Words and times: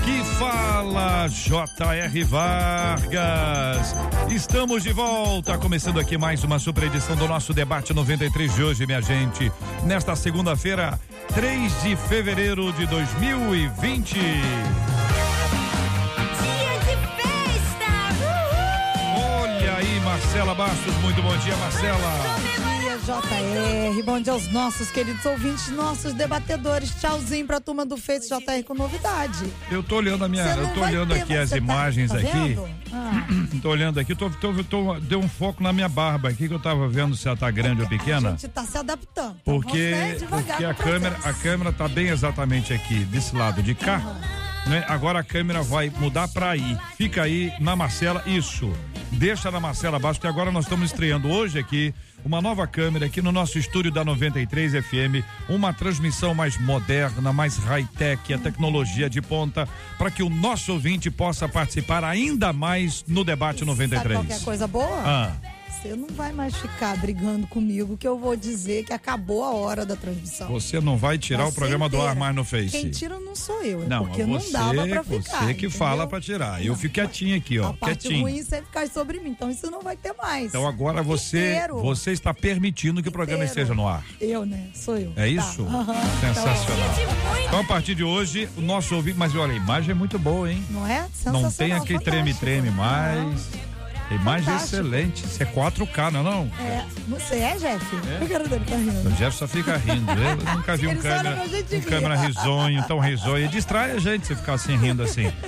Aqui 0.00 0.24
fala 0.38 1.28
J.R. 1.28 2.24
Vargas. 2.24 3.94
Estamos 4.30 4.82
de 4.82 4.94
volta, 4.94 5.58
começando 5.58 6.00
aqui 6.00 6.16
mais 6.16 6.42
uma 6.42 6.58
super 6.58 6.84
edição 6.84 7.14
do 7.14 7.28
nosso 7.28 7.52
debate 7.52 7.92
93 7.92 8.54
de 8.54 8.62
hoje, 8.62 8.86
minha 8.86 9.02
gente. 9.02 9.52
Nesta 9.84 10.16
segunda-feira, 10.16 10.98
3 11.34 11.82
de 11.82 11.96
fevereiro 11.96 12.72
de 12.72 12.86
2020. 12.86 14.14
Dia 14.14 14.30
de 16.78 16.96
festa! 17.20 17.92
Uhul! 18.22 19.42
Olha 19.42 19.74
aí, 19.76 20.00
Marcela 20.00 20.54
Bastos. 20.54 20.94
Muito 21.02 21.20
bom 21.20 21.36
dia, 21.36 21.54
Marcela. 21.58 22.49
JR. 23.10 24.02
Bom 24.04 24.20
dia 24.20 24.32
aos 24.32 24.46
nossos 24.52 24.88
queridos 24.92 25.24
ouvintes, 25.26 25.68
nossos 25.70 26.14
debatedores. 26.14 26.94
Tchauzinho 27.00 27.44
pra 27.44 27.58
turma 27.60 27.84
do 27.84 27.96
Face 27.96 28.28
JR 28.28 28.62
com 28.64 28.72
novidade. 28.74 29.52
Eu 29.68 29.82
tô 29.82 29.96
olhando 29.96 30.24
a 30.24 30.28
minha, 30.28 30.44
Você 30.46 30.54
não 30.54 30.68
eu 30.68 30.74
tô 30.74 30.80
olhando 30.80 31.14
aqui 31.14 31.36
as 31.36 31.48
você 31.48 31.56
tá- 31.58 31.64
imagens 31.64 32.10
tá 32.12 32.18
aqui. 32.18 32.56
Ah, 32.92 33.26
Tô 33.60 33.68
olhando 33.68 33.98
aqui, 34.00 34.14
tô, 34.14 34.30
tô, 34.30 34.64
tô- 34.64 34.94
deu 35.00 35.18
um 35.20 35.28
foco 35.28 35.62
na 35.62 35.72
minha 35.72 35.88
barba 35.88 36.28
aqui 36.28 36.48
que 36.48 36.54
eu 36.54 36.58
tava 36.60 36.88
vendo 36.88 37.14
se 37.16 37.26
ela 37.28 37.36
tá 37.36 37.50
grande 37.50 37.80
ou 37.82 37.86
a 37.86 37.90
pequena. 37.90 38.30
gente 38.30 38.48
tá 38.48 38.64
se 38.64 38.78
adaptando. 38.78 39.36
Então 39.42 39.60
Porque, 39.60 39.90
né, 39.90 40.16
porque 40.28 40.64
a 40.64 40.72
câmera, 40.74 41.16
a 41.24 41.32
câmera 41.32 41.72
tá 41.72 41.86
bem 41.88 42.08
exatamente 42.08 42.72
aqui, 42.72 43.04
desse 43.04 43.34
lado 43.36 43.62
de 43.62 43.74
cá. 43.74 44.00
Né? 44.66 44.84
Agora 44.88 45.20
a 45.20 45.24
câmera 45.24 45.62
vai 45.62 45.90
mudar 45.98 46.28
pra 46.28 46.50
aí. 46.50 46.76
Fica 46.96 47.22
aí 47.22 47.52
na 47.60 47.74
Marcela, 47.74 48.22
isso. 48.26 48.72
Deixa 49.12 49.50
na 49.50 49.58
Marcela 49.58 49.96
abaixo, 49.96 50.20
que 50.20 50.26
agora 50.26 50.52
nós 50.52 50.64
estamos 50.64 50.90
estreando 50.90 51.28
hoje 51.28 51.58
aqui 51.58 51.92
uma 52.24 52.40
nova 52.40 52.66
câmera 52.66 53.06
aqui 53.06 53.22
no 53.22 53.32
nosso 53.32 53.58
estúdio 53.58 53.90
da 53.90 54.04
93 54.04 54.72
FM, 54.84 55.24
uma 55.48 55.72
transmissão 55.72 56.34
mais 56.34 56.58
moderna, 56.58 57.32
mais 57.32 57.56
high-tech, 57.56 58.32
a 58.32 58.38
tecnologia 58.38 59.08
de 59.08 59.20
ponta, 59.22 59.68
para 59.98 60.10
que 60.10 60.22
o 60.22 60.28
nosso 60.28 60.72
ouvinte 60.72 61.10
possa 61.10 61.48
participar 61.48 62.04
ainda 62.04 62.52
mais 62.52 63.04
no 63.08 63.24
debate 63.24 63.60
Sabe 63.60 63.70
93. 63.70 64.18
qualquer 64.18 64.44
coisa 64.44 64.66
boa? 64.66 65.02
Ah. 65.04 65.32
Você 65.82 65.96
não 65.96 66.08
vai 66.08 66.30
mais 66.30 66.54
ficar 66.54 66.94
brigando 66.98 67.46
comigo 67.46 67.96
que 67.96 68.06
eu 68.06 68.18
vou 68.18 68.36
dizer 68.36 68.84
que 68.84 68.92
acabou 68.92 69.42
a 69.42 69.50
hora 69.52 69.86
da 69.86 69.96
transmissão. 69.96 70.46
Você 70.48 70.78
não 70.78 70.96
vai 70.98 71.16
tirar 71.16 71.44
Vai 71.44 71.52
o 71.52 71.54
programa 71.54 71.86
ser 71.86 71.90
do 71.92 71.96
ar 71.96 72.00
inteira. 72.02 72.20
mais 72.20 72.34
no 72.36 72.44
Face. 72.44 72.68
Quem 72.70 72.90
tira 72.90 73.18
não 73.18 73.34
sou 73.34 73.62
eu, 73.62 73.82
é 73.84 73.86
Não, 73.86 74.04
porque 74.04 74.22
você, 74.24 74.52
não 74.52 74.74
dava 74.74 74.86
pra 74.88 75.04
ficar. 75.04 75.38
você 75.38 75.44
que 75.46 75.66
entendeu? 75.66 75.70
fala 75.70 76.06
pra 76.06 76.20
tirar. 76.20 76.60
Eu 76.62 76.72
Não, 76.72 76.78
fico 76.78 76.94
quietinho 76.94 77.34
aqui, 77.36 77.58
ó, 77.58 77.68
A 77.68 77.72
parte 77.72 78.00
quietinho. 78.08 78.22
ruim 78.24 78.42
você 78.42 78.60
ficar 78.60 78.86
sobre 78.88 79.20
mim, 79.20 79.30
então 79.30 79.50
isso 79.50 79.70
não 79.70 79.80
vai 79.80 79.96
ter 79.96 80.12
mais. 80.12 80.46
Então 80.48 80.66
agora 80.68 81.02
você, 81.02 81.52
Inteiro. 81.52 81.80
você 81.80 82.12
está 82.12 82.34
permitindo 82.34 83.02
que 83.02 83.08
o 83.08 83.12
programa 83.12 83.44
esteja 83.44 83.72
no 83.74 83.88
ar. 83.88 84.04
Eu, 84.20 84.44
né? 84.44 84.68
Sou 84.74 84.98
eu. 84.98 85.12
É 85.16 85.26
isso? 85.28 85.64
Tá. 85.64 86.34
Sensacional. 86.34 86.88
Então 87.46 87.60
a 87.60 87.64
partir 87.64 87.94
de 87.94 88.04
hoje, 88.04 88.48
o 88.56 88.60
nosso 88.60 88.94
ouvinte, 88.94 89.16
mas 89.18 89.34
olha, 89.34 89.54
a 89.54 89.56
imagem 89.56 89.92
é 89.92 89.94
muito 89.94 90.18
boa, 90.18 90.52
hein? 90.52 90.62
Não 90.68 90.86
é? 90.86 91.04
Sensacional. 91.14 91.42
Não 91.42 91.50
tem 91.52 91.72
aquele 91.72 92.00
treme-treme 92.00 92.70
fantástico. 92.70 92.76
mais. 93.30 93.69
A 94.10 94.14
imagem 94.14 94.44
Fantástico. 94.46 94.76
excelente. 94.82 95.24
Isso 95.24 95.40
é 95.42 95.46
4K, 95.46 96.10
não 96.10 96.20
é 96.20 96.22
não? 96.24 96.50
É, 96.60 96.84
você 97.08 97.36
é, 97.36 97.56
Jeff? 97.56 97.86
É. 98.20 98.24
O 98.24 98.28
cara 98.28 98.44
dele 98.48 98.64
tá 98.66 98.74
O 98.74 98.78
rindo. 98.78 99.10
Jeff 99.12 99.36
só 99.36 99.46
fica 99.46 99.76
rindo. 99.76 100.10
Eu 100.12 100.36
nunca 100.56 100.76
vi 100.76 100.88
um 100.88 100.90
Ele 100.90 101.00
câmera, 101.00 101.42
um 101.76 101.80
câmera 101.82 102.16
risonho, 102.16 102.84
tão 102.88 102.98
risonho. 102.98 103.48
Distrai 103.48 103.92
a 103.92 103.98
gente 104.00 104.26
se 104.26 104.34
ficar 104.34 104.54
assim 104.54 104.76
rindo 104.76 105.02
assim. 105.02 105.30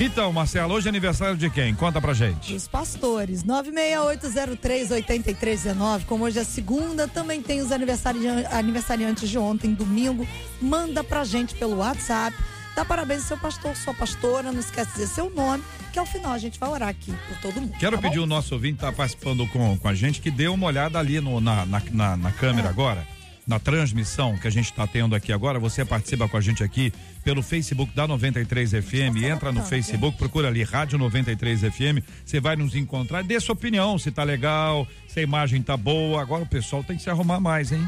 Então, 0.00 0.32
Marcelo, 0.32 0.74
hoje 0.74 0.86
é 0.86 0.90
aniversário 0.90 1.36
de 1.36 1.50
quem? 1.50 1.74
Conta 1.74 2.00
pra 2.00 2.14
gente. 2.14 2.52
Dos 2.54 2.68
pastores. 2.68 3.42
968038319. 3.42 6.04
Como 6.06 6.22
hoje 6.24 6.38
é 6.38 6.44
segunda, 6.44 7.08
também 7.08 7.42
tem 7.42 7.60
os 7.60 7.72
aniversarian- 7.72 8.44
aniversariantes 8.52 9.28
de 9.28 9.36
ontem, 9.38 9.74
domingo. 9.74 10.24
Manda 10.62 11.02
pra 11.02 11.24
gente 11.24 11.56
pelo 11.56 11.78
WhatsApp. 11.78 12.36
Dá 12.78 12.84
parabéns 12.84 13.22
ao 13.22 13.26
seu 13.26 13.38
pastor, 13.38 13.74
sua 13.74 13.92
pastora. 13.92 14.52
Não 14.52 14.60
esquece 14.60 14.92
de 14.92 14.98
dizer 14.98 15.08
seu 15.08 15.28
nome, 15.30 15.64
que 15.92 15.98
ao 15.98 16.06
final 16.06 16.30
a 16.32 16.38
gente 16.38 16.60
vai 16.60 16.68
orar 16.70 16.88
aqui 16.88 17.12
por 17.26 17.36
todo 17.38 17.60
mundo. 17.60 17.74
Quero 17.76 17.96
tá 17.96 18.02
pedir 18.02 18.18
bom? 18.18 18.22
o 18.22 18.26
nosso 18.26 18.54
ouvinte 18.54 18.74
que 18.78 18.84
está 18.84 18.92
participando 18.92 19.44
com, 19.48 19.76
com 19.76 19.88
a 19.88 19.94
gente 19.96 20.20
que 20.20 20.30
dê 20.30 20.46
uma 20.46 20.64
olhada 20.68 20.96
ali 20.96 21.20
no- 21.20 21.40
na, 21.40 21.66
na, 21.66 21.82
na, 21.90 22.16
na 22.16 22.28
É. 22.28 22.32
câmera 22.34 22.68
agora, 22.68 23.04
na 23.44 23.58
transmissão 23.58 24.38
que 24.38 24.46
a 24.46 24.50
gente 24.50 24.66
está 24.66 24.86
tendo 24.86 25.16
aqui 25.16 25.32
agora. 25.32 25.58
Você 25.58 25.84
participa 25.84 26.28
com 26.28 26.36
a 26.36 26.40
gente 26.40 26.62
aqui 26.62 26.92
pelo 27.24 27.42
Facebook 27.42 27.92
da 27.96 28.06
93 28.06 28.70
FM. 28.70 29.24
Entra 29.24 29.50
no 29.50 29.64
Facebook, 29.64 30.16
procura 30.16 30.46
ali 30.46 30.62
Rádio 30.62 30.98
93 30.98 31.62
FM. 31.62 31.98
Você 32.24 32.38
vai 32.38 32.54
nos 32.54 32.76
encontrar. 32.76 33.24
Dê 33.24 33.40
sua 33.40 33.54
opinião 33.54 33.98
se 33.98 34.12
tá 34.12 34.22
legal, 34.22 34.86
se 35.08 35.18
a 35.18 35.22
imagem 35.24 35.60
tá 35.62 35.76
boa. 35.76 36.22
Agora 36.22 36.44
o 36.44 36.46
pessoal 36.46 36.84
tem 36.84 36.96
que 36.96 37.02
se 37.02 37.10
arrumar 37.10 37.40
mais, 37.40 37.72
hein? 37.72 37.84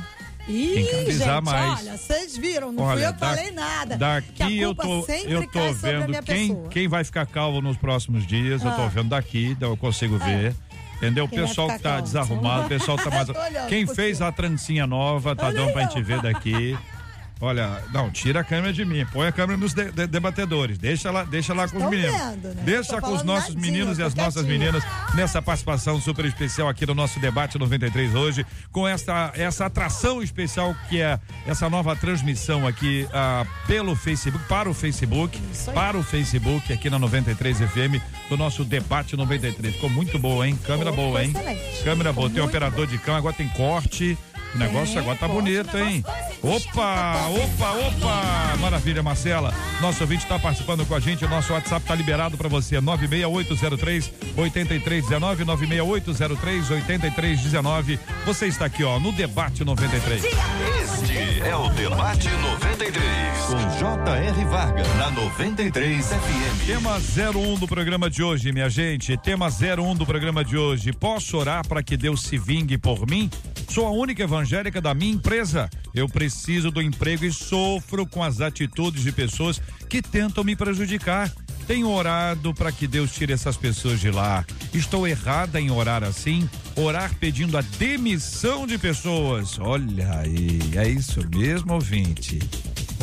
Ih, 0.49 0.75
Tem 0.75 1.05
que 1.05 1.13
gente, 1.13 1.41
mais. 1.45 1.81
olha, 1.81 1.97
vocês 1.97 2.37
viram, 2.37 2.73
não 2.73 2.83
Olha, 2.83 2.97
fui 2.99 3.07
eu 3.07 3.13
da- 3.13 3.19
falei 3.19 3.51
nada. 3.53 3.97
Daqui 3.97 4.59
eu 4.59 4.75
tô, 4.75 5.05
eu 5.27 5.47
tô 5.49 5.73
vendo 5.73 6.23
quem, 6.23 6.49
pessoa. 6.49 6.69
quem 6.69 6.89
vai 6.89 7.05
ficar 7.05 7.27
calvo 7.27 7.61
nos 7.61 7.77
próximos 7.77 8.27
dias. 8.27 8.65
Eu 8.65 8.71
tô 8.73 8.83
Ah. 8.83 8.89
vendo 8.89 9.11
daqui, 9.11 9.47
então 9.57 9.71
eu 9.71 9.77
consigo 9.77 10.19
ver. 10.19 10.55
Entendeu? 10.97 11.25
O 11.25 11.29
Quem 11.29 11.39
vai 11.39 11.49
pessoal 11.49 11.69
que 11.69 11.79
tá 11.79 11.89
calvo? 11.91 12.03
desarrumado, 12.03 12.67
o 12.67 12.69
pessoal 12.69 12.99
tá 12.99 13.09
mais. 13.11 13.29
Quem 13.69 13.87
fez 13.87 14.21
a 14.21 14.31
trancinha 14.31 14.87
nova, 14.87 15.35
tá 15.35 15.47
Olha 15.47 15.57
dando 15.57 15.69
aí, 15.69 15.73
pra 15.73 15.83
gente 15.83 16.03
ver 16.03 16.21
daqui. 16.21 16.77
Olha, 17.41 17.83
não, 17.93 18.11
tira 18.11 18.41
a 18.41 18.45
câmera 18.45 18.71
de 18.73 18.85
mim, 18.85 19.07
põe 19.13 19.27
a 19.27 19.33
câmera 19.33 19.57
nos 19.59 19.73
de- 19.73 19.91
de- 19.91 20.07
debatedores, 20.07 20.77
deixa 20.77 21.11
lá, 21.11 21.25
deixa 21.25 21.55
lá 21.55 21.67
com 21.67 21.79
os 21.83 21.91
meninos. 21.91 22.15
vendo, 22.15 22.49
né? 22.55 22.63
Deixa 22.65 23.01
com 23.01 23.15
os 23.15 23.23
nossos 23.23 23.55
nadinha, 23.55 23.73
meninos 23.73 23.99
e 23.99 24.03
as 24.03 24.15
nossas 24.15 24.45
quietinha. 24.45 24.59
meninas 24.73 24.85
nessa 25.15 25.41
participação 25.41 25.99
super 26.01 26.27
especial 26.27 26.69
aqui 26.69 26.85
no 26.85 26.95
nosso 26.95 27.19
debate 27.19 27.59
93 27.59 28.15
hoje, 28.15 28.45
com 28.71 28.87
essa, 28.87 29.33
essa 29.35 29.65
atração 29.67 30.23
especial 30.23 30.77
que 30.91 31.01
é 31.01 31.19
essa 31.47 31.71
nova 31.71 31.97
transmissão 31.97 32.67
aqui 32.67 33.09
ah, 33.13 33.47
pelo 33.67 33.97
Facebook, 33.97 34.45
para 34.47 34.69
o 34.69 34.75
Facebook, 34.75 35.41
para 35.73 35.97
o 35.97 36.03
Facebook 36.03 36.71
aqui 36.73 36.91
na 36.91 36.99
93 36.99 37.57
FM, 37.59 38.03
do 38.29 38.37
nosso 38.37 38.65
debate 38.65 39.17
93. 39.17 39.75
Ficou 39.77 39.89
muito 39.89 40.19
boa, 40.19 40.47
hein? 40.47 40.59
Câmera 40.67 40.93
boa, 40.93 41.25
hein? 41.25 41.31
excelente. 41.35 41.83
Câmera 41.85 42.13
boa. 42.13 42.29
Tem 42.29 42.43
operador 42.43 42.87
de 42.87 42.99
câmera, 42.99 43.19
agora 43.19 43.35
tem 43.35 43.49
corte. 43.49 44.19
O 44.55 44.59
negócio 44.59 44.95
Tem, 44.95 45.03
agora 45.03 45.17
tá 45.17 45.29
bonito, 45.29 45.77
hein? 45.79 46.05
negócio 46.43 46.71
Opa, 46.71 47.29
opa, 47.29 47.73
opa! 47.73 48.57
Maravilha, 48.59 49.03
Marcela. 49.03 49.55
Nosso 49.81 50.03
ouvinte 50.03 50.23
está 50.25 50.39
participando 50.39 50.85
com 50.87 50.95
a 50.95 51.01
gente. 51.01 51.25
O 51.25 51.29
nosso 51.29 51.53
WhatsApp 51.53 51.87
tá 51.87 51.95
liberado 51.95 52.37
para 52.37 52.49
você. 52.49 52.81
96803 52.81 54.13
8319 54.37 55.45
96803 55.45 56.71
8319. 56.71 58.01
Você 58.27 58.47
está 58.47 58.65
aqui, 58.67 58.83
ó, 58.83 58.99
no 58.99 59.13
Debate 59.13 59.65
93. 59.65 60.25
Este 60.25 61.41
é 61.43 61.55
o 61.55 61.69
Debate 61.71 62.29
93. 62.29 63.01
Com 63.47 63.79
J.R. 63.79 64.45
Vargas. 64.47 64.97
Na 64.97 65.11
93 65.11 66.07
FM. 66.07 66.67
Tema 66.67 66.99
01 66.99 67.59
do 67.59 67.69
programa 67.69 68.11
de 68.11 68.23
hoje, 68.23 68.53
minha 68.53 68.69
gente. 68.69 69.17
Tema 69.17 69.49
01 69.49 69.95
do 69.95 70.07
programa 70.07 70.45
de 70.45 70.57
hoje. 70.57 70.93
Posso 70.93 71.37
orar 71.37 71.67
para 71.67 71.83
que 71.83 71.97
Deus 71.97 72.23
se 72.23 72.39
vingue 72.39 72.79
por 72.79 73.07
mim? 73.07 73.31
Sou 73.71 73.87
a 73.87 73.91
única 73.93 74.25
evangélica 74.25 74.81
da 74.81 74.93
minha 74.93 75.13
empresa. 75.13 75.71
Eu 75.95 76.09
preciso 76.09 76.73
do 76.73 76.83
emprego 76.83 77.25
e 77.25 77.33
sofro 77.33 78.05
com 78.05 78.21
as 78.21 78.41
atitudes 78.41 79.05
de 79.05 79.13
pessoas 79.13 79.63
que 79.89 80.03
tentam 80.03 80.43
me 80.43 80.57
prejudicar. 80.57 81.33
Tenho 81.69 81.89
orado 81.89 82.53
para 82.53 82.73
que 82.73 82.89
Deus 82.89 83.13
tire 83.13 83.33
essas 83.33 83.57
pessoas 83.57 84.01
de 84.01 84.11
lá. 84.11 84.45
Estou 84.75 85.07
errada 85.07 85.61
em 85.61 85.71
orar 85.71 86.03
assim? 86.03 86.51
Orar 86.75 87.15
pedindo 87.21 87.57
a 87.57 87.61
demissão 87.61 88.67
de 88.67 88.77
pessoas. 88.77 89.57
Olha 89.61 90.19
aí, 90.19 90.59
é 90.75 90.89
isso 90.89 91.21
mesmo, 91.33 91.75
ouvinte. 91.75 92.41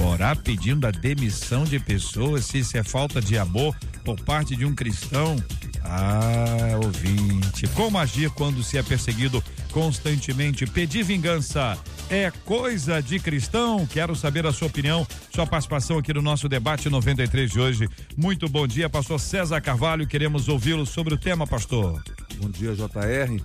Orar 0.04 0.38
pedindo 0.38 0.86
a 0.86 0.92
demissão 0.92 1.64
de 1.64 1.80
pessoas, 1.80 2.46
se 2.46 2.60
isso 2.60 2.78
é 2.78 2.84
falta 2.84 3.22
de 3.22 3.38
amor 3.38 3.74
por 4.04 4.20
parte 4.20 4.54
de 4.54 4.66
um 4.66 4.76
cristão. 4.76 5.38
Ah, 5.82 6.78
ouvinte, 6.84 7.66
como 7.74 7.98
agir 7.98 8.30
quando 8.32 8.62
se 8.62 8.78
é 8.78 8.84
perseguido 8.84 9.42
constantemente? 9.82 10.66
Pedir 10.66 11.04
vingança 11.04 11.78
é 12.10 12.32
coisa 12.44 13.00
de 13.00 13.20
cristão? 13.20 13.86
Quero 13.86 14.16
saber 14.16 14.44
a 14.48 14.52
sua 14.52 14.68
opinião, 14.68 15.06
sua 15.32 15.46
participação 15.46 16.00
aqui 16.00 16.12
no 16.12 16.22
nosso 16.22 16.50
debate 16.50 16.90
93 16.90 17.52
de 17.52 17.60
hoje. 17.60 17.88
Muito 18.18 18.50
bom 18.50 18.66
dia, 18.66 18.90
pastor 18.90 19.20
César 19.20 19.62
Carvalho. 19.62 20.08
Queremos 20.08 20.48
ouvi-lo 20.50 20.84
sobre 20.84 21.14
o 21.14 21.18
tema, 21.18 21.46
pastor. 21.46 22.04
Bom 22.42 22.50
dia, 22.50 22.74
JR. 22.74 23.40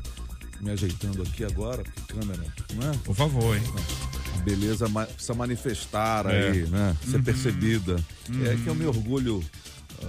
Me 0.63 0.71
ajeitando 0.71 1.21
aqui 1.21 1.45
agora, 1.45 1.83
câmera, 2.09 2.43
não 2.77 2.91
é? 2.91 2.97
Por 3.05 3.15
favor, 3.15 3.55
hein? 3.55 3.63
A 4.35 4.39
beleza 4.43 4.89
precisa 4.89 5.35
manifestar 5.35 6.25
É. 6.31 6.49
aí, 6.51 6.63
né? 6.67 6.97
Ser 7.11 7.23
percebida. 7.23 7.97
É 8.51 8.57
que 8.57 8.69
eu 8.69 8.75
me 8.75 8.87
orgulho 8.87 9.45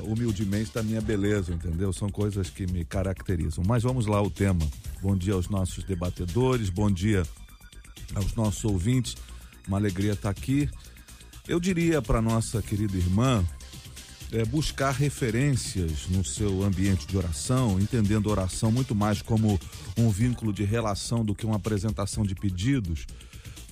humildemente 0.04 0.72
da 0.74 0.84
minha 0.84 1.02
beleza, 1.02 1.54
entendeu? 1.54 1.94
São 1.94 2.10
coisas 2.10 2.50
que 2.50 2.66
me 2.66 2.84
caracterizam. 2.84 3.64
Mas 3.66 3.84
vamos 3.84 4.06
lá 4.06 4.18
ao 4.18 4.30
tema. 4.30 4.66
Bom 5.02 5.16
dia 5.16 5.34
aos 5.34 5.50
nossos 5.50 5.84
debatedores, 5.84 6.70
bom 6.70 6.90
dia 6.90 7.24
aos 8.16 8.34
nossos 8.36 8.64
ouvintes. 8.66 9.16
Uma 9.68 9.78
alegria 9.78 10.14
estar 10.14 10.30
aqui. 10.30 10.70
Eu 11.48 11.60
diria 11.60 12.02
para 12.02 12.22
nossa 12.22 12.62
querida 12.62 12.98
irmã 12.98 13.46
é, 14.32 14.44
buscar 14.46 14.92
referências 14.92 16.08
no 16.10 16.24
seu 16.26 16.64
ambiente 16.64 17.06
de 17.06 17.16
oração, 17.16 17.80
entendendo 17.80 18.30
oração 18.30 18.72
muito 18.72 18.96
mais 18.96 19.22
como 19.22 19.60
um 19.98 20.10
vínculo 20.10 20.52
de 20.52 20.64
relação 20.64 21.24
do 21.24 21.36
que 21.36 21.46
uma 21.46 21.58
apresentação 21.58 22.24
de 22.24 22.34
pedidos 22.34 23.06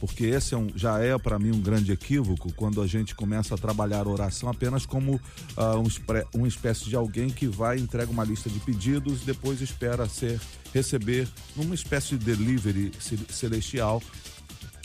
porque 0.01 0.25
esse 0.25 0.55
é 0.55 0.57
um, 0.57 0.67
já 0.75 0.97
é 0.97 1.15
para 1.15 1.37
mim 1.37 1.51
um 1.51 1.61
grande 1.61 1.91
equívoco 1.91 2.51
quando 2.53 2.81
a 2.81 2.87
gente 2.87 3.13
começa 3.13 3.53
a 3.53 3.57
trabalhar 3.57 4.07
a 4.07 4.09
oração 4.09 4.49
apenas 4.49 4.83
como 4.83 5.13
uh, 5.13 5.77
um, 5.77 6.39
uma 6.39 6.47
espécie 6.47 6.85
de 6.85 6.95
alguém 6.95 7.29
que 7.29 7.45
vai 7.45 7.77
entrega 7.77 8.11
uma 8.11 8.23
lista 8.23 8.49
de 8.49 8.59
pedidos 8.61 9.21
depois 9.21 9.61
espera 9.61 10.09
ser 10.09 10.41
receber 10.73 11.27
numa 11.55 11.75
espécie 11.75 12.17
de 12.17 12.25
delivery 12.25 12.91
celestial 13.29 14.01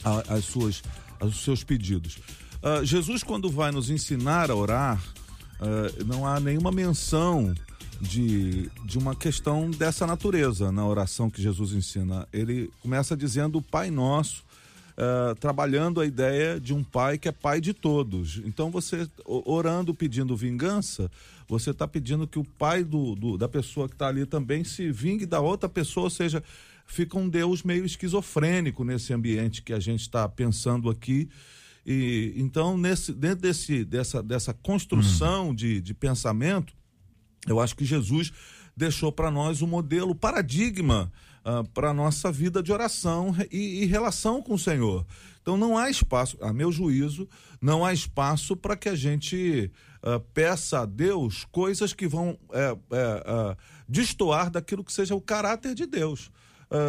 uh, 0.05 0.35
as 0.35 0.45
suas 0.45 0.83
os 1.19 1.43
seus 1.43 1.65
pedidos. 1.65 2.19
Uh, 2.63 2.85
Jesus 2.85 3.23
quando 3.23 3.51
vai 3.51 3.73
nos 3.73 3.89
ensinar 3.89 4.51
a 4.51 4.55
orar 4.55 5.03
não 6.05 6.27
há 6.27 6.39
nenhuma 6.39 6.71
menção 6.71 7.55
de, 7.99 8.71
de 8.85 8.99
uma 8.99 9.15
questão 9.17 9.71
dessa 9.71 10.07
natureza 10.07 10.71
na 10.71 10.87
oração 10.87 11.31
que 11.31 11.41
Jesus 11.41 11.73
ensina. 11.73 12.29
Ele 12.31 12.71
começa 12.83 13.17
dizendo 13.17 13.63
Pai 13.63 13.91
Nosso 13.91 14.45
uh, 14.97 15.35
trabalhando 15.37 16.01
a 16.01 16.07
ideia 16.07 16.59
de 16.59 16.75
um 16.75 16.83
pai 16.83 17.19
que 17.19 17.29
é 17.29 17.33
pai 17.33 17.61
de 17.61 17.73
todos. 17.73 18.41
Então 18.45 18.71
você 18.71 19.09
orando, 19.25 19.95
pedindo 19.95 20.37
vingança, 20.37 21.11
você 21.49 21.71
está 21.71 21.87
pedindo 21.87 22.27
que 22.27 22.39
o 22.39 22.45
pai 22.45 22.83
do, 22.83 23.15
do 23.15 23.39
da 23.39 23.49
pessoa 23.49 23.89
que 23.89 23.95
está 23.95 24.09
ali 24.09 24.27
também 24.27 24.65
se 24.65 24.91
vingue 24.91 25.27
da 25.27 25.41
outra 25.41 25.69
pessoa, 25.69 26.05
ou 26.05 26.11
seja, 26.11 26.43
fica 26.87 27.19
um 27.19 27.29
Deus 27.29 27.63
meio 27.63 27.85
esquizofrênico 27.85 28.85
nesse 28.85 29.13
ambiente 29.13 29.63
que 29.63 29.73
a 29.73 29.81
gente 29.81 30.01
está 30.01 30.29
pensando 30.29 30.91
aqui. 30.91 31.29
E 31.85 32.33
então 32.37 32.77
nesse 32.77 33.13
dentro 33.13 33.43
desse 33.43 33.85
dessa 33.85 34.23
dessa 34.23 34.53
construção 34.53 35.51
hum. 35.51 35.55
de, 35.55 35.81
de 35.81 35.95
pensamento, 35.95 36.75
eu 37.47 37.61
acho 37.61 37.77
que 37.77 37.85
Jesus 37.85 38.33
deixou 38.77 39.11
para 39.11 39.31
nós 39.31 39.63
o 39.63 39.65
um 39.65 39.69
modelo, 39.69 40.15
paradigma 40.15 41.11
uh, 41.47 41.65
para 41.69 41.91
a 41.91 41.95
nossa 41.95 42.33
vida 42.33 42.63
de 42.63 42.73
oração 42.73 43.35
e, 43.51 43.85
e, 43.85 43.87
relação 43.87 44.43
com 44.43 44.55
o 44.55 44.59
Senhor. 44.59 45.07
Então 45.41 45.57
não 45.57 45.79
há 45.79 45.89
espaço, 45.89 46.37
a 46.41 46.53
meu 46.53 46.73
juízo, 46.73 47.29
não 47.61 47.85
há 47.85 47.93
espaço 47.93 48.57
para 48.57 48.77
que 48.77 48.89
a 48.89 48.97
gente 48.97 49.71
uh, 50.03 50.19
peça 50.35 50.81
a 50.81 50.85
Deus 50.85 51.47
coisas 51.53 51.93
que 51.93 52.09
vão 52.09 52.37
é, 52.53 52.77
é, 52.91 53.57
destoar 53.89 54.51
daquilo 54.51 54.83
que 54.83 54.93
seja 54.93 55.15
o 55.15 55.21
caráter 55.21 55.75
de 55.75 55.87
Deus. 55.87 56.31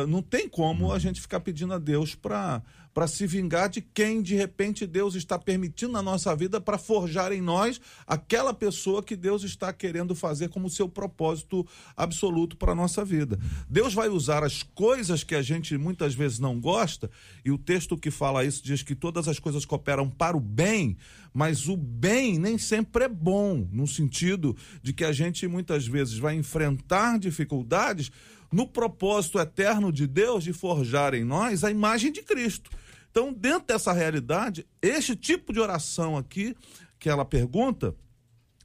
não 0.09 0.23
tem 0.23 0.49
como 0.49 0.91
a 0.91 0.97
gente 0.97 1.21
ficar 1.21 1.39
pedindo 1.39 1.71
a 1.73 1.77
Deus 1.77 2.15
para 2.15 2.63
para 2.97 3.07
se 3.07 3.27
vingar 3.27 3.69
de 3.69 3.79
quem 3.79 4.23
de 4.23 4.33
repente 4.33 4.87
Deus 4.87 5.13
está 5.13 5.37
permitindo 5.37 5.93
na 5.93 6.01
nossa 6.01 6.35
vida 6.35 6.59
para 6.59 6.79
forjar 6.79 7.31
em 7.31 7.39
nós 7.39 7.79
aquela 8.07 8.55
pessoa 8.55 9.03
que 9.03 9.15
Deus 9.15 9.43
está 9.43 9.71
querendo 9.71 10.15
fazer 10.15 10.49
como 10.49 10.67
seu 10.67 10.89
propósito 10.89 11.63
absoluto 11.95 12.57
para 12.57 12.71
a 12.71 12.75
nossa 12.75 13.05
vida. 13.05 13.37
Deus 13.69 13.93
vai 13.93 14.09
usar 14.09 14.43
as 14.43 14.63
coisas 14.63 15.23
que 15.23 15.35
a 15.35 15.43
gente 15.43 15.77
muitas 15.77 16.15
vezes 16.15 16.39
não 16.39 16.59
gosta, 16.59 17.07
e 17.45 17.51
o 17.51 17.57
texto 17.59 17.95
que 17.95 18.09
fala 18.09 18.43
isso 18.43 18.63
diz 18.63 18.81
que 18.81 18.95
todas 18.95 19.27
as 19.27 19.37
coisas 19.37 19.63
cooperam 19.63 20.09
para 20.09 20.35
o 20.35 20.39
bem, 20.39 20.97
mas 21.31 21.67
o 21.67 21.77
bem 21.77 22.39
nem 22.39 22.57
sempre 22.57 23.03
é 23.03 23.07
bom, 23.07 23.67
no 23.71 23.85
sentido 23.85 24.57
de 24.81 24.91
que 24.91 25.05
a 25.05 25.11
gente 25.11 25.47
muitas 25.47 25.85
vezes 25.85 26.17
vai 26.17 26.33
enfrentar 26.33 27.19
dificuldades 27.19 28.11
no 28.51 28.65
propósito 28.65 29.37
eterno 29.37 29.91
de 29.91 30.07
Deus 30.07 30.43
de 30.43 30.51
forjar 30.51 31.13
em 31.13 31.23
nós 31.23 31.63
a 31.63 31.69
imagem 31.69 32.11
de 32.11 32.23
Cristo. 32.23 32.71
Então, 33.17 33.33
dentro 33.33 33.69
dessa 33.69 33.91
realidade, 33.91 34.63
este 34.79 35.15
tipo 35.15 35.51
de 35.51 35.59
oração 35.59 36.15
aqui, 36.15 36.55
que 36.99 37.09
ela 37.09 37.25
pergunta, 37.25 37.95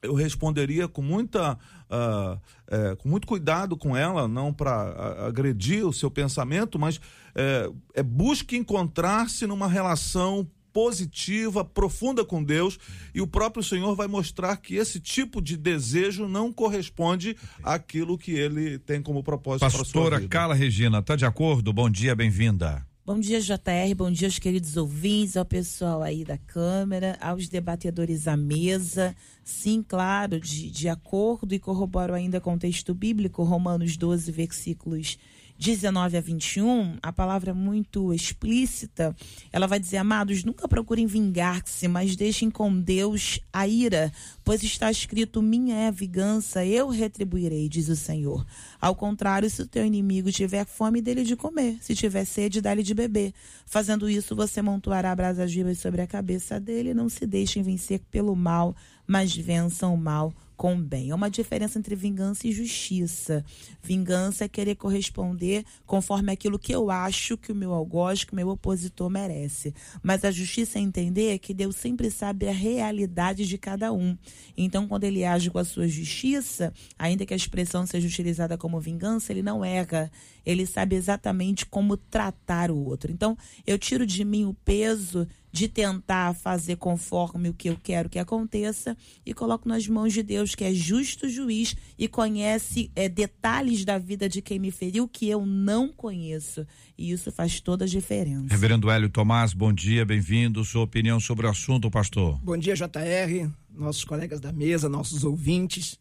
eu 0.02 0.12
responderia 0.12 0.86
com 0.86 1.00
muita 1.00 1.54
uh, 1.54 2.38
é, 2.68 2.94
com 2.96 3.08
muito 3.08 3.26
cuidado 3.26 3.78
com 3.78 3.96
ela, 3.96 4.28
não 4.28 4.52
para 4.52 5.26
agredir 5.26 5.86
o 5.86 5.92
seu 5.92 6.10
pensamento, 6.10 6.78
mas 6.78 7.00
é, 7.34 7.70
é 7.94 8.02
busque 8.02 8.54
encontrar-se 8.54 9.46
numa 9.46 9.66
relação 9.66 10.46
positiva, 10.70 11.64
profunda 11.64 12.22
com 12.22 12.44
Deus, 12.44 12.78
e 13.14 13.22
o 13.22 13.26
próprio 13.26 13.64
Senhor 13.64 13.94
vai 13.94 14.06
mostrar 14.06 14.58
que 14.58 14.74
esse 14.74 15.00
tipo 15.00 15.40
de 15.40 15.56
desejo 15.56 16.28
não 16.28 16.52
corresponde 16.52 17.38
àquilo 17.62 18.18
que 18.18 18.32
ele 18.32 18.78
tem 18.78 19.00
como 19.00 19.22
propósito 19.22 19.60
para 19.60 19.70
sua 19.70 19.84
vida. 19.84 19.92
Pastora 19.92 20.28
Carla 20.28 20.54
Regina, 20.54 20.98
está 20.98 21.16
de 21.16 21.24
acordo? 21.24 21.72
Bom 21.72 21.88
dia, 21.88 22.14
bem-vinda. 22.14 22.86
Bom 23.04 23.18
dia, 23.18 23.40
JR. 23.40 23.92
Bom 23.96 24.12
dia 24.12 24.28
aos 24.28 24.38
queridos 24.38 24.76
ouvintes, 24.76 25.36
ao 25.36 25.44
pessoal 25.44 26.04
aí 26.04 26.24
da 26.24 26.38
Câmara, 26.38 27.18
aos 27.20 27.48
debatedores 27.48 28.28
à 28.28 28.36
mesa. 28.36 29.16
Sim, 29.42 29.82
claro, 29.82 30.38
de, 30.38 30.70
de 30.70 30.88
acordo 30.88 31.52
e 31.52 31.58
corroboro 31.58 32.14
ainda 32.14 32.40
com 32.40 32.54
o 32.54 32.58
texto 32.58 32.94
bíblico, 32.94 33.42
Romanos 33.42 33.96
12, 33.96 34.30
versículos 34.30 35.18
19 35.58 36.16
a 36.16 36.20
21, 36.20 36.98
a 37.02 37.12
palavra 37.12 37.54
muito 37.54 38.12
explícita. 38.12 39.14
Ela 39.52 39.66
vai 39.66 39.78
dizer: 39.78 39.98
Amados, 39.98 40.44
nunca 40.44 40.66
procurem 40.66 41.06
vingar-se, 41.06 41.86
mas 41.86 42.16
deixem 42.16 42.50
com 42.50 42.76
Deus 42.78 43.40
a 43.52 43.66
ira, 43.66 44.12
pois 44.42 44.62
está 44.62 44.90
escrito: 44.90 45.42
Minha 45.42 45.76
é 45.76 45.86
a 45.88 45.90
vingança, 45.90 46.64
eu 46.64 46.88
retribuirei, 46.88 47.68
diz 47.68 47.88
o 47.88 47.96
Senhor. 47.96 48.44
Ao 48.80 48.94
contrário, 48.94 49.48
se 49.48 49.62
o 49.62 49.66
teu 49.66 49.84
inimigo 49.84 50.32
tiver 50.32 50.64
fome, 50.66 51.00
dele 51.00 51.24
de 51.24 51.36
comer, 51.36 51.78
se 51.80 51.94
tiver 51.94 52.24
sede, 52.24 52.60
dá-lhe 52.60 52.82
de 52.82 52.94
beber. 52.94 53.32
Fazendo 53.66 54.08
isso, 54.08 54.34
você 54.34 54.60
montuará 54.60 55.14
brasas 55.14 55.52
vivas 55.52 55.78
sobre 55.78 56.00
a 56.00 56.06
cabeça 56.06 56.58
dele. 56.58 56.94
Não 56.94 57.08
se 57.08 57.26
deixem 57.26 57.62
vencer 57.62 58.00
pelo 58.10 58.34
mal, 58.34 58.74
mas 59.06 59.36
vençam 59.36 59.94
o 59.94 59.98
mal 59.98 60.32
com 60.62 60.80
bem. 60.80 61.10
É 61.10 61.14
uma 61.16 61.28
diferença 61.28 61.76
entre 61.76 61.96
vingança 61.96 62.46
e 62.46 62.52
justiça. 62.52 63.44
Vingança 63.82 64.44
é 64.44 64.48
querer 64.48 64.76
corresponder 64.76 65.64
conforme 65.84 66.30
aquilo 66.30 66.56
que 66.56 66.72
eu 66.72 66.88
acho 66.88 67.36
que 67.36 67.50
o 67.50 67.54
meu 67.54 67.74
algoz, 67.74 68.22
que 68.22 68.32
o 68.32 68.36
meu 68.36 68.48
opositor 68.48 69.10
merece. 69.10 69.74
Mas 70.04 70.24
a 70.24 70.30
justiça 70.30 70.78
é 70.78 70.82
entender 70.82 71.36
que 71.40 71.52
Deus 71.52 71.74
sempre 71.74 72.12
sabe 72.12 72.48
a 72.48 72.52
realidade 72.52 73.44
de 73.44 73.58
cada 73.58 73.92
um. 73.92 74.16
Então, 74.56 74.86
quando 74.86 75.02
ele 75.02 75.24
age 75.24 75.50
com 75.50 75.58
a 75.58 75.64
sua 75.64 75.88
justiça, 75.88 76.72
ainda 76.96 77.26
que 77.26 77.34
a 77.34 77.36
expressão 77.36 77.84
seja 77.84 78.06
utilizada 78.06 78.56
como 78.56 78.78
vingança, 78.78 79.32
ele 79.32 79.42
não 79.42 79.64
erra. 79.64 80.12
Ele 80.46 80.64
sabe 80.64 80.94
exatamente 80.94 81.66
como 81.66 81.96
tratar 81.96 82.70
o 82.70 82.78
outro. 82.84 83.10
Então, 83.10 83.36
eu 83.66 83.76
tiro 83.76 84.06
de 84.06 84.24
mim 84.24 84.44
o 84.44 84.54
peso 84.54 85.26
de 85.52 85.68
tentar 85.68 86.34
fazer 86.34 86.76
conforme 86.76 87.50
o 87.50 87.54
que 87.54 87.68
eu 87.68 87.76
quero 87.80 88.08
que 88.08 88.18
aconteça 88.18 88.96
e 89.24 89.34
coloco 89.34 89.68
nas 89.68 89.86
mãos 89.86 90.12
de 90.12 90.22
Deus, 90.22 90.54
que 90.54 90.64
é 90.64 90.72
justo 90.72 91.28
juiz 91.28 91.76
e 91.98 92.08
conhece 92.08 92.90
é, 92.96 93.06
detalhes 93.06 93.84
da 93.84 93.98
vida 93.98 94.28
de 94.28 94.40
quem 94.40 94.58
me 94.58 94.70
feriu 94.70 95.06
que 95.06 95.28
eu 95.28 95.44
não 95.44 95.92
conheço. 95.92 96.66
E 96.96 97.12
isso 97.12 97.30
faz 97.30 97.60
toda 97.60 97.84
a 97.84 97.88
diferença. 97.88 98.46
Reverendo 98.48 98.90
Hélio 98.90 99.10
Tomás, 99.10 99.52
bom 99.52 99.72
dia, 99.72 100.06
bem-vindo. 100.06 100.64
Sua 100.64 100.82
opinião 100.82 101.20
sobre 101.20 101.46
o 101.46 101.50
assunto, 101.50 101.90
pastor. 101.90 102.40
Bom 102.42 102.56
dia, 102.56 102.74
JR, 102.74 103.50
nossos 103.70 104.04
colegas 104.04 104.40
da 104.40 104.52
mesa, 104.52 104.88
nossos 104.88 105.22
ouvintes. 105.22 105.98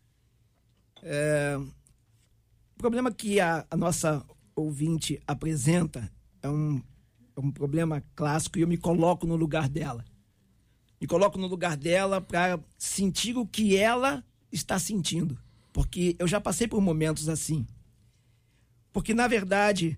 É... 1.04 1.58
O 1.58 2.78
problema 2.78 3.12
que 3.12 3.40
a, 3.40 3.66
a 3.70 3.76
nossa 3.76 4.26
ouvinte 4.56 5.22
apresenta 5.28 6.10
é 6.42 6.50
um 6.50 6.82
é 7.36 7.40
um 7.40 7.52
problema 7.52 8.04
clássico 8.16 8.58
e 8.58 8.62
eu 8.62 8.68
me 8.68 8.78
coloco 8.78 9.26
no 9.26 9.36
lugar 9.36 9.70
dela. 9.70 10.06
Me 11.00 11.08
coloco 11.08 11.38
no 11.38 11.48
lugar 11.48 11.76
dela 11.76 12.22
para 12.22 12.60
sentir 12.78 13.36
o 13.38 13.46
que 13.46 13.76
ela 13.76 14.24
está 14.52 14.78
sentindo. 14.78 15.38
Porque 15.74 16.16
eu 16.20 16.28
já 16.28 16.40
passei 16.40 16.68
por 16.68 16.82
momentos 16.82 17.30
assim. 17.30 17.66
Porque, 18.92 19.14
na 19.14 19.28
verdade, 19.28 19.98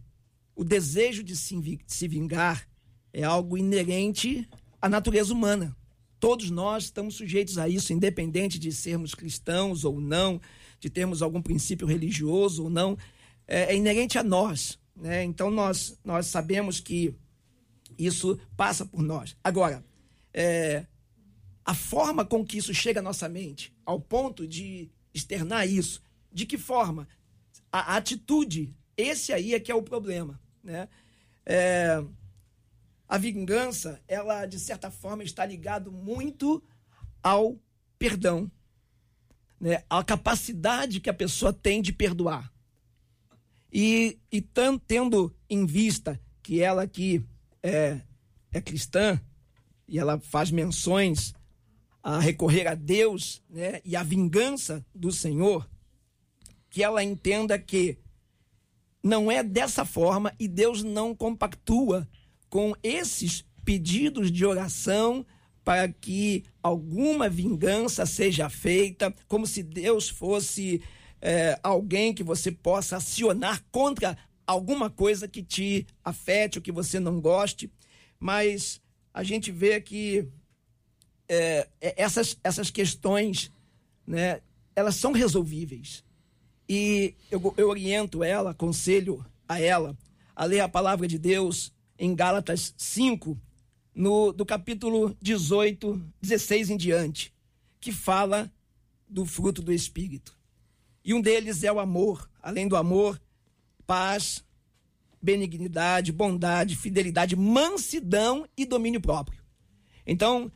o 0.56 0.64
desejo 0.64 1.24
de 1.24 1.36
se 1.36 2.08
vingar 2.08 2.68
é 3.12 3.24
algo 3.24 3.58
inerente 3.58 4.48
à 4.82 4.88
natureza 4.88 5.34
humana. 5.34 5.76
Todos 6.20 6.50
nós 6.50 6.86
estamos 6.86 7.16
sujeitos 7.16 7.58
a 7.58 7.68
isso, 7.68 7.92
independente 7.92 8.58
de 8.58 8.72
sermos 8.72 9.14
cristãos 9.14 9.84
ou 9.84 10.00
não, 10.00 10.40
de 10.80 10.90
termos 10.90 11.22
algum 11.22 11.42
princípio 11.42 11.88
religioso 11.88 12.64
ou 12.64 12.70
não. 12.70 12.98
É, 13.46 13.74
é 13.74 13.76
inerente 13.76 14.18
a 14.18 14.24
nós. 14.24 14.80
Né? 14.96 15.24
Então, 15.24 15.52
nós, 15.52 16.00
nós 16.04 16.28
sabemos 16.28 16.80
que 16.80 17.14
isso 17.98 18.40
passa 18.56 18.86
por 18.86 19.02
nós. 19.02 19.36
Agora, 19.44 19.84
é, 20.34 20.86
a 21.66 21.74
forma 21.74 22.26
com 22.26 22.46
que 22.46 22.58
isso 22.58 22.74
chega 22.74 23.00
à 23.00 23.04
nossa 23.04 23.30
mente, 23.30 23.74
ao 23.86 24.00
ponto 24.00 24.48
de 24.48 24.90
externar 25.14 25.68
isso, 25.68 26.02
de 26.32 26.46
que 26.46 26.58
forma? 26.58 27.08
A, 27.72 27.94
a 27.94 27.98
atitude, 27.98 28.76
esse 28.98 29.32
aí 29.32 29.54
é 29.54 29.60
que 29.60 29.72
é 29.72 29.76
o 29.76 29.84
problema. 29.84 30.40
Né? 30.64 30.88
É, 31.46 32.04
a 33.08 33.18
vingança, 33.18 34.02
ela, 34.08 34.46
de 34.46 34.60
certa 34.60 34.90
forma, 34.90 35.24
está 35.24 35.46
ligado 35.46 35.92
muito 35.92 36.64
ao 37.22 37.58
perdão. 37.98 38.52
né, 39.60 39.84
a 39.90 40.04
capacidade 40.04 41.00
que 41.00 41.10
a 41.10 41.14
pessoa 41.14 41.54
tem 41.54 41.82
de 41.82 41.94
perdoar. 41.94 42.52
E, 43.72 44.20
e 44.32 44.42
tendo 44.42 45.34
em 45.50 45.66
vista 45.66 46.20
que 46.44 46.62
ela 46.62 46.84
aqui 46.84 47.26
é, 47.64 48.02
é 48.52 48.62
cristã 48.62 49.20
e 49.88 49.98
ela 49.98 50.20
faz 50.20 50.52
menções 50.52 51.34
a 52.04 52.20
recorrer 52.20 52.68
a 52.68 52.76
Deus 52.76 53.42
né, 53.50 53.80
e 53.86 53.96
a 53.96 54.04
vingança 54.04 54.86
do 54.94 55.12
Senhor, 55.12 55.68
que 56.70 56.84
ela 56.84 57.02
entenda 57.02 57.58
que 57.58 57.98
não 59.02 59.32
é 59.32 59.42
dessa 59.42 59.86
forma 59.86 60.34
e 60.38 60.48
Deus 60.48 60.84
não 60.84 61.16
compactua 61.16 62.08
com 62.50 62.76
esses 62.84 63.46
pedidos 63.64 64.32
de 64.32 64.46
oração 64.46 65.26
para 65.64 65.88
que 65.88 66.44
alguma 66.62 67.30
vingança 67.30 68.06
seja 68.06 68.50
feita, 68.50 69.14
como 69.28 69.48
se 69.48 69.64
Deus 69.64 70.10
fosse 70.10 70.82
é, 71.22 71.58
alguém 71.64 72.14
que 72.14 72.24
você 72.24 72.52
possa 72.52 72.98
acionar 72.98 73.64
contra 73.72 74.18
alguma 74.46 74.90
coisa 74.90 75.28
que 75.28 75.44
te 75.44 75.86
afete 76.04 76.58
ou 76.58 76.62
que 76.62 76.72
você 76.72 77.00
não 77.00 77.20
goste. 77.20 77.72
Mas 78.20 78.82
a 79.14 79.24
gente 79.24 79.52
vê 79.52 79.80
que 79.82 80.28
é, 81.28 81.68
essas, 81.82 82.38
essas 82.44 82.70
questões, 82.70 83.52
né, 84.06 84.42
elas 84.76 84.96
são 84.96 85.12
resolvíveis. 85.12 86.04
E 86.68 87.16
eu, 87.30 87.54
eu 87.58 87.70
oriento 87.70 88.24
ela, 88.24 88.52
aconselho 88.52 89.26
a 89.48 89.60
ela 89.60 89.98
a 90.36 90.46
ler 90.46 90.62
a 90.62 90.70
palavra 90.70 91.08
de 91.08 91.18
Deus 91.18 91.72
em 91.98 92.16
Gálatas 92.16 92.74
5, 92.78 93.38
no, 93.94 94.34
do 94.34 94.46
capítulo 94.46 95.16
18, 95.22 96.02
16 96.22 96.72
em 96.72 96.78
diante, 96.78 97.34
que 97.80 97.92
fala 97.92 98.52
do 99.08 99.26
fruto 99.26 99.62
do 99.62 99.72
Espírito. 99.72 100.36
E 101.06 101.14
um 101.14 101.22
deles 101.22 101.64
é 101.64 101.72
o 101.72 101.80
amor. 101.80 102.30
Além 102.42 102.68
do 102.68 102.76
amor, 102.76 103.22
paz, 103.86 104.44
benignidade, 105.22 106.12
bondade, 106.12 106.76
fidelidade, 106.76 107.36
mansidão 107.36 108.46
e 108.58 108.66
domínio 108.66 109.00
próprio. 109.00 109.42
Então, 110.06 110.52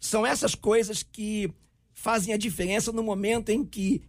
são 0.00 0.26
essas 0.26 0.54
coisas 0.54 1.02
que 1.02 1.52
fazem 1.92 2.34
a 2.34 2.36
diferença 2.36 2.90
no 2.90 3.02
momento 3.02 3.50
em 3.50 3.64
que, 3.64 4.02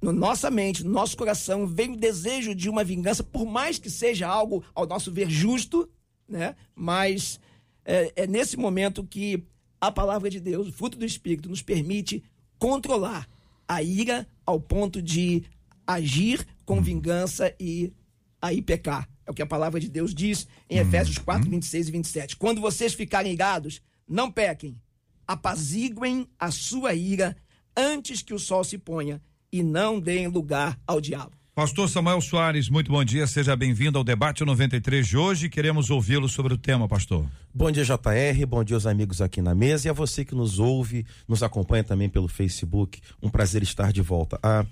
na 0.00 0.12
no 0.12 0.18
nossa 0.18 0.50
mente, 0.50 0.84
no 0.84 0.90
nosso 0.90 1.16
coração, 1.16 1.66
vem 1.66 1.92
o 1.92 1.96
desejo 1.96 2.54
de 2.54 2.70
uma 2.70 2.84
vingança, 2.84 3.22
por 3.22 3.44
mais 3.44 3.78
que 3.78 3.90
seja 3.90 4.26
algo, 4.26 4.64
ao 4.74 4.86
nosso 4.86 5.12
ver, 5.12 5.28
justo, 5.28 5.90
né? 6.28 6.54
Mas 6.74 7.40
é, 7.84 8.12
é 8.16 8.26
nesse 8.26 8.56
momento 8.56 9.04
que 9.04 9.44
a 9.80 9.90
palavra 9.90 10.30
de 10.30 10.40
Deus, 10.40 10.68
o 10.68 10.72
fruto 10.72 10.96
do 10.96 11.04
Espírito, 11.04 11.48
nos 11.48 11.60
permite 11.60 12.22
controlar 12.58 13.28
a 13.68 13.82
ira 13.82 14.26
ao 14.46 14.60
ponto 14.60 15.02
de 15.02 15.44
agir 15.86 16.46
com 16.64 16.80
vingança 16.80 17.54
e 17.58 17.92
aí 18.40 18.60
pecar. 18.60 19.08
É 19.26 19.30
o 19.30 19.34
que 19.34 19.42
a 19.42 19.46
palavra 19.46 19.80
de 19.80 19.88
Deus 19.88 20.14
diz 20.14 20.46
em 20.68 20.78
Efésios 20.78 21.18
4, 21.18 21.48
26 21.48 21.88
e 21.88 21.92
27. 21.92 22.36
Quando 22.36 22.60
vocês 22.60 22.92
ficarem 22.92 23.32
irados, 23.32 23.80
não 24.06 24.30
pequem, 24.30 24.78
apaziguem 25.26 26.28
a 26.38 26.50
sua 26.50 26.94
ira 26.94 27.36
antes 27.76 28.22
que 28.22 28.34
o 28.34 28.38
sol 28.38 28.62
se 28.62 28.76
ponha 28.76 29.20
e 29.50 29.62
não 29.62 29.98
deem 29.98 30.28
lugar 30.28 30.78
ao 30.86 31.00
diabo. 31.00 31.32
Pastor 31.54 31.88
Samuel 31.88 32.20
Soares, 32.20 32.68
muito 32.68 32.90
bom 32.90 33.04
dia, 33.04 33.28
seja 33.28 33.54
bem-vindo 33.54 33.96
ao 33.96 34.02
debate 34.02 34.44
93 34.44 35.06
de 35.06 35.16
hoje. 35.16 35.48
Queremos 35.48 35.88
ouvi-lo 35.88 36.28
sobre 36.28 36.52
o 36.52 36.58
tema, 36.58 36.88
pastor. 36.88 37.24
Bom 37.54 37.70
dia, 37.70 37.84
JR, 37.84 38.44
bom 38.48 38.64
dia 38.64 38.76
aos 38.76 38.86
amigos 38.86 39.22
aqui 39.22 39.40
na 39.40 39.54
mesa 39.54 39.86
e 39.86 39.90
a 39.90 39.92
você 39.92 40.24
que 40.24 40.34
nos 40.34 40.58
ouve, 40.58 41.06
nos 41.28 41.44
acompanha 41.44 41.84
também 41.84 42.08
pelo 42.08 42.26
Facebook. 42.26 43.00
Um 43.22 43.30
prazer 43.30 43.62
estar 43.62 43.92
de 43.92 44.02
volta. 44.02 44.36
Ah, 44.42 44.66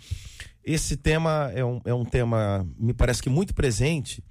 esse 0.65 0.97
tema 0.97 1.51
é 1.55 1.65
um, 1.65 1.81
é 1.85 1.95
um 1.95 2.05
tema, 2.05 2.67
me 2.79 2.93
parece 2.93 3.23
que 3.23 3.29
muito 3.29 3.55
presente 3.55 4.23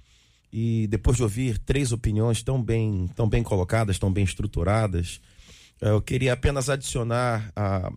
e 0.52 0.86
depois 0.88 1.16
de 1.16 1.22
ouvir 1.22 1.58
três 1.58 1.92
opiniões 1.92 2.42
tão 2.42 2.62
bem, 2.62 3.08
tão 3.14 3.28
bem 3.28 3.42
colocadas, 3.42 3.98
tão 3.98 4.12
bem 4.12 4.24
estruturadas, 4.24 5.20
eu 5.80 6.00
queria 6.00 6.32
apenas 6.32 6.68
adicionar 6.68 7.50
ah, 7.56 7.90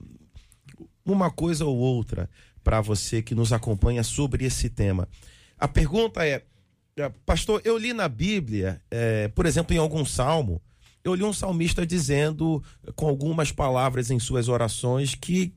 uma 1.05 1.29
coisa 1.29 1.65
ou 1.65 1.77
outra 1.77 2.29
para 2.63 2.81
você 2.81 3.21
que 3.21 3.35
nos 3.35 3.53
acompanha 3.53 4.03
sobre 4.03 4.45
esse 4.45 4.69
tema. 4.69 5.07
A 5.57 5.67
pergunta 5.67 6.25
é, 6.25 6.43
é, 6.97 7.09
pastor, 7.25 7.61
eu 7.63 7.77
li 7.77 7.93
na 7.93 8.09
Bíblia, 8.09 8.81
é, 8.89 9.27
por 9.29 9.45
exemplo, 9.45 9.75
em 9.75 9.77
algum 9.77 10.03
salmo, 10.03 10.61
eu 11.03 11.13
li 11.13 11.23
um 11.23 11.31
salmista 11.31 11.85
dizendo, 11.85 12.63
com 12.95 13.07
algumas 13.07 13.51
palavras 13.51 14.09
em 14.09 14.17
suas 14.17 14.47
orações, 14.47 15.13
que 15.13 15.53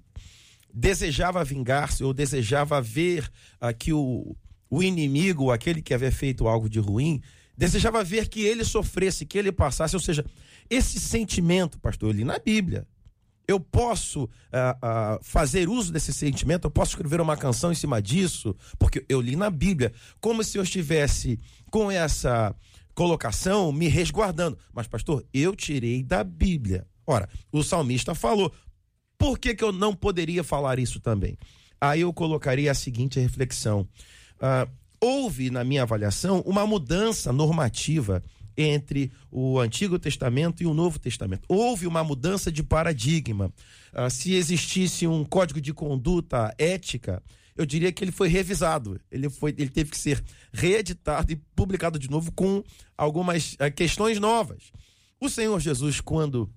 desejava 0.79 1.43
vingar-se 1.43 2.05
ou 2.05 2.15
desejava 2.15 2.81
ver 2.81 3.29
uh, 3.61 3.77
que 3.77 3.93
o, 3.93 4.37
o 4.71 4.83
inimigo, 4.83 5.51
aquele 5.51 5.83
que 5.83 5.93
havia 5.93 6.13
feito 6.13 6.47
algo 6.47 6.69
de 6.69 6.79
ruim, 6.79 7.21
desejava 7.57 8.05
ver 8.05 8.29
que 8.29 8.43
ele 8.43 8.65
sofresse, 8.65 9.27
que 9.27 9.37
ele 9.37 9.51
passasse. 9.51 9.97
Ou 9.97 10.01
seja, 10.01 10.25
esse 10.71 11.01
sentimento, 11.01 11.81
pastor, 11.81 12.11
eu 12.11 12.17
li 12.17 12.25
na 12.25 12.39
Bíblia 12.39 12.87
eu 13.49 13.59
posso 13.59 14.25
uh, 14.25 14.29
uh, 14.29 15.19
fazer 15.23 15.71
uso 15.71 15.91
desse 15.91 16.13
sentimento, 16.13 16.67
eu 16.67 16.71
posso 16.71 16.91
escrever 16.91 17.19
uma 17.19 17.35
canção 17.35 17.73
em 17.73 17.75
cima 17.75 18.03
disso, 18.03 18.55
porque 18.79 19.03
eu 19.09 19.23
li 19.23 19.37
na 19.37 19.49
Bíblia, 19.49 19.91
como 20.21 20.45
se 20.45 20.59
eu 20.59 20.63
estivesse 20.63 21.41
com 21.71 21.91
essa 21.91 22.55
colocação 22.95 23.73
me 23.73 23.89
resguardando. 23.89 24.59
Mas, 24.71 24.87
pastor, 24.87 25.25
eu 25.33 25.57
tirei 25.57 26.03
da 26.03 26.23
Bíblia. 26.23 26.87
Ora, 27.07 27.27
o 27.51 27.63
salmista 27.63 28.15
falou, 28.15 28.53
por 29.19 29.39
que, 29.39 29.55
que 29.55 29.65
eu 29.65 29.73
não 29.73 29.95
poderia 29.95 30.45
falar 30.45 30.79
isso 30.79 31.01
também? 31.01 31.37
Aí 31.81 32.01
eu 32.01 32.13
colocaria 32.13 32.71
a 32.71 32.75
seguinte 32.75 33.19
reflexão. 33.19 33.87
Uh, 34.37 34.71
houve, 35.01 35.51
na 35.51 35.65
minha 35.65 35.83
avaliação, 35.83 36.41
uma 36.47 36.67
mudança 36.67 37.33
normativa 37.33 38.23
entre 38.57 39.13
o 39.31 39.59
Antigo 39.59 39.99
Testamento 39.99 40.63
e 40.63 40.67
o 40.67 40.75
Novo 40.75 40.99
Testamento. 40.99 41.43
Houve 41.49 41.87
uma 41.87 42.03
mudança 42.03 42.51
de 42.51 42.63
paradigma. 42.63 43.53
Uh, 43.93 44.11
se 44.11 44.35
existisse 44.35 45.07
um 45.07 45.25
código 45.25 45.61
de 45.61 45.73
conduta 45.73 46.53
ética, 46.59 47.23
eu 47.57 47.67
diria 47.67 47.93
que 47.93 48.03
ele 48.03 48.13
foi 48.13 48.29
revisado. 48.29 49.01
Ele, 49.11 49.29
foi, 49.29 49.55
ele 49.57 49.71
teve 49.71 49.91
que 49.91 49.99
ser 49.99 50.23
reeditado 50.53 51.33
e 51.33 51.37
publicado 51.57 51.99
de 51.99 52.11
novo 52.11 52.33
com 52.33 52.63
algumas 52.97 53.55
uh, 53.55 53.73
questões 53.75 54.19
novas. 54.19 54.73
O 55.21 55.29
Senhor 55.29 55.59
Jesus, 55.59 56.01
quando 56.01 56.49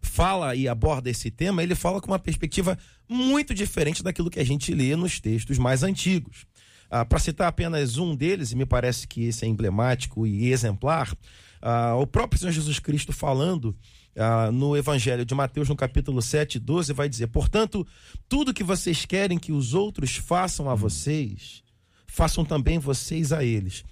fala 0.00 0.54
e 0.54 0.68
aborda 0.68 1.10
esse 1.10 1.30
tema, 1.30 1.62
ele 1.62 1.74
fala 1.74 2.00
com 2.00 2.10
uma 2.10 2.18
perspectiva 2.18 2.78
muito 3.08 3.54
diferente 3.54 4.02
daquilo 4.02 4.30
que 4.30 4.40
a 4.40 4.44
gente 4.44 4.74
lê 4.74 4.96
nos 4.96 5.20
textos 5.20 5.58
mais 5.58 5.82
antigos. 5.82 6.46
Ah, 6.90 7.04
Para 7.04 7.18
citar 7.18 7.48
apenas 7.48 7.98
um 7.98 8.14
deles, 8.14 8.52
e 8.52 8.56
me 8.56 8.64
parece 8.64 9.06
que 9.06 9.24
esse 9.24 9.44
é 9.44 9.48
emblemático 9.48 10.26
e 10.26 10.52
exemplar, 10.52 11.12
ah, 11.60 11.96
o 11.96 12.06
próprio 12.06 12.38
Senhor 12.38 12.52
Jesus 12.52 12.78
Cristo 12.78 13.12
falando 13.12 13.76
ah, 14.16 14.50
no 14.52 14.76
Evangelho 14.76 15.24
de 15.24 15.34
Mateus, 15.34 15.68
no 15.68 15.76
capítulo 15.76 16.22
7, 16.22 16.58
12, 16.58 16.92
vai 16.92 17.08
dizer: 17.08 17.26
Portanto, 17.26 17.86
tudo 18.28 18.54
que 18.54 18.62
vocês 18.64 19.04
querem 19.04 19.38
que 19.38 19.52
os 19.52 19.74
outros 19.74 20.16
façam 20.16 20.70
a 20.70 20.74
vocês, 20.74 21.62
façam 22.06 22.44
também 22.44 22.78
vocês 22.78 23.32
a 23.32 23.44
eles. 23.44 23.84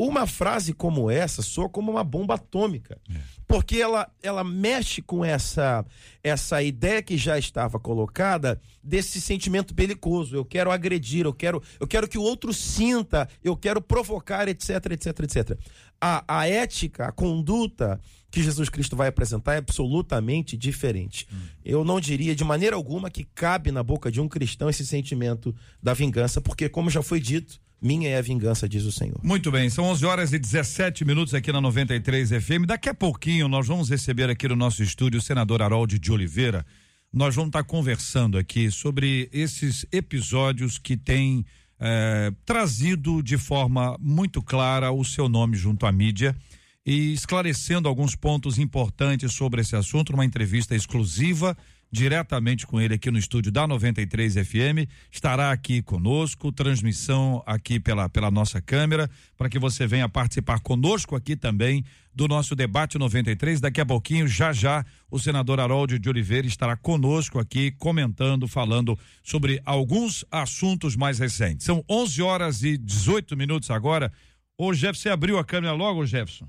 Uma 0.00 0.28
frase 0.28 0.72
como 0.72 1.10
essa 1.10 1.42
soa 1.42 1.68
como 1.68 1.90
uma 1.90 2.04
bomba 2.04 2.34
atômica. 2.34 3.00
É. 3.10 3.18
Porque 3.48 3.78
ela, 3.78 4.08
ela 4.22 4.44
mexe 4.44 5.02
com 5.02 5.24
essa, 5.24 5.84
essa 6.22 6.62
ideia 6.62 7.02
que 7.02 7.16
já 7.16 7.36
estava 7.36 7.80
colocada 7.80 8.60
desse 8.80 9.20
sentimento 9.20 9.74
belicoso. 9.74 10.36
Eu 10.36 10.44
quero 10.44 10.70
agredir, 10.70 11.26
eu 11.26 11.34
quero, 11.34 11.60
eu 11.80 11.86
quero 11.86 12.06
que 12.06 12.16
o 12.16 12.22
outro 12.22 12.54
sinta, 12.54 13.28
eu 13.42 13.56
quero 13.56 13.82
provocar, 13.82 14.46
etc, 14.46 14.70
etc, 14.92 15.20
etc. 15.20 15.58
A, 16.00 16.22
a 16.28 16.48
ética, 16.48 17.06
a 17.06 17.12
conduta 17.12 18.00
que 18.30 18.42
Jesus 18.42 18.68
Cristo 18.68 18.94
vai 18.94 19.08
apresentar 19.08 19.54
é 19.54 19.58
absolutamente 19.58 20.56
diferente. 20.56 21.26
Hum. 21.32 21.36
Eu 21.64 21.84
não 21.84 21.98
diria 21.98 22.36
de 22.36 22.44
maneira 22.44 22.76
alguma 22.76 23.10
que 23.10 23.24
cabe 23.24 23.72
na 23.72 23.82
boca 23.82 24.12
de 24.12 24.20
um 24.20 24.28
cristão 24.28 24.68
esse 24.68 24.86
sentimento 24.86 25.54
da 25.82 25.94
vingança, 25.94 26.40
porque, 26.40 26.68
como 26.68 26.90
já 26.90 27.02
foi 27.02 27.20
dito, 27.20 27.60
minha 27.80 28.08
é 28.08 28.18
a 28.18 28.22
vingança, 28.22 28.68
diz 28.68 28.84
o 28.84 28.92
Senhor. 28.92 29.20
Muito 29.22 29.50
bem, 29.50 29.70
são 29.70 29.84
11 29.84 30.06
horas 30.06 30.32
e 30.32 30.38
17 30.38 31.04
minutos 31.04 31.34
aqui 31.34 31.52
na 31.52 31.60
93 31.60 32.30
FM. 32.30 32.66
Daqui 32.66 32.88
a 32.88 32.94
pouquinho 32.94 33.48
nós 33.48 33.66
vamos 33.66 33.88
receber 33.88 34.28
aqui 34.28 34.48
no 34.48 34.56
nosso 34.56 34.82
estúdio 34.82 35.18
o 35.18 35.22
senador 35.22 35.62
Harold 35.62 35.98
de 35.98 36.12
Oliveira. 36.12 36.66
Nós 37.12 37.34
vamos 37.34 37.48
estar 37.48 37.64
conversando 37.64 38.36
aqui 38.36 38.70
sobre 38.70 39.28
esses 39.32 39.86
episódios 39.92 40.78
que 40.78 40.96
têm 40.96 41.44
eh, 41.80 42.32
trazido 42.44 43.22
de 43.22 43.38
forma 43.38 43.96
muito 44.00 44.42
clara 44.42 44.90
o 44.90 45.04
seu 45.04 45.28
nome 45.28 45.56
junto 45.56 45.86
à 45.86 45.92
mídia 45.92 46.36
e 46.84 47.12
esclarecendo 47.12 47.86
alguns 47.86 48.16
pontos 48.16 48.58
importantes 48.58 49.32
sobre 49.32 49.60
esse 49.60 49.76
assunto, 49.76 50.12
numa 50.12 50.24
entrevista 50.24 50.74
exclusiva 50.74 51.56
diretamente 51.90 52.66
com 52.66 52.80
ele 52.80 52.94
aqui 52.94 53.10
no 53.10 53.18
estúdio 53.18 53.50
da 53.50 53.66
93 53.66 54.34
FM. 54.34 54.88
Estará 55.10 55.50
aqui 55.50 55.82
conosco, 55.82 56.52
transmissão 56.52 57.42
aqui 57.46 57.80
pela, 57.80 58.08
pela 58.08 58.30
nossa 58.30 58.60
câmera, 58.60 59.10
para 59.36 59.48
que 59.48 59.58
você 59.58 59.86
venha 59.86 60.08
participar 60.08 60.60
conosco 60.60 61.16
aqui 61.16 61.34
também 61.36 61.84
do 62.14 62.26
nosso 62.26 62.54
debate 62.54 62.98
93. 62.98 63.60
Daqui 63.60 63.80
a 63.80 63.86
pouquinho, 63.86 64.26
já 64.26 64.52
já, 64.52 64.84
o 65.10 65.18
senador 65.18 65.60
Harold 65.60 65.98
de 65.98 66.08
Oliveira 66.08 66.46
estará 66.46 66.76
conosco 66.76 67.38
aqui 67.38 67.70
comentando, 67.72 68.48
falando 68.48 68.98
sobre 69.22 69.60
alguns 69.64 70.24
assuntos 70.30 70.96
mais 70.96 71.18
recentes. 71.18 71.64
São 71.64 71.84
11 71.88 72.22
horas 72.22 72.62
e 72.62 72.76
18 72.76 73.36
minutos 73.36 73.70
agora. 73.70 74.12
Ô, 74.56 74.74
Jefferson, 74.74 75.02
você 75.02 75.08
abriu 75.10 75.38
a 75.38 75.44
câmera 75.44 75.72
logo, 75.72 76.04
Jefferson? 76.04 76.48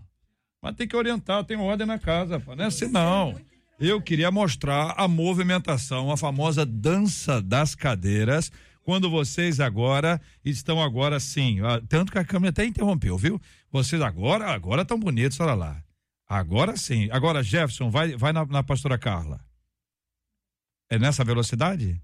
Mas 0.62 0.76
tem 0.76 0.88
que 0.88 0.96
orientar, 0.96 1.44
tem 1.44 1.56
ordem 1.56 1.88
na 1.88 2.00
casa, 2.00 2.40
pô. 2.40 2.56
não 2.56 2.66
é 2.66 2.68
assim 2.68 2.88
não. 2.88 3.40
Eu 3.80 4.02
queria 4.02 4.30
mostrar 4.30 4.94
a 4.98 5.08
movimentação, 5.08 6.12
a 6.12 6.18
famosa 6.18 6.66
dança 6.66 7.42
das 7.42 7.76
cadeiras, 7.76 8.52
quando 8.84 9.10
vocês 9.10 9.62
agora 9.62 10.20
estão 10.44 10.84
agora 10.84 11.18
sim, 11.18 11.60
tanto 11.88 12.12
que 12.12 12.18
a 12.18 12.26
câmera 12.26 12.50
até 12.50 12.66
interrompeu, 12.66 13.18
viu? 13.18 13.40
Vocês 13.72 14.02
agora, 14.02 14.50
agora 14.52 14.82
estão 14.82 15.00
bonitos, 15.00 15.40
olha 15.40 15.54
lá. 15.54 15.82
Agora 16.28 16.76
sim. 16.76 17.08
Agora, 17.10 17.42
Jefferson, 17.42 17.90
vai, 17.90 18.18
vai 18.18 18.34
na, 18.34 18.46
na 18.46 18.64
pastora 18.64 18.98
Carla. 18.98 19.40
É 20.90 21.00
nessa 21.00 21.24
velocidade? 21.24 22.02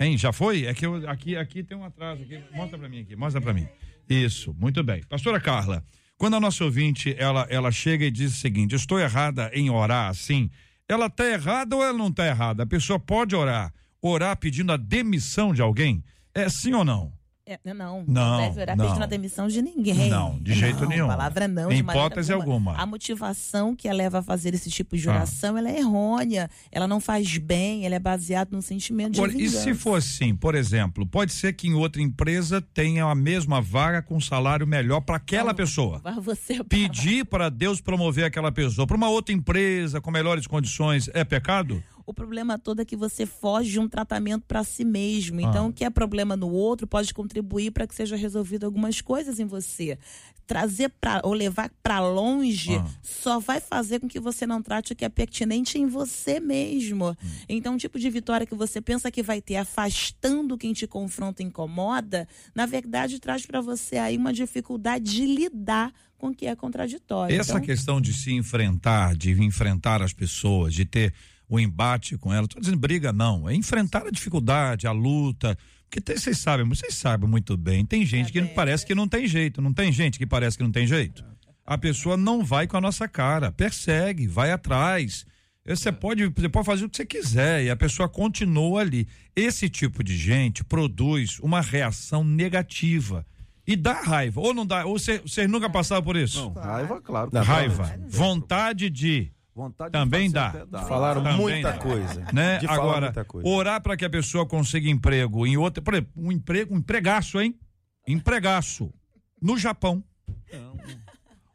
Hein, 0.00 0.18
já 0.18 0.32
foi? 0.32 0.64
É 0.64 0.74
que 0.74 0.84
eu, 0.84 1.08
aqui, 1.08 1.36
aqui 1.36 1.62
tem 1.62 1.76
um 1.76 1.84
atraso. 1.84 2.22
Aqui. 2.22 2.42
Mostra 2.52 2.76
para 2.76 2.88
mim 2.88 3.00
aqui, 3.02 3.14
mostra 3.14 3.40
para 3.40 3.54
mim. 3.54 3.68
Isso, 4.08 4.52
muito 4.58 4.82
bem. 4.82 5.02
Pastora 5.04 5.40
Carla, 5.40 5.84
quando 6.18 6.36
a 6.36 6.40
nossa 6.40 6.64
ouvinte, 6.64 7.14
ela, 7.18 7.46
ela 7.50 7.70
chega 7.70 8.04
e 8.04 8.10
diz 8.10 8.32
o 8.32 8.36
seguinte, 8.36 8.74
estou 8.74 8.98
errada 8.98 9.50
em 9.52 9.70
orar 9.70 10.08
assim, 10.08 10.50
ela 10.88 11.06
está 11.06 11.26
errada 11.26 11.76
ou 11.76 11.82
ela 11.82 11.96
não 11.96 12.08
está 12.08 12.26
errada? 12.26 12.62
A 12.62 12.66
pessoa 12.66 12.98
pode 12.98 13.34
orar, 13.34 13.72
orar 14.00 14.36
pedindo 14.36 14.72
a 14.72 14.76
demissão 14.76 15.52
de 15.52 15.60
alguém? 15.60 16.02
É 16.34 16.48
sim 16.48 16.72
ou 16.72 16.84
não? 16.84 17.12
É, 17.48 17.60
não, 17.72 18.04
Não, 18.08 18.38
deve 18.38 18.60
orar 18.60 18.76
não. 18.76 18.84
pedindo 18.88 19.04
a 19.04 19.06
demissão 19.06 19.46
de 19.46 19.62
ninguém. 19.62 20.10
Não, 20.10 20.36
de 20.40 20.52
jeito 20.52 20.84
nenhum. 20.84 21.04
A 21.04 21.10
palavra 21.10 21.46
não. 21.46 21.70
Em 21.70 21.78
hipótese 21.78 22.32
alguma. 22.32 22.74
A 22.76 22.84
motivação 22.84 23.76
que 23.76 23.88
a 23.88 23.92
leva 23.92 24.18
a 24.18 24.22
fazer 24.22 24.52
esse 24.52 24.68
tipo 24.68 24.96
de 24.96 25.08
Ah. 25.08 25.12
oração, 25.12 25.56
ela 25.56 25.70
é 25.70 25.78
errônea. 25.78 26.50
Ela 26.72 26.88
não 26.88 26.98
faz 27.00 27.38
bem, 27.38 27.86
ela 27.86 27.94
é 27.94 28.00
baseada 28.00 28.50
num 28.52 28.60
sentimento 28.60 29.12
de 29.12 29.20
e 29.22 29.28
vingança. 29.28 29.60
se 29.62 29.74
for 29.74 29.94
assim, 29.98 30.34
por 30.34 30.56
exemplo, 30.56 31.06
pode 31.06 31.32
ser 31.32 31.52
que 31.52 31.68
em 31.68 31.74
outra 31.74 32.02
empresa 32.02 32.60
tenha 32.60 33.04
a 33.04 33.14
mesma 33.14 33.60
vaga 33.60 34.02
com 34.02 34.20
salário 34.20 34.66
melhor 34.66 35.00
para 35.02 35.14
aquela 35.14 35.54
pessoa. 35.54 36.00
Vai 36.02 36.18
você 36.18 36.64
Pedir 36.64 37.24
para 37.26 37.48
Deus 37.48 37.80
promover 37.80 38.24
aquela 38.24 38.50
pessoa 38.50 38.88
para 38.88 38.96
uma 38.96 39.08
outra 39.08 39.32
empresa 39.32 40.00
com 40.00 40.10
melhores 40.10 40.48
condições 40.48 41.08
é 41.14 41.22
pecado? 41.24 41.80
O 42.06 42.14
problema 42.14 42.56
todo 42.56 42.80
é 42.80 42.84
que 42.84 42.94
você 42.94 43.26
foge 43.26 43.72
de 43.72 43.80
um 43.80 43.88
tratamento 43.88 44.44
para 44.46 44.62
si 44.62 44.84
mesmo. 44.84 45.40
Ah. 45.40 45.42
Então, 45.42 45.68
o 45.68 45.72
que 45.72 45.84
é 45.84 45.90
problema 45.90 46.36
no 46.36 46.48
outro 46.48 46.86
pode 46.86 47.12
contribuir 47.12 47.72
para 47.72 47.84
que 47.84 47.94
seja 47.96 48.14
resolvido 48.14 48.64
algumas 48.64 49.00
coisas 49.00 49.40
em 49.40 49.44
você. 49.44 49.98
Trazer 50.46 50.88
para 51.00 51.20
ou 51.24 51.32
levar 51.32 51.68
para 51.82 51.98
longe 51.98 52.76
Ah. 52.76 52.86
só 53.02 53.40
vai 53.40 53.58
fazer 53.60 53.98
com 53.98 54.06
que 54.06 54.20
você 54.20 54.46
não 54.46 54.62
trate 54.62 54.92
o 54.92 54.96
que 54.96 55.04
é 55.04 55.08
pertinente 55.08 55.76
em 55.78 55.86
você 55.86 56.38
mesmo. 56.38 57.06
Hum. 57.10 57.28
Então, 57.48 57.74
o 57.74 57.78
tipo 57.78 57.98
de 57.98 58.08
vitória 58.08 58.46
que 58.46 58.54
você 58.54 58.80
pensa 58.80 59.10
que 59.10 59.24
vai 59.24 59.42
ter 59.42 59.56
afastando 59.56 60.56
quem 60.56 60.72
te 60.72 60.86
confronta 60.86 61.42
e 61.42 61.46
incomoda, 61.46 62.28
na 62.54 62.66
verdade 62.66 63.18
traz 63.18 63.44
para 63.44 63.60
você 63.60 63.96
aí 63.96 64.16
uma 64.16 64.32
dificuldade 64.32 65.04
de 65.12 65.26
lidar 65.26 65.92
com 66.16 66.28
o 66.28 66.34
que 66.34 66.46
é 66.46 66.54
contraditório. 66.54 67.38
Essa 67.38 67.54
Então, 67.54 67.62
questão 67.64 68.00
de 68.00 68.12
se 68.12 68.32
enfrentar, 68.32 69.16
de 69.16 69.32
enfrentar 69.42 70.00
as 70.00 70.12
pessoas, 70.12 70.72
de 70.72 70.84
ter 70.84 71.12
o 71.48 71.60
embate 71.60 72.16
com 72.18 72.32
elas, 72.32 72.48
tô 72.48 72.58
dizendo 72.60 72.78
briga 72.78 73.12
não, 73.12 73.48
é 73.48 73.54
enfrentar 73.54 74.06
a 74.06 74.10
dificuldade, 74.10 74.86
a 74.86 74.92
luta, 74.92 75.56
porque 75.84 76.00
tem- 76.00 76.16
vocês 76.16 76.38
sabem, 76.38 76.66
vocês 76.68 76.94
sabem 76.94 77.28
muito 77.28 77.56
bem, 77.56 77.84
tem 77.86 78.04
gente 78.04 78.32
que 78.32 78.42
parece 78.42 78.84
que 78.84 78.94
não 78.94 79.06
tem 79.06 79.26
jeito, 79.28 79.62
não 79.62 79.72
tem 79.72 79.92
gente 79.92 80.18
que 80.18 80.26
parece 80.26 80.56
que 80.56 80.64
não 80.64 80.72
tem 80.72 80.86
jeito. 80.86 81.24
A 81.64 81.76
pessoa 81.78 82.16
não 82.16 82.44
vai 82.44 82.66
com 82.66 82.76
a 82.76 82.80
nossa 82.80 83.06
cara, 83.08 83.50
persegue, 83.52 84.26
vai 84.26 84.50
atrás. 84.52 85.24
Você 85.64 85.90
pode, 85.90 86.26
você 86.26 86.48
pode 86.48 86.64
fazer 86.66 86.84
o 86.84 86.88
que 86.88 86.96
você 86.96 87.04
quiser 87.06 87.64
e 87.64 87.70
a 87.70 87.74
pessoa 87.76 88.08
continua 88.08 88.82
ali. 88.82 89.08
Esse 89.34 89.68
tipo 89.68 90.04
de 90.04 90.16
gente 90.16 90.62
produz 90.62 91.40
uma 91.40 91.60
reação 91.60 92.22
negativa 92.22 93.26
e 93.66 93.74
dá 93.74 93.94
raiva. 94.00 94.40
Ou 94.40 94.54
não 94.54 94.64
dá? 94.64 94.84
Ou 94.86 94.96
você- 94.96 95.18
vocês 95.18 95.50
nunca 95.50 95.68
passaram 95.68 96.04
por 96.04 96.14
isso? 96.16 96.40
Não, 96.40 96.52
raiva, 96.62 97.00
claro. 97.00 97.30
raiva, 97.42 97.98
vontade 98.08 98.88
de 98.90 99.32
Vontade 99.56 99.90
também 99.90 100.28
de 100.28 100.34
dá. 100.34 100.66
dá. 100.70 100.82
Falaram 100.82 101.22
Também 101.22 101.38
muita 101.38 101.72
dá. 101.72 101.78
coisa. 101.78 102.26
Né? 102.30 102.58
De 102.58 102.66
falar 102.66 102.78
Agora, 102.82 103.06
muita 103.06 103.24
coisa. 103.24 103.48
orar 103.48 103.80
para 103.80 103.96
que 103.96 104.04
a 104.04 104.10
pessoa 104.10 104.44
consiga 104.44 104.86
emprego 104.86 105.46
em 105.46 105.56
outra, 105.56 105.82
por 105.82 105.94
exemplo, 105.94 106.12
um 106.14 106.30
emprego, 106.30 106.74
um 106.74 106.78
empregaço, 106.78 107.40
hein? 107.40 107.58
Empregaço 108.06 108.92
no 109.40 109.56
Japão. 109.56 110.04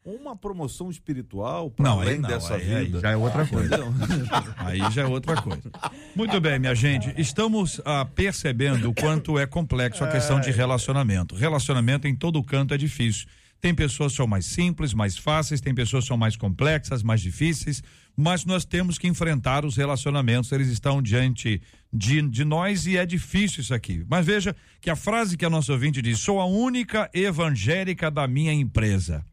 Uma 0.03 0.35
promoção 0.35 0.89
espiritual 0.89 1.69
para 1.69 1.85
Não, 1.87 1.99
aí 2.01 2.07
além 2.07 2.19
não, 2.19 2.27
dessa 2.27 2.55
aí- 2.55 2.73
aí 2.73 2.85
vida. 2.85 2.99
já 3.01 3.11
é 3.11 3.15
outra 3.15 3.45
coisa. 3.45 3.77
Aí 4.57 4.79
já 4.91 5.03
é 5.03 5.05
outra 5.05 5.39
coisa. 5.39 5.69
Muito 6.15 6.41
bem, 6.41 6.57
minha 6.57 6.73
gente. 6.73 7.13
Estamos 7.21 7.79
ah, 7.85 8.03
percebendo 8.03 8.89
o 8.89 8.95
quanto 8.95 9.37
é 9.37 9.45
complexo 9.45 10.03
a 10.03 10.07
questão 10.07 10.39
de 10.39 10.49
relacionamento. 10.49 11.35
Relacionamento 11.35 12.07
em 12.07 12.15
todo 12.15 12.43
canto 12.43 12.73
é 12.73 12.77
difícil. 12.79 13.27
Tem 13.61 13.75
pessoas 13.75 14.13
que 14.13 14.17
são 14.17 14.25
mais 14.25 14.45
simples, 14.47 14.91
mais 14.91 15.15
fáceis, 15.15 15.61
tem 15.61 15.73
pessoas 15.73 16.03
que 16.03 16.07
são 16.07 16.17
mais 16.17 16.35
complexas, 16.35 17.03
mais 17.03 17.21
difíceis, 17.21 17.83
mas 18.17 18.43
nós 18.43 18.65
temos 18.65 18.97
que 18.97 19.07
enfrentar 19.07 19.63
os 19.63 19.77
relacionamentos, 19.77 20.51
eles 20.51 20.67
estão 20.67 20.99
diante 20.99 21.61
de, 21.93 22.21
de 22.23 22.43
nós 22.43 22.87
e 22.87 22.97
é 22.97 23.05
difícil 23.05 23.61
isso 23.61 23.73
aqui. 23.73 24.03
Mas 24.09 24.25
veja 24.25 24.55
que 24.81 24.89
a 24.89 24.95
frase 24.95 25.37
que 25.37 25.45
a 25.45 25.49
nossa 25.49 25.71
ouvinte 25.71 26.01
diz: 26.01 26.19
sou 26.19 26.41
a 26.41 26.45
única 26.45 27.07
evangélica 27.13 28.09
da 28.09 28.27
minha 28.27 28.51
empresa. 28.51 29.23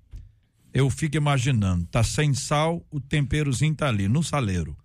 Eu 0.75 0.91
fico 0.91 1.17
imaginando, 1.17 1.87
tá 1.87 2.05
sem 2.05 2.35
sal, 2.35 2.87
o 2.91 3.01
temperozinho 3.01 3.75
tá 3.75 3.88
ali, 3.88 4.07
no 4.07 4.23
saleiro. 4.23 4.77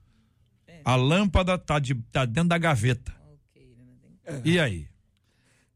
A 0.85 0.95
lâmpada 0.95 1.57
tá, 1.57 1.79
de, 1.79 1.93
tá 1.95 2.23
dentro 2.25 2.49
da 2.49 2.57
gaveta. 2.57 3.13
E 4.45 4.57
aí? 4.57 4.87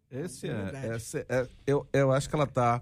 Esse 0.10 0.48
é, 0.48 0.96
esse 0.96 1.18
é- 1.28 1.48
eu, 1.66 1.86
eu 1.92 2.14
acho 2.14 2.30
que 2.30 2.36
ela 2.36 2.46
está 2.46 2.82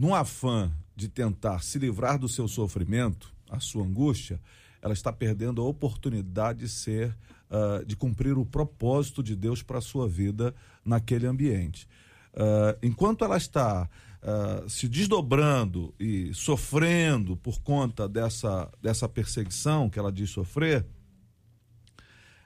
num 0.00 0.14
afã 0.14 0.72
de 0.96 1.08
tentar 1.08 1.62
se 1.62 1.78
livrar 1.78 2.18
do 2.18 2.26
seu 2.26 2.48
sofrimento, 2.48 3.30
a 3.50 3.60
sua 3.60 3.84
angústia, 3.84 4.40
ela 4.80 4.94
está 4.94 5.12
perdendo 5.12 5.60
a 5.60 5.64
oportunidade 5.66 6.60
de 6.60 6.70
ser, 6.70 7.14
ah, 7.50 7.84
de 7.86 7.94
cumprir 7.96 8.38
o 8.38 8.46
propósito 8.46 9.22
de 9.22 9.36
Deus 9.36 9.62
para 9.62 9.76
a 9.76 9.82
sua 9.82 10.08
vida 10.08 10.54
naquele 10.82 11.26
ambiente. 11.26 11.86
Ah, 12.34 12.78
enquanto 12.82 13.26
ela 13.26 13.36
está 13.36 13.90
ah, 14.22 14.64
se 14.66 14.88
desdobrando 14.88 15.94
e 16.00 16.32
sofrendo 16.32 17.36
por 17.36 17.60
conta 17.60 18.08
dessa, 18.08 18.72
dessa 18.80 19.06
perseguição 19.06 19.90
que 19.90 19.98
ela 19.98 20.10
diz 20.10 20.30
sofrer, 20.30 20.86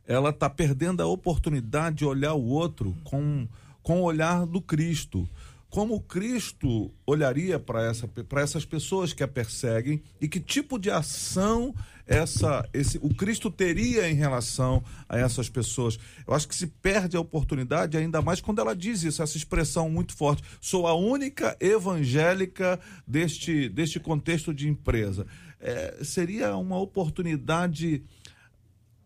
ela 0.05 0.31
está 0.31 0.51
perdendo 0.51 1.05
a 1.05 1.07
oportunidade 1.07 1.99
de 1.99 2.05
olhar 2.05 2.35
o 2.35 2.47
outro 2.47 2.97
com, 3.05 3.47
com 3.81 4.01
o 4.01 4.05
olhar 4.05 4.45
do 4.45 4.61
Cristo. 4.61 5.29
Como 5.75 6.01
Cristo 6.03 6.95
olharia 7.05 7.59
para 7.59 7.85
essa, 7.85 8.09
essas 8.37 8.65
pessoas 8.65 9.13
que 9.13 9.25
a 9.25 9.27
perseguem 9.27 10.01
e 10.21 10.29
que 10.29 10.39
tipo 10.39 10.79
de 10.79 10.89
ação 10.89 11.75
essa, 12.07 12.65
esse, 12.73 12.97
o 12.99 13.13
Cristo 13.13 13.51
teria 13.51 14.09
em 14.09 14.15
relação 14.15 14.85
a 15.09 15.19
essas 15.19 15.49
pessoas. 15.49 15.99
Eu 16.25 16.33
acho 16.33 16.47
que 16.47 16.55
se 16.55 16.69
perde 16.69 17.17
a 17.17 17.21
oportunidade, 17.21 17.97
ainda 17.97 18.23
mais 18.23 18.41
quando 18.41 18.61
ela 18.61 18.73
diz 18.73 19.03
isso, 19.03 19.21
essa 19.21 19.37
expressão 19.37 19.91
muito 19.91 20.15
forte. 20.17 20.45
Sou 20.61 20.87
a 20.87 20.95
única 20.95 21.57
evangélica 21.59 22.79
deste, 23.05 23.69
deste 23.69 23.99
contexto 23.99 24.55
de 24.55 24.69
empresa. 24.69 25.27
É, 25.59 26.05
seria 26.05 26.57
uma 26.57 26.79
oportunidade 26.79 28.05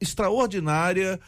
extraordinária 0.01 1.19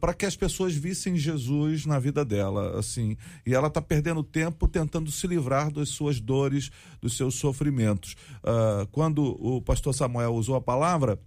para 0.00 0.14
que 0.14 0.24
as 0.24 0.36
pessoas 0.36 0.74
vissem 0.74 1.16
Jesus 1.16 1.84
na 1.84 1.98
vida 1.98 2.24
dela, 2.24 2.78
assim. 2.78 3.16
E 3.44 3.54
ela 3.54 3.68
está 3.68 3.82
perdendo 3.82 4.22
tempo 4.22 4.68
tentando 4.68 5.10
se 5.10 5.26
livrar 5.26 5.70
das 5.70 5.88
suas 5.88 6.20
dores, 6.20 6.70
dos 7.00 7.16
seus 7.16 7.34
sofrimentos. 7.34 8.16
Ah, 8.42 8.86
quando 8.92 9.22
o 9.40 9.60
pastor 9.60 9.92
Samuel 9.94 10.34
usou 10.34 10.54
a 10.56 10.60
palavra, 10.60 11.18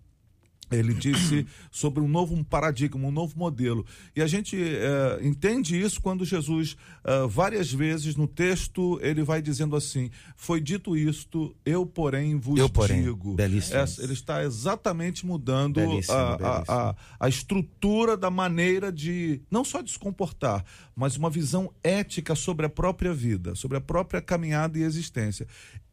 ele 0.72 0.94
disse 0.94 1.46
sobre 1.72 2.02
um 2.04 2.08
novo 2.08 2.44
paradigma, 2.44 3.08
um 3.08 3.12
novo 3.12 3.38
modelo. 3.38 3.86
E 4.16 4.22
a 4.22 4.28
gente 4.28 4.56
eh, 4.58 5.20
entende 5.22 5.80
isso 5.80 6.02
quando 6.02 6.26
Jesus, 6.26 6.76
ah, 7.04 7.26
várias 7.28 7.72
vezes 7.72 8.16
no 8.16 8.28
texto, 8.28 9.00
ele 9.02 9.24
vai 9.24 9.42
dizendo 9.42 9.76
assim: 9.76 10.10
Foi 10.36 10.60
dito 10.60 10.96
isto, 10.98 11.56
eu, 11.66 11.86
porém, 11.86 12.38
vos 12.38 12.60
Eu, 12.60 12.70
porém. 12.70 13.04
digo. 13.04 13.36
Belíssimo. 13.36 13.78
Essa- 13.78 14.04
ele 14.04 14.14
está 14.14 14.44
exatamente 14.44 15.26
mudando 15.26 15.76
Belíssimo, 15.76 16.16
a, 16.18 16.34
a- 16.34 16.38
belíssimo. 16.38 16.66
a- 16.68 16.96
a 17.20 17.30
estrutura 17.30 18.16
da 18.18 18.30
maneira 18.30 18.92
de, 18.92 19.42
não 19.50 19.64
só 19.64 19.82
de 19.82 19.92
se 19.92 20.00
comportar, 20.00 20.64
mas 20.96 21.16
uma 21.18 21.30
visão 21.30 21.72
ética 21.84 22.36
sobre 22.36 22.66
a 22.66 22.70
própria 22.70 23.14
vida, 23.14 23.56
sobre 23.56 23.78
a 23.78 23.82
própria 23.82 24.22
caminhada 24.22 24.78
e 24.78 24.84
existência. 24.84 25.48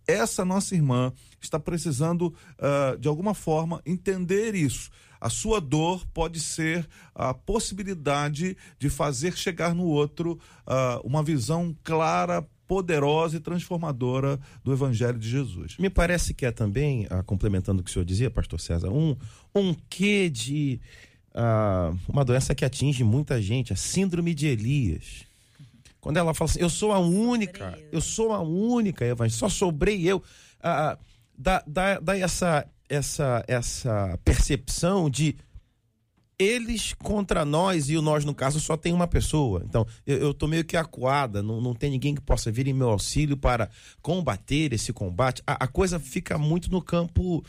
Essa 0.07 0.45
nossa 0.45 0.75
irmã 0.75 1.12
está 1.40 1.59
precisando, 1.59 2.35
ah, 2.59 2.97
de 2.99 3.09
alguma 3.09 3.35
forma, 3.35 3.81
entender 3.85 4.55
isso. 4.55 4.90
A 5.21 5.31
sua 5.31 5.61
dor 5.61 6.07
pode 6.12 6.38
ser 6.38 6.87
a 7.14 7.33
possibilidade 7.33 8.57
de 8.79 8.90
fazer 8.90 9.37
chegar 9.37 9.75
no 9.75 9.85
outro 9.85 10.38
ah, 10.67 11.01
uma 11.05 11.23
visão 11.23 11.75
clara, 11.83 12.47
poderosa 12.67 13.37
e 13.37 13.40
transformadora 13.40 14.40
do 14.62 14.73
Evangelho 14.73 15.19
de 15.19 15.29
Jesus. 15.29 15.77
Me 15.79 15.90
parece 15.90 16.33
que 16.33 16.47
é 16.47 16.51
também, 16.51 17.07
ah, 17.11 17.23
complementando 17.23 17.81
o 17.81 17.85
que 17.85 17.90
o 17.90 17.93
senhor 17.93 18.05
dizia, 18.05 18.31
pastor 18.31 18.61
César, 18.61 18.90
um, 18.90 19.17
um 19.55 19.75
quê 19.88 20.29
de 20.29 20.81
uma 22.09 22.25
doença 22.25 22.55
que 22.55 22.64
atinge 22.64 23.03
muita 23.03 23.43
gente, 23.43 23.73
a 23.73 23.77
síndrome 23.77 24.33
de 24.33 24.47
Elias. 24.47 25.24
Quando 26.05 26.19
ela 26.19 26.35
fala 26.35 26.51
assim, 26.51 26.61
eu 26.61 26.69
sou 26.69 26.93
a 26.93 26.99
única, 26.99 27.79
eu 27.90 27.99
sou 27.99 28.35
a 28.35 28.40
única 28.43 29.07
evangelista, 29.07 29.40
só 29.40 29.49
sobrei 29.49 30.07
eu. 30.07 30.23
Ah, 30.62 30.99
dá, 31.35 31.64
dá, 31.67 31.99
dá 31.99 32.19
essa, 32.19 32.67
essa, 32.90 33.43
essa 33.49 34.21
percepção 34.23 35.09
de 35.09 35.35
eles 36.38 36.93
contra 36.93 37.43
nós 37.43 37.88
e 37.88 37.97
o 37.97 38.03
nós, 38.03 38.23
no 38.23 38.35
caso, 38.35 38.61
só 38.61 38.77
tem 38.77 38.93
uma 38.93 39.09
pessoa. 39.09 39.62
Então, 39.67 39.87
eu, 40.07 40.19
eu 40.19 40.35
tô 40.35 40.47
meio 40.47 40.62
que 40.62 40.77
acuada, 40.77 41.43
não, 41.43 41.59
não 41.59 41.73
tem 41.73 41.90
ninguém 41.90 42.14
que 42.14 42.21
possa 42.21 42.53
vir 42.53 42.69
em 42.69 42.75
meu 42.75 42.90
auxílio 42.90 43.35
para 43.35 43.71
combater 44.03 44.75
esse 44.75 44.93
combate. 44.93 45.43
A, 45.47 45.64
a 45.64 45.67
coisa 45.67 45.99
fica 45.99 46.37
muito 46.37 46.71
no 46.71 46.83
campo 46.83 47.43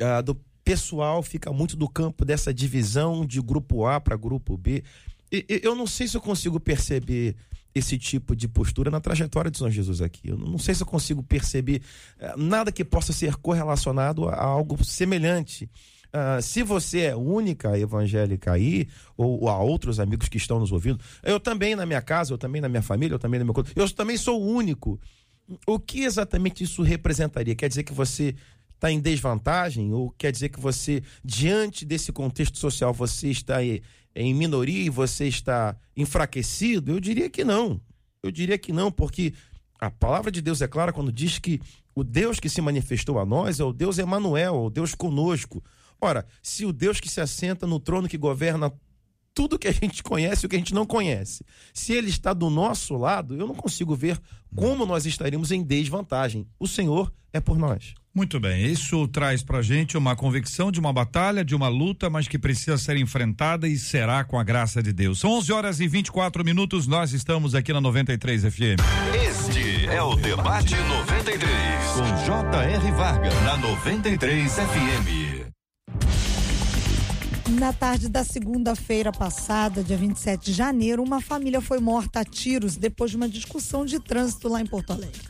ah, 0.00 0.20
do 0.22 0.34
pessoal, 0.64 1.22
fica 1.22 1.52
muito 1.52 1.76
do 1.76 1.88
campo 1.88 2.24
dessa 2.24 2.52
divisão 2.52 3.24
de 3.24 3.40
grupo 3.40 3.86
A 3.86 4.00
para 4.00 4.16
grupo 4.16 4.56
B. 4.56 4.82
E, 5.30 5.46
e, 5.48 5.60
eu 5.62 5.76
não 5.76 5.86
sei 5.86 6.08
se 6.08 6.16
eu 6.16 6.20
consigo 6.20 6.58
perceber 6.58 7.36
esse 7.74 7.96
tipo 7.96 8.34
de 8.34 8.48
postura 8.48 8.90
na 8.90 9.00
trajetória 9.00 9.50
de 9.50 9.58
São 9.58 9.70
Jesus 9.70 10.00
aqui. 10.00 10.28
Eu 10.28 10.36
não 10.36 10.58
sei 10.58 10.74
se 10.74 10.82
eu 10.82 10.86
consigo 10.86 11.22
perceber 11.22 11.82
eh, 12.18 12.34
nada 12.36 12.72
que 12.72 12.84
possa 12.84 13.12
ser 13.12 13.36
correlacionado 13.36 14.28
a 14.28 14.42
algo 14.42 14.82
semelhante. 14.84 15.70
Ah, 16.12 16.40
se 16.42 16.62
você 16.62 17.00
é 17.02 17.16
única 17.16 17.78
evangélica 17.78 18.52
aí, 18.52 18.88
ou, 19.16 19.42
ou 19.42 19.48
a 19.48 19.58
outros 19.58 20.00
amigos 20.00 20.28
que 20.28 20.36
estão 20.36 20.58
nos 20.58 20.72
ouvindo, 20.72 20.98
eu 21.22 21.38
também 21.38 21.76
na 21.76 21.86
minha 21.86 22.02
casa, 22.02 22.32
eu 22.32 22.38
também 22.38 22.60
na 22.60 22.68
minha 22.68 22.82
família, 22.82 23.14
eu 23.14 23.18
também 23.18 23.38
na 23.38 23.44
minha 23.44 23.54
eu 23.76 23.90
também 23.90 24.16
sou 24.16 24.42
único. 24.42 25.00
O 25.66 25.78
que 25.78 26.02
exatamente 26.02 26.64
isso 26.64 26.82
representaria? 26.82 27.54
Quer 27.54 27.68
dizer 27.68 27.84
que 27.84 27.92
você 27.92 28.34
está 28.74 28.90
em 28.90 29.00
desvantagem? 29.00 29.92
Ou 29.92 30.10
quer 30.10 30.32
dizer 30.32 30.48
que 30.48 30.60
você, 30.60 31.02
diante 31.24 31.84
desse 31.84 32.12
contexto 32.12 32.58
social, 32.58 32.92
você 32.92 33.28
está 33.28 33.56
em, 34.14 34.34
minoria 34.34 34.84
e 34.84 34.90
você 34.90 35.26
está 35.26 35.76
enfraquecido? 35.96 36.92
Eu 36.92 37.00
diria 37.00 37.28
que 37.28 37.44
não. 37.44 37.80
Eu 38.22 38.30
diria 38.30 38.58
que 38.58 38.72
não, 38.72 38.90
porque 38.90 39.32
a 39.80 39.90
palavra 39.90 40.30
de 40.30 40.42
Deus 40.42 40.60
é 40.60 40.68
clara 40.68 40.92
quando 40.92 41.12
diz 41.12 41.38
que 41.38 41.60
o 41.94 42.04
Deus 42.04 42.38
que 42.38 42.48
se 42.48 42.60
manifestou 42.60 43.18
a 43.18 43.26
nós 43.26 43.60
é 43.60 43.64
o 43.64 43.72
Deus 43.72 43.98
Emanuel, 43.98 44.64
o 44.64 44.70
Deus 44.70 44.94
conosco. 44.94 45.62
Ora, 46.00 46.26
se 46.42 46.64
o 46.64 46.72
Deus 46.72 47.00
que 47.00 47.08
se 47.08 47.20
assenta 47.20 47.66
no 47.66 47.80
trono 47.80 48.08
que 48.08 48.16
governa 48.16 48.72
tudo 49.34 49.58
que 49.58 49.68
a 49.68 49.72
gente 49.72 50.02
conhece 50.02 50.44
e 50.44 50.46
o 50.46 50.48
que 50.48 50.56
a 50.56 50.58
gente 50.58 50.74
não 50.74 50.84
conhece, 50.84 51.44
se 51.72 51.92
ele 51.92 52.10
está 52.10 52.32
do 52.32 52.50
nosso 52.50 52.96
lado, 52.96 53.36
eu 53.36 53.46
não 53.46 53.54
consigo 53.54 53.94
ver 53.94 54.20
como 54.54 54.84
nós 54.84 55.06
estaríamos 55.06 55.50
em 55.50 55.62
desvantagem. 55.62 56.46
O 56.58 56.66
Senhor 56.66 57.12
é 57.32 57.40
por 57.40 57.58
nós. 57.58 57.94
Muito 58.12 58.40
bem, 58.40 58.66
isso 58.66 59.06
traz 59.06 59.40
pra 59.40 59.62
gente 59.62 59.96
uma 59.96 60.16
convicção 60.16 60.72
de 60.72 60.80
uma 60.80 60.92
batalha, 60.92 61.44
de 61.44 61.54
uma 61.54 61.68
luta, 61.68 62.10
mas 62.10 62.26
que 62.26 62.40
precisa 62.40 62.76
ser 62.76 62.96
enfrentada 62.96 63.68
e 63.68 63.78
será 63.78 64.24
com 64.24 64.36
a 64.36 64.42
graça 64.42 64.82
de 64.82 64.92
Deus. 64.92 65.20
São 65.20 65.30
11 65.34 65.52
horas 65.52 65.78
e 65.78 65.86
24 65.86 66.44
minutos, 66.44 66.88
nós 66.88 67.12
estamos 67.12 67.54
aqui 67.54 67.72
na 67.72 67.80
93 67.80 68.42
FM. 68.42 68.80
Este 69.14 69.86
é 69.86 70.02
o 70.02 70.16
Debate 70.16 70.74
93, 70.74 71.46
com 71.94 72.24
J.R. 72.26 72.90
Varga, 72.90 73.30
na 73.42 73.56
93 73.56 74.54
FM. 74.54 75.50
Na 77.60 77.72
tarde 77.72 78.08
da 78.08 78.24
segunda-feira 78.24 79.12
passada, 79.12 79.84
dia 79.84 79.96
27 79.96 80.46
de 80.46 80.52
janeiro, 80.52 81.00
uma 81.00 81.20
família 81.20 81.60
foi 81.60 81.78
morta 81.78 82.20
a 82.20 82.24
tiros 82.24 82.76
depois 82.76 83.12
de 83.12 83.16
uma 83.16 83.28
discussão 83.28 83.84
de 83.84 84.00
trânsito 84.00 84.48
lá 84.48 84.60
em 84.60 84.66
Porto 84.66 84.92
Alegre. 84.92 85.20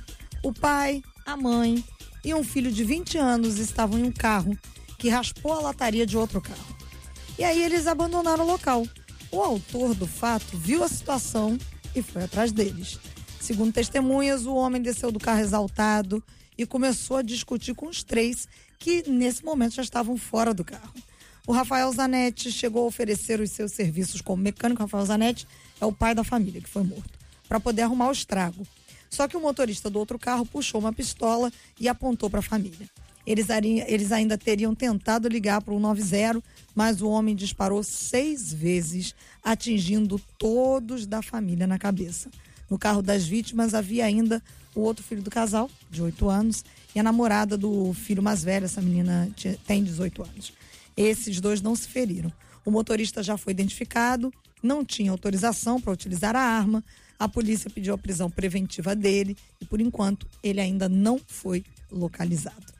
O 0.42 0.50
pai, 0.50 1.02
a 1.26 1.36
mãe 1.36 1.84
e 2.24 2.34
um 2.34 2.44
filho 2.44 2.70
de 2.70 2.84
20 2.84 3.18
anos 3.18 3.58
estavam 3.58 3.98
em 3.98 4.04
um 4.04 4.12
carro 4.12 4.56
que 4.98 5.08
raspou 5.08 5.52
a 5.52 5.60
lataria 5.60 6.06
de 6.06 6.16
outro 6.16 6.40
carro. 6.40 6.76
E 7.38 7.44
aí 7.44 7.62
eles 7.62 7.86
abandonaram 7.86 8.44
o 8.44 8.46
local. 8.46 8.86
O 9.32 9.40
autor 9.40 9.94
do 9.94 10.06
fato 10.06 10.56
viu 10.56 10.84
a 10.84 10.88
situação 10.88 11.58
e 11.94 12.02
foi 12.02 12.24
atrás 12.24 12.52
deles. 12.52 12.98
Segundo 13.40 13.72
testemunhas, 13.72 14.44
o 14.44 14.54
homem 14.54 14.82
desceu 14.82 15.10
do 15.10 15.18
carro 15.18 15.40
exaltado 15.40 16.22
e 16.58 16.66
começou 16.66 17.16
a 17.16 17.22
discutir 17.22 17.74
com 17.74 17.86
os 17.86 18.02
três 18.02 18.46
que 18.78 19.08
nesse 19.08 19.44
momento 19.44 19.76
já 19.76 19.82
estavam 19.82 20.16
fora 20.16 20.52
do 20.52 20.64
carro. 20.64 20.92
O 21.46 21.52
Rafael 21.52 21.90
Zanetti 21.90 22.52
chegou 22.52 22.84
a 22.84 22.86
oferecer 22.86 23.40
os 23.40 23.50
seus 23.50 23.72
serviços 23.72 24.20
como 24.20 24.42
mecânico. 24.42 24.82
Rafael 24.82 25.06
Zanetti 25.06 25.46
é 25.80 25.86
o 25.86 25.92
pai 25.92 26.14
da 26.14 26.22
família 26.22 26.60
que 26.60 26.68
foi 26.68 26.82
morto, 26.82 27.18
para 27.48 27.58
poder 27.58 27.82
arrumar 27.82 28.08
o 28.08 28.12
estrago. 28.12 28.66
Só 29.10 29.26
que 29.26 29.36
o 29.36 29.40
motorista 29.40 29.90
do 29.90 29.98
outro 29.98 30.18
carro 30.18 30.46
puxou 30.46 30.80
uma 30.80 30.92
pistola 30.92 31.52
e 31.78 31.88
apontou 31.88 32.30
para 32.30 32.38
a 32.38 32.42
família. 32.42 32.88
Eles, 33.26 33.48
eles 33.86 34.12
ainda 34.12 34.38
teriam 34.38 34.74
tentado 34.74 35.28
ligar 35.28 35.60
para 35.60 35.74
o 35.74 35.80
90, 35.80 36.42
mas 36.74 37.02
o 37.02 37.08
homem 37.08 37.34
disparou 37.34 37.82
seis 37.82 38.52
vezes, 38.52 39.14
atingindo 39.42 40.20
todos 40.38 41.06
da 41.06 41.20
família 41.20 41.66
na 41.66 41.78
cabeça. 41.78 42.30
No 42.68 42.78
carro 42.78 43.02
das 43.02 43.26
vítimas 43.26 43.74
havia 43.74 44.04
ainda 44.04 44.42
o 44.74 44.80
outro 44.80 45.04
filho 45.04 45.22
do 45.22 45.30
casal, 45.30 45.68
de 45.90 46.00
8 46.00 46.28
anos, 46.28 46.64
e 46.94 47.00
a 47.00 47.02
namorada 47.02 47.56
do 47.56 47.92
filho 47.92 48.22
mais 48.22 48.42
velho, 48.42 48.64
essa 48.64 48.80
menina 48.80 49.28
tem 49.66 49.82
18 49.82 50.22
anos. 50.22 50.52
Esses 50.96 51.40
dois 51.40 51.60
não 51.60 51.74
se 51.74 51.88
feriram. 51.88 52.32
O 52.64 52.70
motorista 52.70 53.22
já 53.22 53.36
foi 53.36 53.52
identificado, 53.52 54.32
não 54.62 54.84
tinha 54.84 55.10
autorização 55.10 55.80
para 55.80 55.92
utilizar 55.92 56.36
a 56.36 56.40
arma. 56.40 56.84
A 57.20 57.28
polícia 57.28 57.68
pediu 57.68 57.92
a 57.92 57.98
prisão 57.98 58.30
preventiva 58.30 58.96
dele 58.96 59.36
e, 59.60 59.66
por 59.66 59.78
enquanto, 59.78 60.26
ele 60.42 60.58
ainda 60.58 60.88
não 60.88 61.20
foi 61.26 61.62
localizado. 61.92 62.72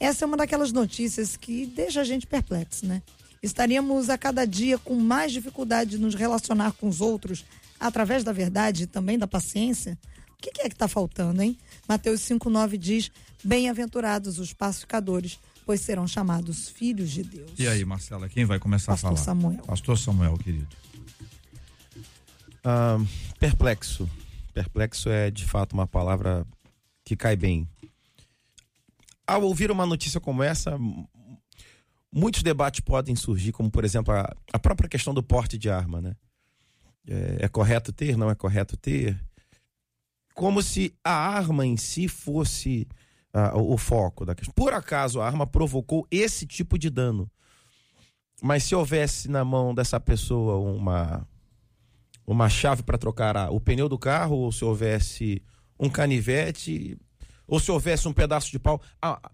Essa 0.00 0.24
é 0.24 0.26
uma 0.26 0.36
daquelas 0.36 0.72
notícias 0.72 1.36
que 1.36 1.64
deixa 1.64 2.00
a 2.00 2.04
gente 2.04 2.26
perplexo, 2.26 2.84
né? 2.84 3.00
Estaríamos 3.40 4.10
a 4.10 4.18
cada 4.18 4.44
dia 4.44 4.78
com 4.78 4.96
mais 4.96 5.30
dificuldade 5.30 5.92
de 5.92 5.98
nos 5.98 6.16
relacionar 6.16 6.72
com 6.72 6.88
os 6.88 7.00
outros 7.00 7.44
através 7.78 8.24
da 8.24 8.32
verdade 8.32 8.82
e 8.82 8.86
também 8.88 9.16
da 9.16 9.28
paciência? 9.28 9.96
O 10.36 10.42
que 10.42 10.60
é 10.60 10.68
que 10.68 10.74
está 10.74 10.88
faltando, 10.88 11.40
hein? 11.40 11.56
Mateus 11.88 12.20
5,9 12.22 12.76
diz: 12.76 13.12
Bem-aventurados 13.44 14.40
os 14.40 14.52
pacificadores, 14.52 15.38
pois 15.64 15.80
serão 15.80 16.08
chamados 16.08 16.68
filhos 16.68 17.10
de 17.12 17.22
Deus. 17.22 17.52
E 17.56 17.68
aí, 17.68 17.84
Marcela, 17.84 18.28
quem 18.28 18.44
vai 18.44 18.58
começar 18.58 18.92
Pastor 18.92 19.12
a 19.12 19.14
falar? 19.14 19.24
Samuel. 19.24 19.62
Pastor 19.64 19.96
Samuel, 19.96 20.36
querido. 20.36 20.66
Perplexo. 23.38 24.08
Perplexo 24.52 25.08
é 25.10 25.30
de 25.30 25.44
fato 25.44 25.72
uma 25.72 25.86
palavra 25.86 26.46
que 27.04 27.16
cai 27.16 27.36
bem. 27.36 27.68
Ao 29.26 29.42
ouvir 29.42 29.70
uma 29.70 29.86
notícia 29.86 30.20
como 30.20 30.42
essa, 30.42 30.78
muitos 32.12 32.42
debates 32.42 32.80
podem 32.80 33.16
surgir, 33.16 33.52
como 33.52 33.70
por 33.70 33.84
exemplo 33.84 34.14
a, 34.14 34.34
a 34.52 34.58
própria 34.58 34.88
questão 34.88 35.12
do 35.12 35.22
porte 35.22 35.58
de 35.58 35.68
arma, 35.68 36.00
né? 36.00 36.16
É, 37.06 37.44
é 37.44 37.48
correto 37.48 37.92
ter? 37.92 38.16
Não 38.16 38.30
é 38.30 38.34
correto 38.34 38.76
ter? 38.76 39.22
Como 40.34 40.62
se 40.62 40.94
a 41.02 41.12
arma 41.12 41.66
em 41.66 41.76
si 41.76 42.08
fosse 42.08 42.86
uh, 43.34 43.58
o 43.58 43.76
foco 43.76 44.24
da 44.24 44.34
questão. 44.34 44.54
Por 44.54 44.72
acaso 44.72 45.20
a 45.20 45.26
arma 45.26 45.46
provocou 45.46 46.06
esse 46.10 46.46
tipo 46.46 46.78
de 46.78 46.88
dano. 46.88 47.30
Mas 48.42 48.64
se 48.64 48.74
houvesse 48.74 49.28
na 49.28 49.44
mão 49.44 49.74
dessa 49.74 49.98
pessoa 49.98 50.56
uma 50.58 51.26
uma 52.26 52.48
chave 52.48 52.82
para 52.82 52.98
trocar 52.98 53.36
a, 53.36 53.50
o 53.50 53.60
pneu 53.60 53.88
do 53.88 53.98
carro, 53.98 54.36
ou 54.36 54.52
se 54.52 54.64
houvesse 54.64 55.42
um 55.78 55.88
canivete, 55.88 56.98
ou 57.46 57.60
se 57.60 57.70
houvesse 57.70 58.08
um 58.08 58.12
pedaço 58.12 58.50
de 58.50 58.58
pau, 58.58 58.80
a, 59.00 59.30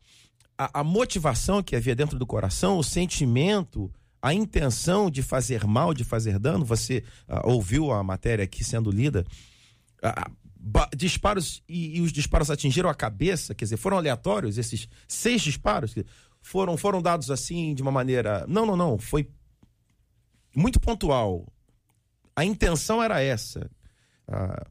a, 0.58 0.80
a 0.80 0.84
motivação 0.84 1.62
que 1.62 1.76
havia 1.76 1.94
dentro 1.94 2.18
do 2.18 2.26
coração, 2.26 2.78
o 2.78 2.84
sentimento, 2.84 3.90
a 4.20 4.34
intenção 4.34 5.10
de 5.10 5.22
fazer 5.22 5.64
mal, 5.64 5.94
de 5.94 6.04
fazer 6.04 6.38
dano, 6.38 6.64
você 6.64 7.04
uh, 7.28 7.48
ouviu 7.50 7.92
a 7.92 8.02
matéria 8.02 8.44
aqui 8.44 8.62
sendo 8.62 8.90
lida, 8.90 9.24
disparos 10.94 11.62
e, 11.68 11.98
e, 11.98 12.00
os 12.00 12.12
disparos 12.12 12.50
atingiram 12.50 12.90
a 12.90 12.94
cabeça, 12.94 13.54
quer 13.54 13.64
dizer, 13.64 13.76
foram 13.76 13.96
aleatórios 13.96 14.58
esses 14.58 14.88
seis 15.08 15.40
disparos, 15.40 15.94
foram 16.42 16.76
foram 16.76 17.00
dados 17.00 17.30
assim 17.30 17.74
de 17.74 17.82
uma 17.82 17.90
maneira, 17.90 18.44
não, 18.46 18.66
não, 18.66 18.76
não, 18.76 18.98
foi 18.98 19.28
muito 20.54 20.80
pontual. 20.80 21.46
A 22.40 22.44
intenção 22.44 23.02
era 23.02 23.20
essa. 23.20 23.70
Ah, 24.26 24.66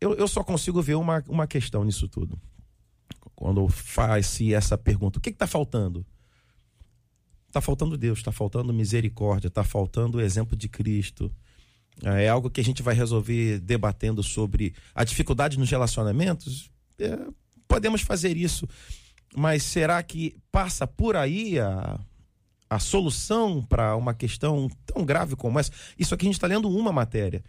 eu, 0.00 0.14
eu 0.14 0.26
só 0.26 0.42
consigo 0.42 0.82
ver 0.82 0.96
uma, 0.96 1.22
uma 1.28 1.46
questão 1.46 1.84
nisso 1.84 2.08
tudo. 2.08 2.36
Quando 3.32 3.68
faz-se 3.68 4.52
essa 4.52 4.76
pergunta, 4.76 5.20
o 5.20 5.22
que 5.22 5.30
está 5.30 5.46
faltando? 5.46 6.04
Está 7.46 7.60
faltando 7.60 7.96
Deus, 7.96 8.18
está 8.18 8.32
faltando 8.32 8.72
misericórdia, 8.72 9.46
está 9.46 9.62
faltando 9.62 10.18
o 10.18 10.20
exemplo 10.20 10.56
de 10.56 10.68
Cristo. 10.68 11.32
É 12.02 12.28
algo 12.28 12.50
que 12.50 12.60
a 12.60 12.64
gente 12.64 12.82
vai 12.82 12.94
resolver 12.94 13.60
debatendo 13.60 14.20
sobre 14.20 14.74
a 14.92 15.04
dificuldade 15.04 15.60
nos 15.60 15.70
relacionamentos. 15.70 16.72
É, 16.98 17.16
Podemos 17.68 18.00
fazer 18.02 18.36
isso, 18.36 18.66
mas 19.36 19.62
será 19.62 20.02
que 20.02 20.36
passa 20.50 20.88
por 20.88 21.14
aí 21.14 21.56
a, 21.60 22.00
a 22.70 22.78
solução 22.78 23.60
para 23.60 23.96
uma 23.96 24.14
questão 24.14 24.70
tão 24.86 25.04
grave 25.04 25.34
como 25.34 25.58
essa? 25.58 25.72
Isso 25.98 26.14
aqui 26.14 26.24
a 26.24 26.28
gente 26.28 26.36
está 26.36 26.46
lendo 26.46 26.70
uma 26.70 26.92
matéria. 26.92 27.42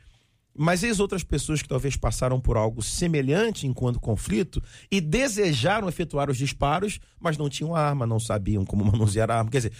Mas 0.53 0.83
eis 0.83 0.99
outras 0.99 1.23
pessoas 1.23 1.61
que 1.61 1.69
talvez 1.69 1.95
passaram 1.95 2.41
por 2.41 2.57
algo 2.57 2.81
semelhante 2.81 3.65
enquanto 3.65 3.99
conflito 3.99 4.61
e 4.91 4.99
desejaram 4.99 5.87
efetuar 5.87 6.29
os 6.29 6.37
disparos, 6.37 6.99
mas 7.19 7.37
não 7.37 7.47
tinham 7.47 7.75
arma, 7.75 8.05
não 8.05 8.19
sabiam 8.19 8.65
como 8.65 8.83
manusear 8.91 9.29
a 9.29 9.37
arma. 9.37 9.51
Quer 9.51 9.57
dizer, 9.59 9.73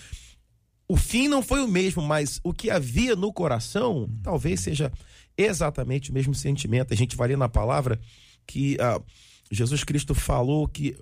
o 0.88 0.96
fim 0.96 1.28
não 1.28 1.42
foi 1.42 1.62
o 1.62 1.68
mesmo, 1.68 2.02
mas 2.02 2.40
o 2.44 2.54
que 2.54 2.70
havia 2.70 3.16
no 3.16 3.34
coração 3.34 4.10
talvez 4.24 4.62
seja 4.62 4.92
exatamente 5.38 6.12
o 6.12 6.14
mesmo 6.14 6.36
sentimento. 6.36 6.94
A 6.94 6.98
gente 6.98 7.16
vai 7.16 7.30
ler 7.30 7.38
na 7.38 7.50
palavra 7.50 8.00
que 8.46 8.78
ah, 8.80 9.02
Jesus 9.52 9.84
Cristo 9.84 10.14
falou 10.14 10.68
que 10.68 10.96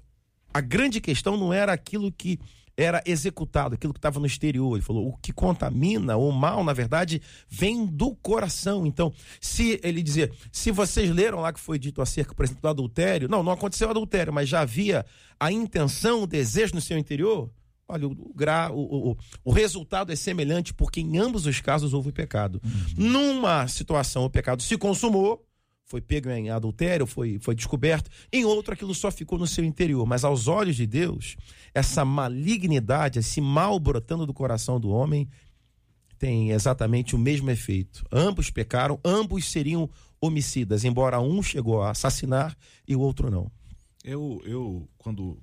a 0.54 0.62
grande 0.62 1.00
questão 1.00 1.38
não 1.38 1.54
era 1.54 1.72
aquilo 1.72 2.12
que 2.12 2.40
era 2.80 3.04
executado, 3.06 3.76
aquilo 3.76 3.94
que 3.94 4.00
estava 4.00 4.20
no 4.20 4.26
exterior. 4.26 4.76
Ele 4.76 4.86
falou: 4.86 5.10
o 5.10 5.18
que 5.18 5.34
contamina, 5.34 6.16
o 6.16 6.32
mal, 6.32 6.64
na 6.64 6.72
verdade, 6.72 7.22
vem 7.50 7.86
do 7.86 8.16
coração. 8.16 8.86
Então, 8.86 9.14
se 9.42 9.80
ele 9.84 10.02
dizia, 10.02 10.32
se 10.52 10.72
vocês 10.72 11.10
leram 11.14 11.42
lá 11.42 11.52
que 11.52 11.60
foi 11.60 11.78
dito 11.78 12.02
acerca, 12.02 12.34
por 12.34 12.46
exemplo, 12.46 12.62
do 12.62 12.70
adultério, 12.70 13.28
não, 13.28 13.44
não 13.44 13.52
aconteceu 13.52 13.90
adultério, 13.90 14.32
mas 14.32 14.48
já 14.48 14.62
havia 14.62 15.06
a 15.38 15.52
intenção, 15.52 16.24
o 16.24 16.28
desejo 16.28 16.74
no 16.74 16.82
seu 16.82 16.98
interior. 16.98 17.52
Olha, 17.92 18.08
o, 18.08 18.34
gra, 18.36 18.72
o, 18.72 19.12
o, 19.12 19.18
o 19.44 19.52
resultado 19.52 20.12
é 20.12 20.16
semelhante, 20.16 20.74
porque 20.74 21.02
em 21.02 21.18
ambos 21.18 21.48
os 21.48 21.60
casos 21.60 21.94
houve 21.94 22.12
pecado. 22.12 22.62
Numa 22.96 23.68
situação, 23.68 24.26
o 24.26 24.30
pecado 24.30 24.62
se 24.62 24.78
consumou, 24.78 25.44
foi 25.90 26.00
pego 26.00 26.30
em 26.30 26.52
adultério, 26.52 27.08
foi, 27.08 27.40
foi 27.42 27.56
descoberto. 27.56 28.12
Em 28.32 28.46
outro, 28.46 28.74
aquilo 28.76 28.94
só 28.94 29.10
ficou 29.10 29.40
no 29.40 29.48
seu 29.48 29.66
interior. 29.66 30.06
Mas 30.06 30.24
aos 30.24 30.48
olhos 30.48 30.76
de 30.76 30.86
Deus, 30.86 31.36
essa 31.74 32.06
malignidade, 32.06 33.18
esse 33.18 33.42
mal 33.42 33.80
brotando 33.80 34.24
do 34.24 34.34
coração 34.34 34.80
do 34.80 34.90
homem, 34.90 35.28
tem 36.20 36.52
exatamente 36.52 37.16
o 37.16 37.18
mesmo 37.18 37.50
efeito. 37.50 38.06
Ambos 38.12 38.52
pecaram, 38.52 39.00
ambos 39.04 39.46
seriam 39.46 39.90
homicidas, 40.22 40.84
embora 40.84 41.20
um 41.20 41.42
chegou 41.42 41.82
a 41.82 41.90
assassinar 41.90 42.56
e 42.88 42.96
o 42.96 43.00
outro 43.00 43.32
não. 43.32 43.52
Eu, 44.04 44.40
eu 44.46 44.88
quando 44.96 45.42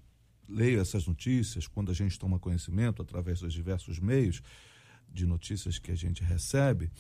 leio 0.48 0.80
essas 0.80 1.08
notícias, 1.08 1.66
quando 1.66 1.90
a 1.90 1.94
gente 1.94 2.16
toma 2.16 2.38
conhecimento 2.38 3.02
através 3.02 3.40
dos 3.40 3.52
diversos 3.52 3.98
meios 3.98 4.40
de 5.08 5.26
notícias 5.26 5.78
que 5.78 5.90
a 5.90 5.94
gente 5.94 6.22
recebe, 6.22 6.90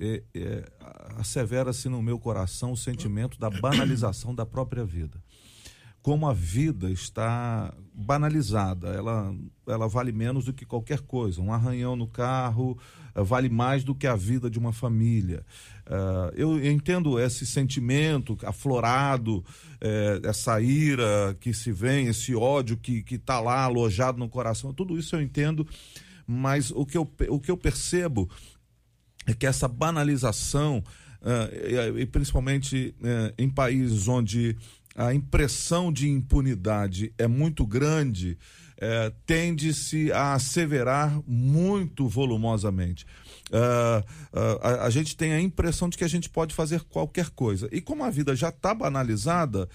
é, 0.00 0.22
é, 0.34 0.72
assevera-se 1.16 1.88
no 1.88 2.02
meu 2.02 2.18
coração 2.18 2.72
o 2.72 2.76
sentimento 2.76 3.38
da 3.38 3.50
banalização 3.50 4.34
da 4.34 4.46
própria 4.46 4.84
vida. 4.84 5.22
Como 6.02 6.26
a 6.26 6.32
vida 6.32 6.90
está 6.90 7.74
banalizada, 7.92 8.88
ela, 8.88 9.34
ela 9.66 9.86
vale 9.86 10.12
menos 10.12 10.46
do 10.46 10.52
que 10.52 10.64
qualquer 10.64 11.00
coisa. 11.00 11.42
Um 11.42 11.52
arranhão 11.52 11.94
no 11.94 12.06
carro 12.06 12.78
eh, 13.14 13.22
vale 13.22 13.50
mais 13.50 13.84
do 13.84 13.94
que 13.94 14.06
a 14.06 14.16
vida 14.16 14.48
de 14.48 14.58
uma 14.58 14.72
família. 14.72 15.44
Uh, 15.86 16.32
eu 16.34 16.64
entendo 16.64 17.18
esse 17.18 17.44
sentimento 17.44 18.38
aflorado, 18.44 19.44
eh, 19.80 20.20
essa 20.22 20.60
ira 20.60 21.36
que 21.40 21.52
se 21.52 21.72
vem, 21.72 22.06
esse 22.06 22.34
ódio 22.34 22.76
que 22.76 23.04
está 23.10 23.40
lá 23.40 23.64
alojado 23.64 24.16
no 24.16 24.28
coração, 24.28 24.72
tudo 24.72 24.96
isso 24.96 25.16
eu 25.16 25.20
entendo, 25.20 25.66
mas 26.30 26.70
o 26.70 26.86
que 26.86 26.96
eu, 26.96 27.10
o 27.28 27.40
que 27.40 27.50
eu 27.50 27.56
percebo 27.56 28.30
é 29.26 29.34
que 29.34 29.46
essa 29.46 29.66
banalização, 29.66 30.78
uh, 31.20 31.96
e, 31.98 32.02
e, 32.02 32.06
principalmente 32.06 32.94
uh, 33.00 33.34
em 33.36 33.50
países 33.50 34.06
onde 34.06 34.56
a 34.94 35.12
impressão 35.12 35.92
de 35.92 36.08
impunidade 36.08 37.12
é 37.18 37.26
muito 37.26 37.66
grande, 37.66 38.38
uh, 38.76 39.12
tende-se 39.26 40.12
a 40.12 40.34
asseverar 40.34 41.20
muito 41.26 42.08
volumosamente. 42.08 43.04
A, 43.52 44.84
a, 44.86 44.90
gente 44.90 45.16
tem 45.16 45.32
a 45.32 45.40
impressão 45.40 45.88
de 45.88 45.98
que 45.98 46.04
a 46.04 46.08
gente 46.08 46.30
pode 46.30 46.54
fazer 46.54 46.82
qualquer 46.82 47.30
coisa. 47.30 47.68
E 47.72 47.80
como 47.80 48.04
a 48.04 48.10
vida 48.10 48.36
já 48.36 48.50
está 48.50 48.72
banalizada, 48.72 49.68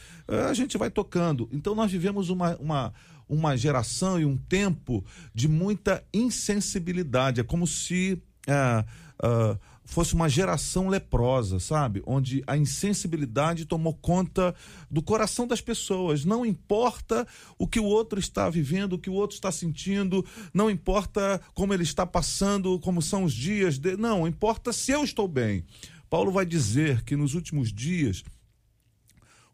a 0.49 0.53
gente 0.53 0.77
vai 0.77 0.89
tocando. 0.89 1.49
Então 1.51 1.75
nós 1.75 1.91
vivemos 1.91 2.29
uma, 2.29 2.55
uma 2.55 2.93
uma 3.27 3.55
geração 3.57 4.19
e 4.19 4.25
um 4.25 4.37
tempo 4.37 5.03
de 5.33 5.47
muita 5.47 6.03
insensibilidade. 6.13 7.41
É 7.41 7.43
como 7.43 7.65
se 7.65 8.21
uh, 8.47 9.25
uh, 9.25 9.59
fosse 9.85 10.15
uma 10.15 10.27
geração 10.27 10.89
leprosa, 10.89 11.59
sabe? 11.59 12.01
Onde 12.05 12.43
a 12.47 12.57
insensibilidade 12.57 13.65
tomou 13.65 13.93
conta 13.93 14.53
do 14.89 15.01
coração 15.01 15.47
das 15.47 15.61
pessoas. 15.61 16.25
Não 16.25 16.45
importa 16.45 17.27
o 17.57 17.67
que 17.67 17.79
o 17.79 17.85
outro 17.85 18.19
está 18.19 18.49
vivendo, 18.49 18.93
o 18.93 18.99
que 18.99 19.09
o 19.09 19.13
outro 19.13 19.35
está 19.35 19.51
sentindo, 19.51 20.25
não 20.53 20.69
importa 20.69 21.39
como 21.53 21.73
ele 21.73 21.83
está 21.83 22.05
passando, 22.05 22.79
como 22.79 23.01
são 23.01 23.23
os 23.23 23.33
dias. 23.33 23.77
De... 23.77 23.95
Não, 23.95 24.27
importa 24.27 24.73
se 24.73 24.91
eu 24.91 25.03
estou 25.03 25.27
bem. 25.27 25.63
Paulo 26.09 26.31
vai 26.31 26.45
dizer 26.45 27.03
que 27.03 27.15
nos 27.15 27.33
últimos 27.33 27.71
dias 27.71 28.23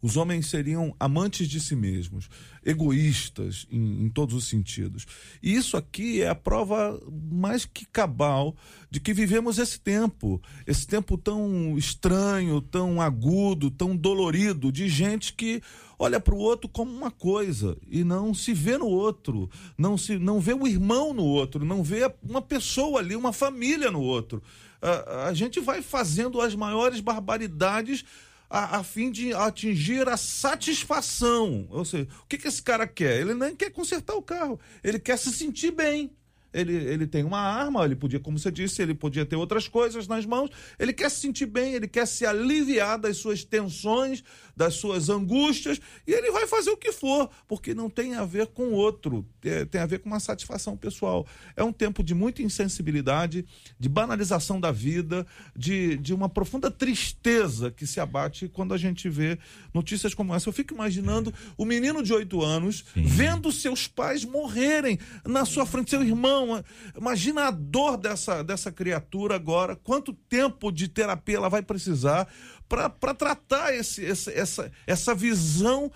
os 0.02 0.18
homens 0.18 0.48
seriam 0.48 0.96
amantes 1.00 1.48
de 1.48 1.60
si 1.60 1.76
mesmos, 1.76 2.28
egoístas 2.66 3.68
em, 3.70 4.06
em, 4.06 4.10
todos 4.10 4.36
os 4.36 4.48
sentidos. 4.48 5.06
E 5.42 5.54
isso 5.54 5.78
aqui 5.78 6.22
é 6.22 6.30
a 6.30 6.36
prova 6.36 7.00
mais 7.32 7.66
que 7.66 7.86
cabal 7.86 8.56
de 8.90 9.00
que 9.00 9.14
vivemos 9.14 9.60
esse 9.60 9.80
tempo, 9.80 10.42
esse 10.66 10.88
tempo 10.88 11.18
tão 11.18 11.78
estranho, 11.78 12.62
tão 12.62 13.00
agudo, 13.00 13.70
tão 13.70 13.96
dolorido, 13.96 14.72
de 14.72 14.90
gente 14.90 15.34
que 15.34 15.62
olha 16.00 16.20
para 16.20 16.34
o 16.34 16.40
outro 16.40 16.68
como 16.68 16.92
uma 16.92 17.12
coisa 17.12 17.78
e 17.88 18.04
não 18.04 18.34
se 18.34 18.54
vê 18.54 18.78
no 18.78 18.88
outro, 18.88 19.50
não 19.78 19.98
se 19.98 20.18
não 20.18 20.40
vê 20.40 20.54
o 20.54 20.68
irmão 20.68 21.14
no 21.14 21.24
outro, 21.24 21.64
não 21.64 21.84
vê 21.84 22.12
uma 22.24 22.42
pessoa 22.42 23.00
ali, 23.00 23.16
uma 23.16 23.32
família 23.32 23.92
no 23.92 24.02
outro. 24.02 24.42
a, 24.82 25.28
a 25.28 25.34
gente 25.34 25.60
vai 25.60 25.84
fazendo 25.84 26.42
as 26.42 26.56
maiores 26.56 27.00
barbaridades 27.00 28.04
a, 28.52 28.80
a, 28.80 28.84
fim 28.84 29.10
de 29.10 29.34
atingir 29.34 30.10
a 30.10 30.18
satisfação. 30.18 31.66
Ou 31.70 31.86
seja, 31.86 32.08
o 32.22 32.28
que, 32.28 32.38
que 32.38 32.50
esse 32.50 32.62
cara 32.62 32.86
quer? 32.86 33.22
Ele 33.22 33.34
nem 33.34 33.56
quer 33.56 33.72
consertar 33.72 34.14
o 34.14 34.22
carro, 34.22 34.60
ele 34.84 35.00
quer 35.00 35.18
se 35.18 35.32
sentir 35.32 35.72
bem. 35.72 36.12
Ele, 36.54 36.74
ele 36.74 37.08
tem 37.08 37.24
uma 37.24 37.40
arma, 37.40 37.86
ele 37.86 37.96
podia, 37.96 38.20
como 38.20 38.38
você 38.38 38.52
disse, 38.52 38.82
ele 38.82 38.94
podia 38.94 39.26
ter 39.26 39.38
outras 39.38 39.70
coisas 39.70 40.06
nas 40.06 40.26
mãos. 40.26 40.50
Ele 40.78 40.92
quer 40.92 41.10
se 41.10 41.22
sentir 41.22 41.46
bem, 41.46 41.74
ele 41.74 41.88
quer 41.88 42.06
se 42.06 42.26
aliviar 42.26 43.00
das 43.00 43.16
suas 43.16 43.46
tensões, 43.46 44.22
das 44.62 44.76
suas 44.76 45.10
angústias, 45.10 45.82
e 46.06 46.14
ele 46.14 46.30
vai 46.30 46.46
fazer 46.46 46.70
o 46.70 46.78
que 46.78 46.92
for, 46.92 47.28
porque 47.48 47.74
não 47.74 47.90
tem 47.90 48.14
a 48.14 48.24
ver 48.24 48.46
com 48.46 48.68
o 48.68 48.74
outro, 48.74 49.26
é, 49.44 49.66
tem 49.66 49.82
a 49.82 49.88
ver 49.88 50.00
com 50.00 50.08
uma 50.08 50.20
satisfação 50.20 50.78
pessoal. 50.78 51.26
É 51.56 51.64
um 51.64 51.74
tempo 51.74 52.04
de 52.04 52.14
muita 52.14 52.44
insensibilidade, 52.44 53.44
de 53.80 53.90
banalização 53.90 54.60
da 54.60 54.72
vida, 54.72 55.26
de, 55.56 55.98
de 55.98 56.14
uma 56.14 56.30
profunda 56.30 56.70
tristeza 56.70 57.72
que 57.72 57.88
se 57.88 58.00
abate 58.00 58.48
quando 58.48 58.76
a 58.76 58.78
gente 58.78 59.10
vê 59.10 59.40
notícias 59.74 60.14
como 60.14 60.36
essa. 60.36 60.48
Eu 60.48 60.54
fico 60.54 60.76
imaginando 60.76 61.34
o 61.58 61.66
menino 61.66 62.04
de 62.04 62.14
oito 62.14 62.44
anos 62.44 62.86
Sim. 62.94 63.02
vendo 63.02 63.52
seus 63.52 63.88
pais 63.88 64.24
morrerem 64.24 65.00
na 65.26 65.44
sua 65.44 65.66
frente, 65.66 65.90
seu 65.90 66.04
irmão. 66.04 66.64
Imagina 66.96 67.48
a 67.48 67.52
dor 67.52 67.98
dessa, 67.98 68.44
dessa 68.44 68.72
criatura 68.72 69.36
agora, 69.36 69.76
quanto 69.76 70.14
tempo 70.14 70.72
de 70.72 70.88
terapia 70.88 71.38
ela 71.38 71.50
vai 71.50 71.64
precisar 71.64 72.28
para 72.72 73.14
tratar 73.14 73.74
esse, 73.74 74.02
esse, 74.02 74.32
essa, 74.32 74.72
essa 74.88 75.14
visão 75.14 75.92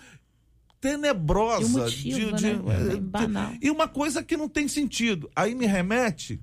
tenebrosa. 0.80 1.84
motivo, 1.84 2.32
de, 2.36 2.54
né? 2.54 2.88
de, 2.88 2.96
é 2.96 3.00
banal. 3.00 3.54
E 3.62 3.70
uma 3.70 3.88
coisa 3.88 4.22
que 4.22 4.36
não 4.36 4.48
tem 4.48 4.68
sentido. 4.68 5.30
Aí 5.34 5.54
me 5.54 5.66
remete 5.66 6.40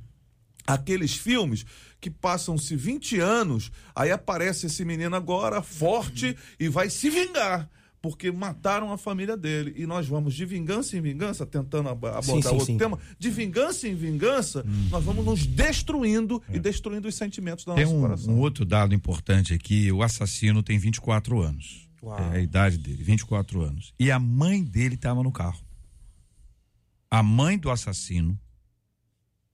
aqueles 0.65 1.15
filmes 1.15 1.65
que 2.01 2.09
passam-se 2.09 2.75
20 2.75 3.19
anos, 3.19 3.71
aí 3.95 4.11
aparece 4.11 4.65
esse 4.65 4.83
menino 4.83 5.15
agora 5.15 5.61
forte 5.61 6.35
e 6.59 6.67
vai 6.67 6.89
se 6.89 7.09
vingar 7.09 7.69
porque 8.03 8.33
mataram 8.33 8.91
a 8.91 8.97
família 8.97 9.37
dele. 9.37 9.73
E 9.77 9.85
nós 9.87 10.05
vamos 10.05 10.33
de 10.33 10.45
vingança 10.45 10.97
em 10.97 11.01
vingança, 11.01 11.45
tentando 11.45 11.87
abordar 11.87 12.21
sim, 12.21 12.41
sim, 12.41 12.49
outro 12.49 12.65
sim. 12.65 12.77
tema, 12.77 12.99
de 13.17 13.29
vingança 13.29 13.87
em 13.87 13.95
vingança, 13.95 14.61
hum. 14.67 14.89
nós 14.91 15.01
vamos 15.05 15.23
nos 15.23 15.47
destruindo 15.47 16.43
é. 16.49 16.57
e 16.57 16.59
destruindo 16.59 17.07
os 17.07 17.15
sentimentos 17.15 17.63
da 17.63 17.73
tem 17.73 17.85
nossa 17.85 17.95
um, 17.95 18.01
coração. 18.01 18.33
um 18.33 18.39
outro 18.39 18.65
dado 18.65 18.93
importante 18.93 19.53
aqui: 19.53 19.89
o 19.89 20.03
assassino 20.03 20.61
tem 20.61 20.77
24 20.77 21.41
anos. 21.41 21.87
Uau. 22.03 22.19
É 22.19 22.35
a 22.35 22.39
idade 22.41 22.77
dele, 22.77 23.01
24 23.01 23.61
anos. 23.61 23.93
E 23.97 24.11
a 24.11 24.19
mãe 24.19 24.61
dele 24.61 24.95
estava 24.95 25.23
no 25.23 25.31
carro. 25.31 25.63
A 27.09 27.23
mãe 27.23 27.57
do 27.57 27.71
assassino 27.71 28.37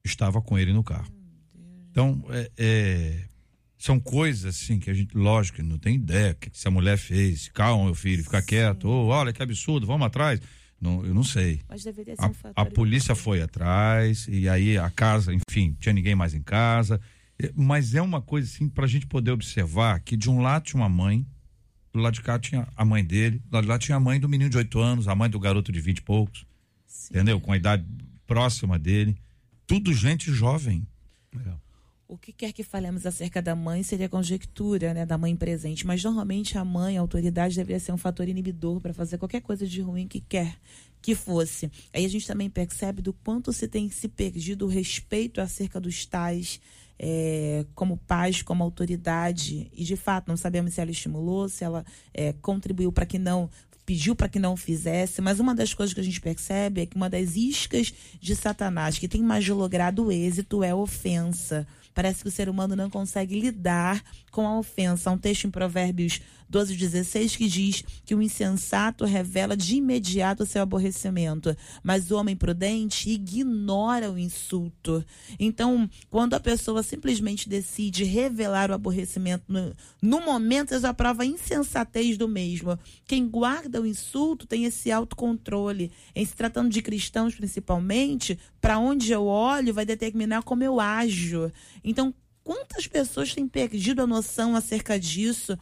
estava 0.03 0.41
com 0.41 0.57
ele 0.57 0.73
no 0.73 0.83
carro. 0.83 1.13
Então, 1.91 2.23
é, 2.29 2.49
é 2.57 3.28
são 3.79 3.97
coisas 3.97 4.57
assim 4.57 4.77
que 4.77 4.89
a 4.89 4.93
gente, 4.93 5.17
lógico, 5.17 5.63
não 5.63 5.79
tem 5.79 5.95
ideia 5.95 6.33
que 6.33 6.49
se 6.53 6.67
a 6.67 6.71
mulher 6.71 6.97
fez. 6.97 7.47
Calma, 7.53 7.85
meu 7.85 7.95
filho, 7.95 8.21
fica 8.21 8.41
Sim. 8.41 8.47
quieto. 8.47 8.89
Oh, 8.89 9.07
olha 9.07 9.31
que 9.31 9.41
absurdo, 9.41 9.87
vamos 9.87 10.05
atrás. 10.05 10.41
Não, 10.79 11.05
eu 11.05 11.13
não 11.13 11.23
sei. 11.23 11.61
Mas 11.67 11.83
deveria 11.85 12.13
ser 12.15 12.21
a, 12.21 12.27
um 12.27 12.33
a 12.57 12.65
polícia 12.65 13.15
foi 13.15 13.41
atrás 13.41 14.27
e 14.29 14.49
aí 14.49 14.77
a 14.77 14.89
casa, 14.89 15.33
enfim, 15.33 15.75
tinha 15.79 15.93
ninguém 15.93 16.13
mais 16.13 16.33
em 16.33 16.41
casa. 16.41 16.99
Mas 17.55 17.95
é 17.95 18.01
uma 18.01 18.21
coisa 18.21 18.49
assim 18.51 18.67
para 18.67 18.83
a 18.83 18.87
gente 18.87 19.07
poder 19.07 19.31
observar 19.31 20.01
que 20.01 20.17
de 20.17 20.29
um 20.29 20.41
lado 20.41 20.63
tinha 20.65 20.81
uma 20.81 20.89
mãe 20.89 21.25
Do 21.93 22.01
lado 22.01 22.15
de 22.15 22.21
cá 22.21 22.37
tinha 22.37 22.67
a 22.75 22.83
mãe 22.83 23.03
dele, 23.03 23.41
do 23.45 23.55
lado 23.55 23.63
de 23.63 23.69
lá 23.69 23.79
tinha 23.79 23.95
a 23.95 23.99
mãe 23.99 24.19
do 24.19 24.27
menino 24.27 24.49
de 24.49 24.57
8 24.57 24.79
anos, 24.79 25.07
a 25.07 25.15
mãe 25.15 25.29
do 25.29 25.39
garoto 25.39 25.71
de 25.71 25.79
20 25.79 25.99
e 25.99 26.01
poucos. 26.01 26.45
Entendeu? 27.09 27.39
Com 27.39 27.53
a 27.53 27.57
idade 27.57 27.85
próxima 28.27 28.77
dele. 28.77 29.17
Tudo 29.65 29.93
gente 29.93 30.33
jovem. 30.33 30.85
O 32.11 32.17
que 32.17 32.33
quer 32.33 32.51
que 32.51 32.63
falemos 32.63 33.05
acerca 33.05 33.39
da 33.39 33.55
mãe 33.55 33.83
seria 33.83 34.09
conjectura, 34.09 34.95
né, 34.95 35.05
da 35.05 35.15
mãe 35.15 35.35
presente, 35.35 35.85
mas 35.85 36.03
normalmente 36.03 36.57
a 36.57 36.65
mãe, 36.65 36.97
a 36.97 37.01
autoridade 37.01 37.55
deveria 37.55 37.79
ser 37.79 37.91
um 37.91 37.97
fator 37.97 38.27
inibidor 38.27 38.81
para 38.81 38.95
fazer 38.95 39.19
qualquer 39.19 39.41
coisa 39.41 39.67
de 39.67 39.79
ruim 39.79 40.07
que 40.07 40.19
quer 40.19 40.57
que 41.03 41.13
fosse. 41.13 41.69
Aí 41.93 42.03
a 42.03 42.09
gente 42.09 42.25
também 42.25 42.49
percebe 42.49 43.03
do 43.03 43.13
quanto 43.13 43.53
se 43.53 43.67
tem 43.67 43.91
se 43.91 44.07
perdido 44.07 44.65
o 44.65 44.67
respeito 44.67 45.39
acerca 45.39 45.79
dos 45.79 46.03
tais 46.03 46.59
é, 46.97 47.63
como 47.75 47.95
pais, 47.95 48.41
como 48.41 48.63
autoridade, 48.63 49.69
e 49.71 49.83
de 49.83 49.95
fato 49.95 50.29
não 50.29 50.35
sabemos 50.35 50.73
se 50.73 50.81
ela 50.81 50.89
estimulou, 50.89 51.47
se 51.47 51.63
ela 51.63 51.85
é, 52.11 52.33
contribuiu 52.41 52.91
para 52.91 53.05
que 53.05 53.19
não 53.19 53.51
pediu 53.85 54.15
para 54.15 54.29
que 54.29 54.37
não 54.37 54.55
fizesse, 54.55 55.19
mas 55.19 55.39
uma 55.39 55.55
das 55.55 55.73
coisas 55.73 55.95
que 55.95 55.99
a 55.99 56.03
gente 56.03 56.21
percebe 56.21 56.81
é 56.81 56.85
que 56.85 56.95
uma 56.95 57.09
das 57.09 57.35
iscas 57.35 57.91
de 58.19 58.35
Satanás 58.35 58.99
que 58.99 59.07
tem 59.07 59.23
mais 59.23 59.47
logrado 59.47 60.11
êxito 60.11 60.63
é 60.63 60.69
a 60.69 60.75
ofensa. 60.75 61.67
Parece 61.93 62.21
que 62.23 62.29
o 62.29 62.31
ser 62.31 62.49
humano 62.49 62.75
não 62.75 62.89
consegue 62.89 63.39
lidar 63.39 64.03
com 64.31 64.47
a 64.47 64.57
ofensa. 64.57 65.09
Há 65.09 65.13
um 65.13 65.17
texto 65.17 65.45
em 65.45 65.51
Provérbios 65.51 66.21
12, 66.49 66.75
16 66.75 67.35
que 67.35 67.47
diz 67.47 67.83
que 68.03 68.15
o 68.15 68.21
insensato 68.21 69.05
revela 69.05 69.55
de 69.55 69.75
imediato 69.75 70.43
o 70.43 70.45
seu 70.45 70.63
aborrecimento, 70.63 71.55
mas 71.83 72.09
o 72.09 72.15
homem 72.15 72.35
prudente 72.35 73.09
ignora 73.11 74.11
o 74.11 74.17
insulto. 74.17 75.05
Então, 75.39 75.87
quando 76.09 76.33
a 76.33 76.39
pessoa 76.39 76.81
simplesmente 76.81 77.47
decide 77.47 78.03
revelar 78.03 78.71
o 78.71 78.73
aborrecimento 78.73 79.43
no, 79.47 79.75
no 80.01 80.21
momento, 80.21 80.77
já 80.79 80.91
prova 80.91 81.21
a 81.21 81.25
insensatez 81.25 82.17
do 82.17 82.27
mesmo. 82.27 82.77
Quem 83.05 83.27
guarda 83.27 83.79
o 83.79 83.85
insulto 83.85 84.47
tem 84.47 84.65
esse 84.65 84.91
autocontrole. 84.91 85.91
Em 86.15 86.25
se 86.25 86.35
tratando 86.35 86.69
de 86.69 86.81
cristãos, 86.81 87.35
principalmente, 87.35 88.39
para 88.59 88.79
onde 88.79 89.11
eu 89.11 89.25
olho 89.25 89.73
vai 89.73 89.85
determinar 89.85 90.41
como 90.41 90.63
eu 90.63 90.79
ajo. 90.79 91.51
Então, 91.83 92.13
quantas 92.43 92.87
pessoas 92.87 93.33
têm 93.33 93.47
perdido 93.47 94.01
a 94.01 94.07
noção 94.07 94.55
acerca 94.55 94.99
disso? 94.99 95.57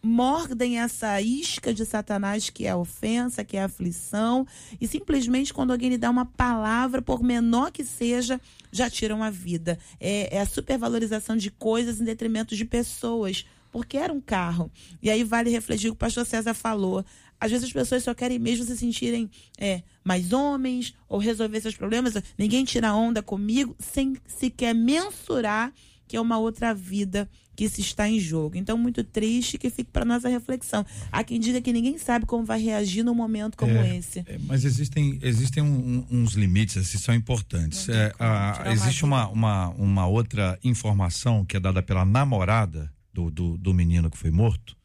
Mordem 0.00 0.78
essa 0.78 1.20
isca 1.20 1.74
de 1.74 1.84
Satanás 1.84 2.48
que 2.50 2.66
é 2.66 2.70
a 2.70 2.76
ofensa, 2.76 3.44
que 3.44 3.56
é 3.56 3.62
a 3.62 3.64
aflição, 3.64 4.46
e 4.80 4.86
simplesmente 4.86 5.52
quando 5.52 5.72
alguém 5.72 5.90
lhe 5.90 5.98
dá 5.98 6.08
uma 6.08 6.24
palavra, 6.24 7.02
por 7.02 7.22
menor 7.22 7.72
que 7.72 7.84
seja, 7.84 8.40
já 8.70 8.88
tiram 8.88 9.22
a 9.22 9.30
vida. 9.30 9.78
É, 9.98 10.36
é 10.36 10.40
a 10.40 10.46
supervalorização 10.46 11.36
de 11.36 11.50
coisas 11.50 12.00
em 12.00 12.04
detrimento 12.04 12.54
de 12.54 12.64
pessoas, 12.64 13.44
porque 13.72 13.96
era 13.96 14.12
um 14.12 14.20
carro. 14.20 14.70
E 15.02 15.10
aí 15.10 15.24
vale 15.24 15.50
refletir 15.50 15.88
o 15.88 15.92
que 15.92 15.96
o 15.96 15.98
pastor 15.98 16.24
César 16.24 16.54
falou. 16.54 17.04
Às 17.40 17.50
vezes 17.50 17.66
as 17.66 17.72
pessoas 17.72 18.02
só 18.02 18.14
querem 18.14 18.38
mesmo 18.38 18.64
se 18.64 18.76
sentirem 18.76 19.30
é, 19.58 19.82
mais 20.04 20.32
homens 20.32 20.94
ou 21.08 21.18
resolver 21.18 21.60
seus 21.60 21.76
problemas. 21.76 22.14
Ninguém 22.36 22.64
tira 22.64 22.94
onda 22.94 23.22
comigo 23.22 23.76
sem 23.78 24.16
sequer 24.26 24.74
mensurar 24.74 25.72
que 26.06 26.16
é 26.16 26.20
uma 26.20 26.38
outra 26.38 26.72
vida 26.74 27.28
que 27.54 27.68
se 27.68 27.82
está 27.82 28.08
em 28.08 28.18
jogo. 28.18 28.56
Então, 28.56 28.78
muito 28.78 29.04
triste 29.04 29.58
que 29.58 29.68
fique 29.68 29.90
para 29.90 30.04
nossa 30.06 30.26
reflexão. 30.28 30.86
Há 31.12 31.22
quem 31.22 31.38
diga 31.38 31.60
que 31.60 31.70
ninguém 31.72 31.98
sabe 31.98 32.24
como 32.24 32.44
vai 32.46 32.58
reagir 32.62 33.02
num 33.04 33.14
momento 33.14 33.58
como 33.58 33.72
É, 33.72 33.96
esse. 33.98 34.20
é, 34.20 34.38
mas 34.46 34.64
existem, 34.64 35.18
existem 35.20 35.62
um- 35.62 36.06
um- 36.10 36.22
uns 36.22 36.32
limites, 36.32 36.78
assim, 36.78 36.96
são 36.96 37.14
importantes. 37.14 37.86
É, 37.90 38.14
a- 38.18 38.72
existe 38.72 39.04
uma, 39.04 39.28
uma, 39.28 39.68
uma 39.70 40.06
outra 40.06 40.58
informação 40.64 41.44
que 41.44 41.56
é 41.58 41.60
dada 41.60 41.82
pela 41.82 42.04
namorada 42.06 42.90
do, 43.12 43.30
do, 43.30 43.58
do 43.58 43.74
menino 43.74 44.08
que 44.10 44.16
foi 44.16 44.30
morto, 44.30 44.76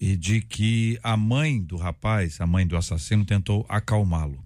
e 0.00 0.16
de 0.16 0.40
que 0.40 0.98
a 1.02 1.14
mãe 1.16 1.62
do 1.62 1.76
rapaz, 1.76 2.40
a 2.40 2.46
mãe 2.46 2.66
do 2.66 2.76
assassino, 2.76 3.24
tentou 3.24 3.66
acalmá-lo, 3.68 4.42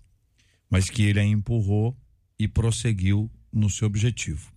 mas 0.68 0.90
que 0.90 1.02
ele 1.04 1.20
a 1.20 1.24
empurrou 1.24 1.96
e 2.36 2.48
prosseguiu 2.48 3.30
no 3.52 3.70
seu 3.70 3.86
objetivo. 3.86 4.52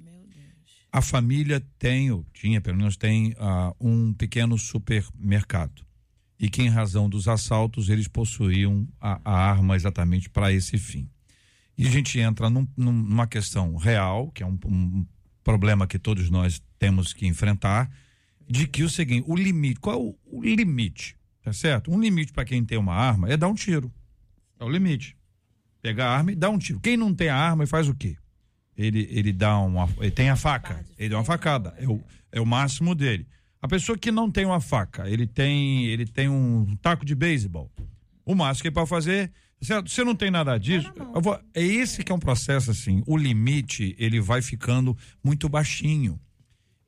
A 0.91 1.01
família 1.01 1.61
tem, 1.77 2.09
ou 2.09 2.25
tinha, 2.33 2.59
pelo 2.59 2.77
menos 2.77 2.97
tem, 2.97 3.35
ah, 3.37 3.75
um 3.79 4.11
pequeno 4.13 4.57
supermercado. 4.57 5.85
E 6.39 6.49
que, 6.49 6.63
em 6.63 6.69
razão 6.69 7.07
dos 7.07 7.27
assaltos, 7.27 7.89
eles 7.89 8.07
possuíam 8.07 8.87
a, 8.99 9.19
a 9.23 9.33
arma 9.33 9.75
exatamente 9.75 10.29
para 10.29 10.51
esse 10.51 10.77
fim. 10.77 11.07
E 11.77 11.85
a 11.85 11.91
gente 11.91 12.19
entra 12.19 12.49
num- 12.49 12.67
numa 12.75 13.27
questão 13.27 13.75
real, 13.75 14.31
que 14.31 14.41
é 14.41 14.45
um, 14.45 14.57
um 14.65 15.05
problema 15.43 15.85
que 15.85 15.99
todos 15.99 16.29
nós 16.29 16.61
temos 16.79 17.13
que 17.13 17.27
enfrentar, 17.27 17.91
de 18.47 18.67
que 18.67 18.83
o 18.83 18.89
seguinte, 18.89 19.25
o 19.27 19.35
limite, 19.35 19.79
qual 19.79 19.95
é 19.95 20.15
o, 20.25 20.41
limite? 20.41 21.15
Tá 21.43 21.53
certo? 21.53 21.91
Um 21.91 21.99
limite 21.99 22.33
para 22.33 22.45
quem 22.45 22.63
tem 22.63 22.77
uma 22.77 22.93
arma 22.93 23.29
é 23.29 23.37
dar 23.37 23.47
um 23.47 23.53
tiro. 23.53 23.91
É 24.59 24.63
o 24.63 24.69
limite. 24.69 25.15
Pegar 25.81 26.07
a 26.07 26.17
arma 26.17 26.31
e 26.31 26.35
dar 26.35 26.49
um 26.49 26.57
tiro. 26.57 26.79
Quem 26.79 26.97
não 26.97 27.13
tem 27.13 27.29
a 27.29 27.35
arma 27.35 27.63
e 27.63 27.67
faz 27.67 27.87
o 27.87 27.93
quê? 27.95 28.17
Ele, 28.75 29.07
ele 29.11 29.31
dá 29.33 29.57
uma. 29.59 29.89
Ele 29.99 30.11
tem 30.11 30.29
a 30.29 30.35
faca. 30.35 30.85
Ele 30.97 31.09
dá 31.09 31.17
uma 31.17 31.23
facada. 31.23 31.73
É 31.77 31.87
o, 31.87 32.03
é 32.31 32.41
o 32.41 32.45
máximo 32.45 32.93
dele. 32.93 33.27
A 33.61 33.67
pessoa 33.67 33.97
que 33.97 34.11
não 34.11 34.29
tem 34.29 34.45
uma 34.45 34.61
faca, 34.61 35.09
ele 35.09 35.25
tem, 35.25 35.85
ele 35.85 36.05
tem 36.05 36.29
um 36.29 36.75
taco 36.81 37.03
de 37.05 37.15
beisebol. 37.15 37.71
O 38.25 38.35
máximo 38.35 38.63
que 38.63 38.67
ele 38.67 38.75
pode 38.75 38.89
fazer. 38.89 39.31
Certo? 39.59 39.89
Você 39.89 40.03
não 40.03 40.15
tem 40.15 40.29
nada 40.29 40.55
disso. 40.59 40.91
vou- 41.15 41.39
é 41.53 41.63
esse 41.63 42.03
que 42.03 42.11
é 42.11 42.15
um 42.15 42.19
processo 42.19 42.69
assim. 42.69 43.01
O 43.07 43.17
limite, 43.17 43.95
ele 43.97 44.19
vai 44.21 44.41
ficando 44.41 44.95
muito 45.23 45.49
baixinho. 45.49 46.19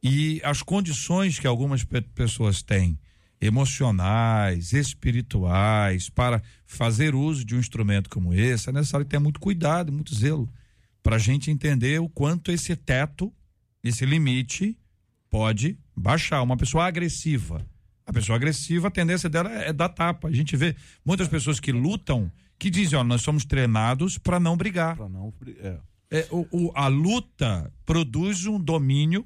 E 0.02 0.42
as 0.44 0.62
condições 0.64 1.40
que 1.40 1.48
algumas 1.48 1.84
pe- 1.84 2.02
pessoas 2.02 2.62
têm, 2.62 2.98
emocionais, 3.42 4.74
espirituais, 4.74 6.10
para 6.10 6.42
fazer 6.66 7.16
uso 7.16 7.44
de 7.46 7.56
um 7.56 7.60
instrumento 7.60 8.10
como 8.10 8.34
esse, 8.34 8.70
é 8.70 8.72
necessário 8.74 9.06
ter 9.06 9.20
muito 9.20 9.40
cuidado, 9.40 9.92
muito 9.92 10.14
zelo, 10.16 10.50
para 11.04 11.16
a 11.16 11.20
gente 11.20 11.50
entender 11.52 12.00
o 12.02 12.10
quanto 12.10 12.52
esse 12.52 12.76
teto, 12.76 13.34
esse 13.84 14.06
limite, 14.06 14.78
pode 15.30 15.78
baixar. 15.96 16.42
Uma 16.42 16.58
pessoa 16.58 16.86
agressiva. 16.86 17.66
A 18.06 18.12
pessoa 18.12 18.36
agressiva, 18.36 18.88
a 18.88 18.92
tendência 18.92 19.30
dela 19.30 19.52
é 19.52 19.72
dar 19.72 19.90
tapa. 19.90 20.28
A 20.28 20.32
gente 20.32 20.58
vê 20.58 20.76
muitas 21.06 21.28
pessoas 21.28 21.60
que 21.60 21.72
lutam 21.72 22.32
que 22.58 22.70
dizem, 22.70 22.98
ó, 23.00 23.04
nós 23.04 23.22
somos 23.22 23.46
treinados 23.46 24.18
para 24.18 24.40
não 24.40 24.58
brigar. 24.58 24.96
Pra 24.98 25.08
não, 25.08 25.34
é. 25.60 25.78
É, 26.12 26.28
o, 26.32 26.46
o- 26.52 26.72
a 26.76 26.88
luta 26.88 27.72
produz 27.86 28.46
um 28.48 28.60
domínio 28.60 29.26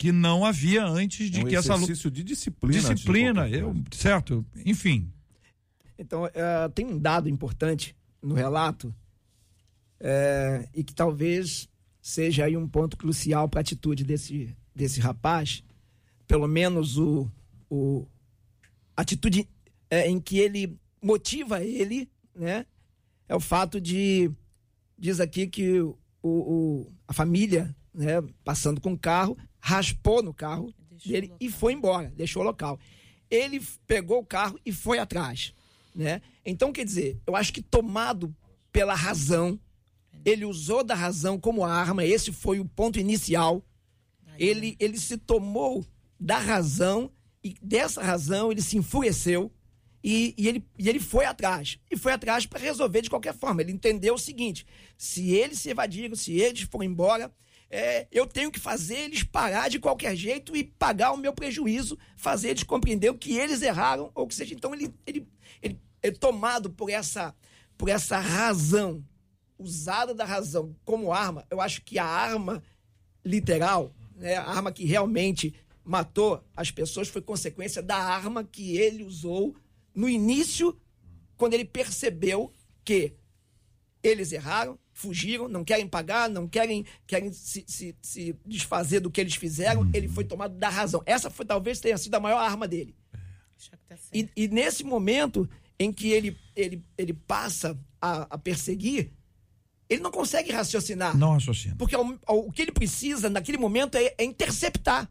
que 0.00 0.12
não 0.12 0.46
havia 0.46 0.82
antes 0.86 1.30
de 1.30 1.40
É 1.40 1.44
um 1.44 1.46
que 1.46 1.54
essa 1.54 1.74
luta. 1.74 1.84
exercício 1.84 2.10
de 2.10 2.24
disciplina. 2.24 2.72
de 2.72 2.94
Disciplina, 2.94 3.42
qualquer 3.42 3.60
eu, 3.60 3.74
certo? 3.92 4.46
Enfim. 4.64 5.12
Então, 5.98 6.24
eh, 6.24 6.68
tem 6.74 6.86
um 6.86 6.98
dado 6.98 7.28
importante 7.28 7.94
no 8.22 8.34
relato 8.34 8.94
eh, 10.00 10.66
e 10.74 10.82
que 10.82 10.94
talvez 10.94 11.68
seja 12.00 12.46
aí 12.46 12.56
um 12.56 12.66
ponto 12.66 12.96
crucial 12.96 13.46
para 13.46 13.60
a 13.60 13.62
atitude 13.62 14.02
desse, 14.02 14.56
desse 14.74 15.00
rapaz. 15.00 15.62
Pelo 16.26 16.48
menos 16.48 16.96
o, 16.96 17.30
o 17.68 18.06
a 18.96 19.02
atitude 19.02 19.46
eh, 19.90 20.08
em 20.08 20.18
que 20.18 20.38
ele 20.38 20.78
motiva 21.02 21.62
ele, 21.62 22.08
né? 22.34 22.64
É 23.28 23.36
o 23.36 23.40
fato 23.40 23.78
de 23.78 24.30
diz 24.98 25.20
aqui 25.20 25.46
que 25.46 25.78
o, 25.80 25.94
o- 26.22 26.92
a 27.06 27.12
família, 27.12 27.74
né, 27.92 28.22
passando 28.44 28.80
com 28.80 28.92
o 28.94 28.98
carro, 28.98 29.36
raspou 29.60 30.22
no 30.22 30.32
carro 30.32 30.72
dele 31.04 31.32
e 31.40 31.50
foi 31.50 31.72
embora, 31.72 32.12
deixou 32.16 32.42
o 32.42 32.44
local. 32.44 32.78
Ele 33.30 33.62
pegou 33.86 34.18
o 34.18 34.26
carro 34.26 34.58
e 34.64 34.72
foi 34.72 34.98
atrás, 34.98 35.54
né? 35.94 36.20
Então, 36.44 36.72
quer 36.72 36.84
dizer, 36.84 37.18
eu 37.26 37.36
acho 37.36 37.52
que 37.52 37.62
tomado 37.62 38.34
pela 38.72 38.94
razão, 38.94 39.58
ele 40.24 40.44
usou 40.44 40.82
da 40.82 40.94
razão 40.94 41.38
como 41.38 41.64
arma, 41.64 42.04
esse 42.04 42.32
foi 42.32 42.60
o 42.60 42.64
ponto 42.64 42.98
inicial. 42.98 43.64
Ele, 44.38 44.76
ele 44.78 44.98
se 44.98 45.16
tomou 45.18 45.84
da 46.18 46.38
razão 46.38 47.10
e 47.42 47.54
dessa 47.62 48.02
razão 48.02 48.50
ele 48.50 48.62
se 48.62 48.76
enfureceu 48.76 49.52
e, 50.02 50.34
e 50.36 50.48
ele, 50.48 50.64
e 50.78 50.88
ele 50.88 50.98
foi 50.98 51.24
atrás. 51.26 51.78
E 51.90 51.96
foi 51.96 52.12
atrás 52.12 52.46
para 52.46 52.58
resolver 52.58 53.02
de 53.02 53.10
qualquer 53.10 53.34
forma. 53.34 53.60
Ele 53.60 53.72
entendeu 53.72 54.14
o 54.14 54.18
seguinte: 54.18 54.66
se 54.96 55.30
eles 55.30 55.58
se 55.58 55.70
evadiram, 55.70 56.14
se 56.16 56.32
eles 56.32 56.62
foram 56.62 56.84
embora, 56.84 57.32
é, 57.70 58.08
eu 58.10 58.26
tenho 58.26 58.50
que 58.50 58.58
fazer 58.58 58.96
eles 58.96 59.22
parar 59.22 59.70
de 59.70 59.78
qualquer 59.78 60.16
jeito 60.16 60.56
e 60.56 60.64
pagar 60.64 61.12
o 61.12 61.16
meu 61.16 61.32
prejuízo, 61.32 61.96
fazer 62.16 62.50
eles 62.50 62.64
compreender 62.64 63.14
que 63.14 63.38
eles 63.38 63.62
erraram, 63.62 64.10
ou 64.12 64.26
que 64.26 64.34
seja. 64.34 64.54
Então 64.54 64.74
ele, 64.74 64.92
ele, 65.06 65.28
ele 65.62 65.80
é 66.02 66.10
tomado 66.10 66.68
por 66.68 66.90
essa, 66.90 67.32
por 67.78 67.88
essa 67.88 68.18
razão, 68.18 69.04
usada 69.56 70.12
da 70.12 70.24
razão 70.24 70.74
como 70.84 71.12
arma. 71.12 71.46
Eu 71.48 71.60
acho 71.60 71.82
que 71.82 71.96
a 71.96 72.04
arma 72.04 72.60
literal, 73.24 73.94
né, 74.16 74.34
a 74.36 74.48
arma 74.48 74.72
que 74.72 74.84
realmente 74.84 75.54
matou 75.84 76.42
as 76.56 76.72
pessoas 76.72 77.08
foi 77.08 77.22
consequência 77.22 77.80
da 77.80 77.96
arma 77.96 78.42
que 78.42 78.76
ele 78.76 79.04
usou 79.04 79.54
no 79.94 80.08
início, 80.08 80.76
quando 81.36 81.54
ele 81.54 81.64
percebeu 81.64 82.52
que 82.84 83.14
eles 84.02 84.32
erraram, 84.32 84.78
fugiram, 85.00 85.48
não 85.48 85.64
querem 85.64 85.88
pagar, 85.88 86.28
não 86.28 86.46
querem, 86.46 86.84
querem 87.06 87.32
se, 87.32 87.64
se, 87.66 87.96
se 88.02 88.36
desfazer 88.46 89.00
do 89.00 89.10
que 89.10 89.20
eles 89.20 89.34
fizeram. 89.34 89.88
Ele 89.94 90.08
foi 90.08 90.24
tomado 90.24 90.54
da 90.54 90.68
razão. 90.68 91.02
Essa 91.06 91.30
foi 91.30 91.46
talvez 91.46 91.80
tenha 91.80 91.96
sido 91.96 92.14
a 92.14 92.20
maior 92.20 92.38
arma 92.38 92.68
dele. 92.68 92.94
tá 93.88 93.96
E, 94.12 94.28
e 94.36 94.48
nesse 94.48 94.84
momento 94.84 95.48
em 95.78 95.92
que 95.92 96.10
ele, 96.10 96.36
ele, 96.54 96.84
ele 96.96 97.14
passa 97.14 97.78
a, 98.00 98.34
a 98.34 98.38
perseguir, 98.38 99.10
ele 99.88 100.02
não 100.02 100.10
consegue 100.10 100.52
raciocinar. 100.52 101.16
Não 101.16 101.32
raciocina. 101.32 101.74
Porque 101.76 101.96
o, 101.96 102.18
o 102.28 102.52
que 102.52 102.62
ele 102.62 102.72
precisa 102.72 103.30
naquele 103.30 103.58
momento 103.58 103.96
é, 103.96 104.14
é 104.18 104.24
interceptar. 104.24 105.10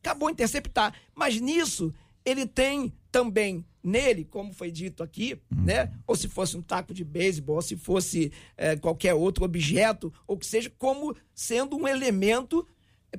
Acabou 0.00 0.30
interceptar. 0.30 0.94
Mas 1.14 1.40
nisso, 1.40 1.92
ele 2.24 2.46
tem 2.46 2.92
também 3.12 3.64
nele, 3.86 4.24
como 4.24 4.52
foi 4.52 4.70
dito 4.70 5.02
aqui, 5.02 5.40
né? 5.50 5.92
Ou 6.06 6.14
se 6.16 6.28
fosse 6.28 6.56
um 6.56 6.62
taco 6.62 6.92
de 6.92 7.04
beisebol, 7.04 7.56
ou 7.56 7.62
se 7.62 7.76
fosse 7.76 8.32
eh, 8.56 8.76
qualquer 8.76 9.14
outro 9.14 9.44
objeto, 9.44 10.12
ou 10.26 10.36
que 10.36 10.44
seja, 10.46 10.70
como 10.78 11.14
sendo 11.34 11.76
um 11.76 11.86
elemento 11.86 12.66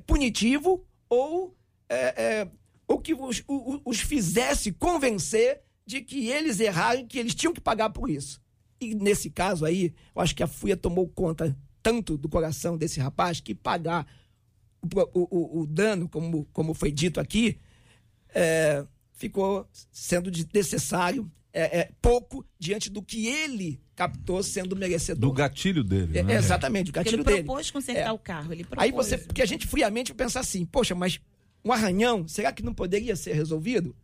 punitivo 0.06 0.84
ou, 1.08 1.56
eh, 1.88 2.14
eh, 2.16 2.48
ou 2.86 2.98
que 3.00 3.14
os, 3.14 3.42
o- 3.48 3.80
os 3.84 4.00
fizesse 4.00 4.72
convencer 4.72 5.60
de 5.86 6.00
que 6.02 6.28
eles 6.28 6.60
erraram 6.60 7.06
que 7.06 7.18
eles 7.18 7.34
tinham 7.34 7.52
que 7.54 7.60
pagar 7.60 7.90
por 7.90 8.10
isso. 8.10 8.40
E 8.80 8.94
nesse 8.94 9.30
caso 9.30 9.64
aí, 9.64 9.94
eu 10.14 10.22
acho 10.22 10.34
que 10.36 10.42
a 10.42 10.46
FUIA 10.46 10.76
tomou 10.76 11.08
conta 11.08 11.56
tanto 11.82 12.16
do 12.18 12.28
coração 12.28 12.76
desse 12.76 13.00
rapaz 13.00 13.40
que 13.40 13.54
pagar 13.54 14.06
o, 14.82 14.86
o- 15.20 15.28
o- 15.30 15.60
o 15.62 15.66
dano, 15.66 16.08
como, 16.08 16.44
como 16.52 16.74
foi 16.74 16.92
dito 16.92 17.18
aqui, 17.18 17.58
é, 18.34 18.86
ficou 19.18 19.68
sendo 19.92 20.30
de- 20.30 20.48
necessário 20.54 21.30
é, 21.52 21.80
é, 21.80 21.90
pouco 22.00 22.44
diante 22.58 22.88
do 22.88 23.02
que 23.02 23.26
ele 23.26 23.80
captou 23.96 24.42
sendo 24.42 24.76
merecedor. 24.76 25.20
Do 25.28 25.32
gatilho 25.32 25.82
dele, 25.82 26.18
É, 26.18 26.22
né? 26.22 26.36
exatamente, 26.36 26.90
o 26.90 26.92
Porque 26.92 27.04
gatilho 27.04 27.16
ele 27.22 27.24
dele. 27.24 27.42
propôs 27.44 27.70
consertar 27.70 28.08
É. 28.08 28.12
o 28.12 28.18
carro. 28.18 28.52
Ele 28.52 28.62
propôs. 28.64 28.84
Aí 28.84 28.92
você, 28.92 29.18
porque 29.18 29.42
a 29.42 29.46
gente 29.46 29.66
friamente 29.66 30.14
pensa 30.14 30.38
assim, 30.38 30.64
poxa, 30.64 30.94
mas 30.94 31.18
um 31.64 31.72
arranhão, 31.72 32.28
será 32.28 32.52
que 32.52 32.62
não 32.62 32.72
poderia 32.72 33.16
ser 33.16 33.32
resolvido? 33.32 33.94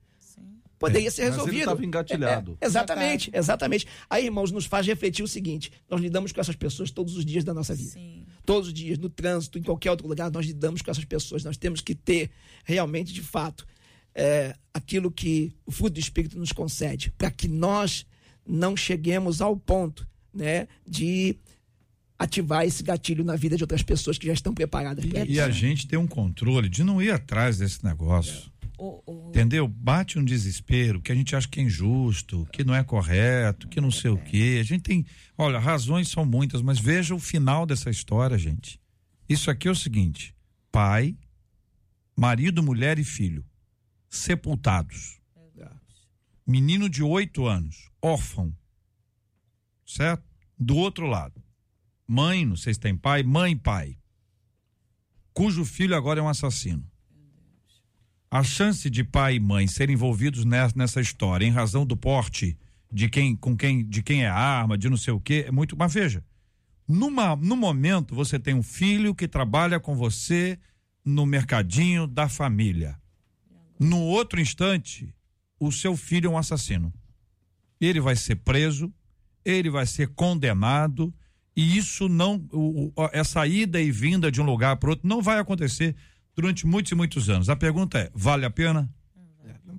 Poderia 0.79 1.11
ser 1.11 1.23
É, 1.23 1.25
Mas 1.27 1.33
ele 1.35 1.37
resolvido. 1.39 1.61
estava 1.63 1.85
engatilhado. 1.87 2.59
É, 2.61 2.65
é, 2.65 2.69
exatamente, 2.69 3.31
exatamente. 3.33 3.87
Aí, 4.11 4.25
irmãos, 4.25 4.51
nos 4.51 4.67
faz 4.67 4.85
refletir 4.87 5.23
o 5.23 5.29
seguinte: 5.29 5.71
nós 5.89 6.01
lidamos 6.01 6.33
com 6.33 6.41
essas 6.41 6.57
pessoas 6.57 6.91
todos 6.91 7.17
os 7.17 7.25
dias 7.25 7.45
da 7.45 7.55
nossa 7.55 7.75
vida. 7.75 7.91
Sim. 7.91 8.27
Todos 8.45 8.69
os 8.69 8.75
dias, 8.75 8.99
no 8.99 9.09
trânsito, 9.09 9.59
em 9.59 9.63
qualquer 9.63 9.91
outro 9.93 10.07
lugar, 10.07 10.31
nós 10.31 10.45
lidamos 10.45 10.83
com 10.83 10.91
essas 10.91 11.05
pessoas. 11.05 11.45
Nós 11.45 11.57
temos 11.57 11.81
que 11.81 11.95
ter 11.95 12.31
realmente, 12.65 13.13
de 13.15 13.23
fato, 13.23 13.67
é, 14.15 14.55
aquilo 14.73 15.11
que 15.11 15.53
o 15.67 15.73
fruto 15.73 15.95
do 15.95 16.01
Espírito 16.01 16.39
nos 16.39 16.53
concede, 16.53 17.11
para 17.19 17.31
que 17.31 17.49
nós 17.49 18.07
não 18.47 18.77
cheguemos 18.77 19.41
ao 19.41 19.57
ponto 19.57 20.07
né, 20.33 20.69
de 20.87 21.37
ativar 22.19 22.65
esse 22.65 22.83
gatilho 22.83 23.25
na 23.25 23.37
vida 23.37 23.57
de 23.57 23.63
outras 23.65 23.83
pessoas 23.83 24.17
que 24.19 24.27
já 24.27 24.33
estão 24.33 24.55
preparadas 24.55 25.05
para 25.05 25.25
E 25.25 25.33
isso. 25.33 25.43
a 25.43 25.51
gente 25.51 25.87
tem 25.87 25.99
um 25.99 26.07
controle 26.07 26.69
de 26.69 26.85
não 26.85 27.03
ir 27.03 27.11
atrás 27.11 27.59
desse 27.59 27.85
negócio. 27.85 28.53
O- 28.79 29.01
o- 29.07 29.29
Entendeu? 29.31 29.67
Bate 29.69 30.19
um 30.19 30.25
desespero, 30.25 31.01
que 31.01 31.11
a 31.13 31.15
gente 31.15 31.35
acha 31.37 31.47
que 31.49 31.61
é 31.61 31.63
injusto, 31.63 32.47
que 32.53 32.65
não 32.65 32.75
é 32.75 32.83
correto, 32.83 33.69
que 33.69 33.81
não 33.81 33.91
sei 33.91 34.11
o 34.11 34.17
quê. 34.19 34.59
A 34.61 34.65
gente 34.65 34.83
tem. 34.83 35.07
Olha, 35.39 35.59
razões 35.59 36.09
são 36.09 36.25
muitas, 36.25 36.61
mas 36.61 36.79
veja 36.79 37.15
o 37.15 37.21
final 37.21 37.65
dessa 37.67 37.89
história, 37.91 38.37
gente. 38.37 38.81
Isso 39.29 39.49
aqui 39.51 39.69
é 39.69 39.71
o 39.71 39.77
seguinte: 39.77 40.35
pai, 40.73 41.17
marido, 42.17 42.63
mulher 42.63 42.99
e 42.99 43.05
filho, 43.05 43.45
sepultados. 44.17 45.21
Menino 46.47 46.89
de 46.91 47.03
oito 47.03 47.47
anos, 47.47 47.91
órfão. 48.03 48.55
Certo? 49.87 50.25
Do 50.59 50.77
outro 50.77 51.07
lado, 51.07 51.43
mãe, 52.07 52.45
não 52.45 52.57
sei 52.57 52.75
se 52.75 52.81
tem 52.81 52.97
pai, 52.97 53.23
mãe 53.23 53.53
e 53.53 53.57
pai, 53.57 53.99
cujo 55.33 55.65
filho 55.65 55.97
agora 55.97 56.21
é 56.21 56.23
um 56.23 56.29
assassino 56.29 56.87
a 58.35 58.43
chance 58.43 58.91
de 58.91 59.05
pai 59.05 59.37
e 59.37 59.41
mãe 59.41 59.69
serem 59.69 59.95
envolvidos 59.95 60.45
nessa, 60.45 60.75
nessa 60.77 61.01
história 61.01 61.47
em 61.47 61.53
razão 61.53 61.87
do 61.87 61.97
porte 61.97 62.59
de 62.93 63.09
quem 63.09 63.37
com 63.37 63.57
quem 63.57 63.87
de 63.87 64.03
quem 64.03 64.25
é 64.25 64.29
a 64.29 64.35
arma, 64.35 64.77
de 64.77 64.91
não 64.91 64.97
sei 64.97 65.15
o 65.15 65.21
quê, 65.21 65.45
é 65.47 65.53
muito. 65.53 65.77
Mas 65.77 65.95
veja, 65.95 66.25
numa, 66.87 67.37
no 67.37 67.55
momento 67.55 68.13
você 68.13 68.37
tem 68.37 68.53
um 68.53 68.63
filho 68.63 69.15
que 69.15 69.29
trabalha 69.29 69.79
com 69.79 69.95
você 69.95 70.59
no 71.05 71.25
mercadinho 71.25 72.09
da 72.09 72.29
família. 72.29 73.01
No 73.79 74.01
outro 74.01 74.41
instante, 74.41 75.15
o 75.59 75.71
seu 75.73 75.97
filho 75.97 76.29
é 76.29 76.31
um 76.31 76.39
assassino. 76.39 76.93
Ele 77.81 78.01
vai 78.01 78.17
ser 78.17 78.37
preso, 78.37 78.93
ele 79.45 79.69
vai 79.71 79.87
ser 79.87 80.09
condenado 80.09 81.13
e 81.57 81.77
isso 81.77 82.09
não, 82.09 82.37
o- 82.53 82.93
o- 82.97 83.11
essa 83.13 83.47
ida 83.47 83.81
e 83.81 83.91
vinda 83.91 84.31
de 84.31 84.41
um 84.41 84.45
lugar 84.45 84.77
para 84.77 84.91
outro 84.91 85.07
não 85.07 85.21
vai 85.23 85.39
acontecer 85.39 85.95
durante 86.35 86.67
muitos 86.67 86.93
e 86.93 86.95
muitos 86.95 87.29
anos. 87.29 87.49
A 87.49 87.57
pergunta 87.57 87.99
é: 87.99 88.11
vale 88.15 88.45
a 88.45 88.51
pena? 88.51 88.89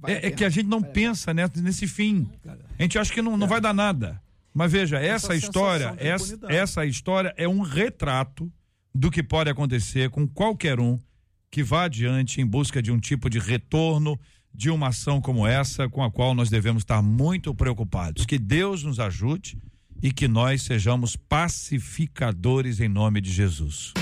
É, 0.07 0.11
é 0.11 0.19
pena. 0.21 0.35
que 0.35 0.45
a 0.45 0.49
gente 0.49 0.67
não 0.67 0.81
pensa 0.81 1.33
nessa- 1.33 1.61
nesse 1.61 1.87
fim. 1.87 2.29
A 2.77 2.81
gente 2.83 2.97
acha 2.99 3.11
que 3.13 3.21
não, 3.21 3.35
não 3.37 3.47
vai 3.47 3.59
dar 3.59 3.73
nada. 3.73 4.21
Mas 4.53 4.71
veja, 4.71 4.97
essa 4.99 5.33
Essa 5.33 5.35
história, 5.35 5.95
essa, 5.97 6.37
essa 6.47 6.85
história 6.85 7.33
é 7.35 7.47
um 7.47 7.61
retrato 7.61 8.51
do 8.93 9.11
que 9.11 9.21
pode 9.23 9.49
acontecer 9.49 10.09
com 10.09 10.25
qualquer 10.27 10.79
um 10.79 10.97
que 11.55 11.63
vá 11.63 11.85
adiante 11.85 12.41
em 12.41 12.45
busca 12.45 12.81
de 12.81 12.91
um 12.91 12.99
tipo 12.99 13.29
de 13.29 13.39
retorno 13.39 14.19
de 14.53 14.69
uma 14.69 14.89
ação 14.89 15.21
como 15.21 15.47
essa, 15.47 15.87
com 15.87 16.03
a 16.03 16.11
qual 16.11 16.35
nós 16.35 16.49
devemos 16.49 16.83
estar 16.83 17.01
muito 17.01 17.55
preocupados. 17.55 18.25
Que 18.25 18.37
Deus 18.37 18.83
nos 18.83 18.99
ajude 18.99 19.57
e 20.03 20.11
que 20.11 20.27
nós 20.27 20.63
sejamos 20.63 21.15
pacificadores 21.15 22.81
em 22.81 22.89
nome 22.89 23.21
de 23.21 23.31
Jesus. 23.31 23.93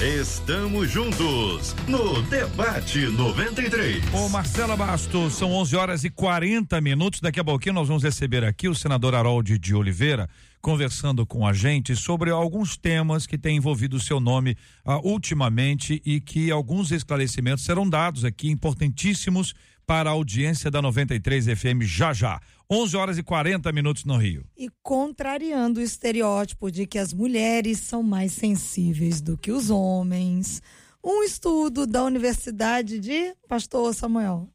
Estamos 0.00 0.90
juntos 0.90 1.74
no 1.88 2.20
Debate 2.24 3.06
93. 3.06 4.04
Ô 4.12 4.28
Marcela 4.28 4.76
Bastos, 4.76 5.32
são 5.32 5.50
11 5.52 5.74
horas 5.74 6.04
e 6.04 6.10
40 6.10 6.78
minutos. 6.82 7.18
Daqui 7.18 7.40
a 7.40 7.44
pouquinho 7.44 7.76
nós 7.76 7.88
vamos 7.88 8.02
receber 8.02 8.44
aqui 8.44 8.68
o 8.68 8.74
senador 8.74 9.14
Harold 9.14 9.58
de 9.58 9.74
Oliveira 9.74 10.28
conversando 10.60 11.24
com 11.24 11.46
a 11.46 11.52
gente 11.54 11.96
sobre 11.96 12.30
alguns 12.30 12.76
temas 12.76 13.26
que 13.26 13.38
têm 13.38 13.56
envolvido 13.56 13.96
o 13.96 14.00
seu 14.00 14.20
nome 14.20 14.54
ah, 14.84 14.98
ultimamente 14.98 16.02
e 16.04 16.20
que 16.20 16.50
alguns 16.50 16.90
esclarecimentos 16.90 17.64
serão 17.64 17.88
dados 17.88 18.22
aqui 18.22 18.50
importantíssimos 18.50 19.54
para 19.86 20.10
a 20.10 20.12
audiência 20.12 20.70
da 20.70 20.82
93 20.82 21.46
FM 21.46 21.82
já 21.82 22.12
já. 22.12 22.40
11 22.68 22.96
horas 22.96 23.18
e 23.18 23.22
40 23.22 23.70
minutos 23.72 24.04
no 24.04 24.16
Rio. 24.16 24.44
E 24.56 24.68
contrariando 24.82 25.78
o 25.78 25.82
estereótipo 25.82 26.70
de 26.70 26.86
que 26.86 26.98
as 26.98 27.12
mulheres 27.12 27.78
são 27.78 28.02
mais 28.02 28.32
sensíveis 28.32 29.20
do 29.20 29.38
que 29.38 29.52
os 29.52 29.70
homens, 29.70 30.60
um 31.02 31.22
estudo 31.22 31.86
da 31.86 32.02
Universidade 32.02 32.98
de 32.98 33.34
Pastor 33.48 33.94
Samuel. 33.94 34.48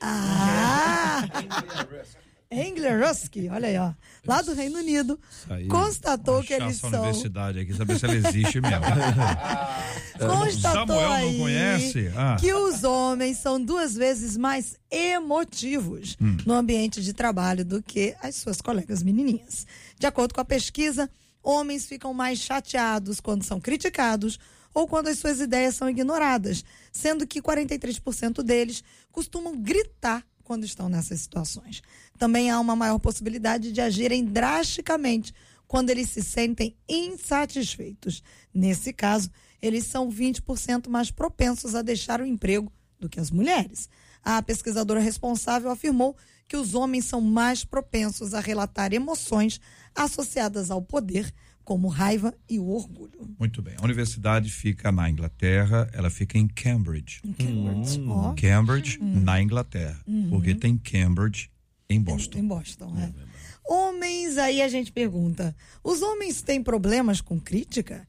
Ah! 0.00 1.22
Engler 1.40 2.25
Rusk, 2.50 3.34
olha 3.52 3.68
aí, 3.68 3.76
ó. 3.76 3.92
Lá 4.24 4.40
do 4.40 4.54
Reino 4.54 4.78
Unido, 4.78 5.18
aí, 5.50 5.66
constatou 5.66 6.42
que 6.42 6.54
eles 6.54 6.76
são. 6.76 6.90
universidade 6.90 7.58
aqui, 7.58 7.74
saber 7.74 7.98
se 7.98 8.04
ela 8.04 8.14
existe 8.14 8.60
mesmo. 8.60 8.84
Constatou 10.18 10.86
Samuel 10.86 11.08
não 11.08 11.12
aí 11.12 11.38
conhece? 11.38 12.12
Ah. 12.16 12.36
que 12.38 12.52
os 12.52 12.84
homens 12.84 13.38
são 13.38 13.62
duas 13.62 13.94
vezes 13.94 14.36
mais 14.36 14.76
emotivos 14.90 16.16
Hum. 16.20 16.36
no 16.46 16.54
ambiente 16.54 17.02
de 17.02 17.12
trabalho 17.12 17.64
do 17.64 17.82
que 17.82 18.14
as 18.22 18.36
suas 18.36 18.60
colegas 18.60 19.02
menininhas. 19.02 19.66
De 19.98 20.06
acordo 20.06 20.32
com 20.34 20.40
a 20.40 20.44
pesquisa, 20.44 21.10
homens 21.42 21.84
ficam 21.86 22.14
mais 22.14 22.38
chateados 22.38 23.20
quando 23.20 23.42
são 23.42 23.60
criticados 23.60 24.38
ou 24.72 24.86
quando 24.86 25.08
as 25.08 25.18
suas 25.18 25.40
ideias 25.40 25.74
são 25.74 25.88
ignoradas, 25.88 26.64
sendo 26.92 27.26
que 27.26 27.40
43% 27.42 28.42
deles 28.42 28.84
costumam 29.10 29.56
gritar 29.60 30.24
quando 30.46 30.64
estão 30.64 30.88
nessas 30.88 31.20
situações. 31.20 31.82
Também 32.16 32.50
há 32.50 32.60
uma 32.60 32.76
maior 32.76 33.00
possibilidade 33.00 33.72
de 33.72 33.80
agirem 33.80 34.24
drasticamente 34.24 35.34
quando 35.66 35.90
eles 35.90 36.08
se 36.08 36.22
sentem 36.22 36.76
insatisfeitos. 36.88 38.22
Nesse 38.54 38.92
caso, 38.92 39.28
eles 39.60 39.84
são 39.86 40.08
20% 40.08 40.88
mais 40.88 41.10
propensos 41.10 41.74
a 41.74 41.82
deixar 41.82 42.20
o 42.20 42.26
emprego 42.26 42.72
do 42.98 43.08
que 43.08 43.18
as 43.18 43.30
mulheres. 43.30 43.88
A 44.22 44.40
pesquisadora 44.40 45.00
responsável 45.00 45.68
afirmou 45.68 46.16
que 46.48 46.56
os 46.56 46.74
homens 46.74 47.06
são 47.06 47.20
mais 47.20 47.64
propensos 47.64 48.32
a 48.32 48.38
relatar 48.38 48.92
emoções 48.92 49.60
associadas 49.94 50.70
ao 50.70 50.80
poder, 50.80 51.34
como 51.66 51.88
raiva 51.88 52.32
e 52.48 52.60
o 52.60 52.68
orgulho. 52.68 53.28
Muito 53.40 53.60
bem. 53.60 53.74
A 53.76 53.84
universidade 53.84 54.48
fica 54.50 54.92
na 54.92 55.10
Inglaterra, 55.10 55.90
ela 55.92 56.08
fica 56.08 56.38
em 56.38 56.46
Cambridge. 56.46 57.20
Cambridge, 57.36 58.00
ó, 58.06 58.32
Cambridge, 58.34 58.98
na 59.02 59.42
Inglaterra. 59.42 60.00
Porque 60.30 60.54
tem 60.54 60.78
Cambridge 60.78 61.50
em 61.90 62.00
Boston. 62.00 62.38
em 62.38 62.46
Boston, 62.46 62.96
é. 62.96 63.12
Homens, 63.68 64.38
aí 64.38 64.62
a 64.62 64.68
gente 64.68 64.92
pergunta: 64.92 65.54
os 65.82 66.02
homens 66.02 66.40
têm 66.40 66.62
problemas 66.62 67.20
com 67.20 67.38
crítica? 67.40 68.06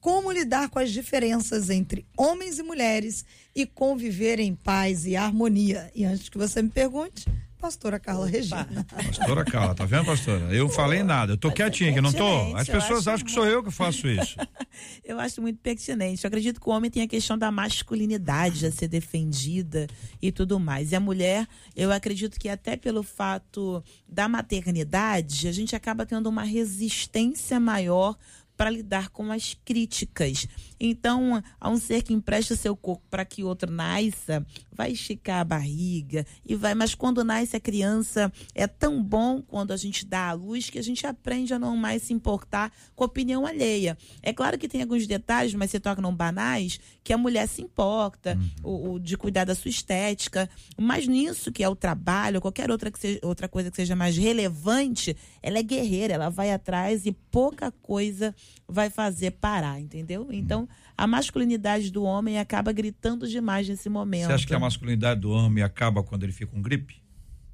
Como 0.00 0.30
lidar 0.30 0.68
com 0.68 0.78
as 0.78 0.90
diferenças 0.90 1.70
entre 1.70 2.06
homens 2.16 2.58
e 2.58 2.62
mulheres 2.62 3.24
e 3.56 3.64
conviver 3.66 4.38
em 4.38 4.54
paz 4.54 5.06
e 5.06 5.16
harmonia? 5.16 5.90
E 5.94 6.04
antes 6.04 6.28
que 6.28 6.36
você 6.36 6.60
me 6.60 6.68
pergunte, 6.68 7.26
Pastora 7.58 7.98
Carla 7.98 8.26
Regina. 8.26 8.86
Pastora 8.88 9.44
Carla, 9.44 9.74
tá 9.74 9.84
vendo, 9.84 10.06
pastora? 10.06 10.54
Eu 10.54 10.64
não 10.64 10.70
falei 10.70 11.02
nada, 11.02 11.32
eu 11.32 11.36
tô 11.36 11.50
quietinho 11.50 11.90
aqui, 11.90 12.00
não 12.00 12.12
tô? 12.12 12.56
As 12.56 12.68
pessoas 12.68 13.08
acham 13.08 13.26
que 13.26 13.32
sou 13.32 13.44
eu 13.44 13.62
que 13.62 13.70
faço 13.70 14.06
isso. 14.06 14.36
Eu 15.04 15.18
acho 15.18 15.42
muito 15.42 15.58
pertinente. 15.58 16.22
Eu 16.22 16.28
acredito 16.28 16.60
que 16.60 16.68
o 16.68 16.72
homem 16.72 16.88
tem 16.88 17.02
a 17.02 17.08
questão 17.08 17.36
da 17.36 17.50
masculinidade 17.50 18.64
a 18.64 18.70
ser 18.70 18.86
defendida 18.86 19.88
e 20.22 20.30
tudo 20.30 20.60
mais. 20.60 20.92
E 20.92 20.96
a 20.96 21.00
mulher, 21.00 21.48
eu 21.74 21.90
acredito 21.90 22.38
que 22.38 22.48
até 22.48 22.76
pelo 22.76 23.02
fato 23.02 23.82
da 24.06 24.28
maternidade, 24.28 25.48
a 25.48 25.52
gente 25.52 25.74
acaba 25.74 26.06
tendo 26.06 26.28
uma 26.28 26.44
resistência 26.44 27.58
maior 27.58 28.16
para 28.58 28.70
lidar 28.70 29.10
com 29.10 29.30
as 29.30 29.56
críticas. 29.64 30.48
Então, 30.80 31.40
a 31.60 31.70
um 31.70 31.78
ser 31.78 32.02
que 32.02 32.12
empresta 32.12 32.56
seu 32.56 32.76
corpo 32.76 33.04
para 33.08 33.24
que 33.24 33.44
outro 33.44 33.70
nasça, 33.70 34.44
vai 34.72 34.90
esticar 34.92 35.40
a 35.40 35.44
barriga 35.44 36.26
e 36.44 36.56
vai. 36.56 36.74
Mas 36.74 36.92
quando 36.92 37.22
nasce 37.22 37.56
a 37.56 37.60
criança, 37.60 38.32
é 38.54 38.66
tão 38.66 39.00
bom 39.00 39.40
quando 39.40 39.72
a 39.72 39.76
gente 39.76 40.04
dá 40.04 40.30
à 40.30 40.32
luz 40.32 40.68
que 40.70 40.78
a 40.78 40.82
gente 40.82 41.06
aprende 41.06 41.54
a 41.54 41.58
não 41.58 41.76
mais 41.76 42.02
se 42.02 42.12
importar 42.12 42.72
com 42.96 43.04
a 43.04 43.06
opinião 43.06 43.46
alheia. 43.46 43.96
É 44.22 44.32
claro 44.32 44.58
que 44.58 44.68
tem 44.68 44.82
alguns 44.82 45.06
detalhes, 45.06 45.54
mas 45.54 45.72
toca 45.80 46.02
não 46.02 46.14
banais, 46.14 46.80
que 47.04 47.12
a 47.12 47.18
mulher 47.18 47.46
se 47.46 47.62
importa, 47.62 48.36
o, 48.64 48.94
o 48.94 48.98
de 48.98 49.16
cuidar 49.16 49.44
da 49.44 49.54
sua 49.54 49.68
estética. 49.68 50.50
Mas 50.76 51.06
nisso 51.06 51.52
que 51.52 51.62
é 51.62 51.68
o 51.68 51.76
trabalho, 51.76 52.40
qualquer 52.40 52.72
outra, 52.72 52.90
que 52.90 52.98
seja, 52.98 53.20
outra 53.22 53.46
coisa 53.46 53.70
que 53.70 53.76
seja 53.76 53.94
mais 53.94 54.16
relevante, 54.16 55.16
ela 55.40 55.58
é 55.58 55.62
guerreira, 55.62 56.14
ela 56.14 56.28
vai 56.28 56.50
atrás 56.50 57.06
e 57.06 57.12
pouca 57.12 57.70
coisa 57.70 58.34
vai 58.66 58.90
fazer 58.90 59.32
parar, 59.32 59.80
entendeu? 59.80 60.28
Então, 60.30 60.68
a 60.96 61.06
masculinidade 61.06 61.90
do 61.90 62.02
homem 62.04 62.38
acaba 62.38 62.72
gritando 62.72 63.26
demais 63.26 63.68
nesse 63.68 63.88
momento. 63.88 64.26
Você 64.26 64.32
acha 64.32 64.46
que 64.46 64.54
a 64.54 64.58
masculinidade 64.58 65.20
do 65.20 65.30
homem 65.30 65.64
acaba 65.64 66.02
quando 66.02 66.24
ele 66.24 66.32
fica 66.32 66.50
com 66.52 66.60
gripe? 66.60 67.00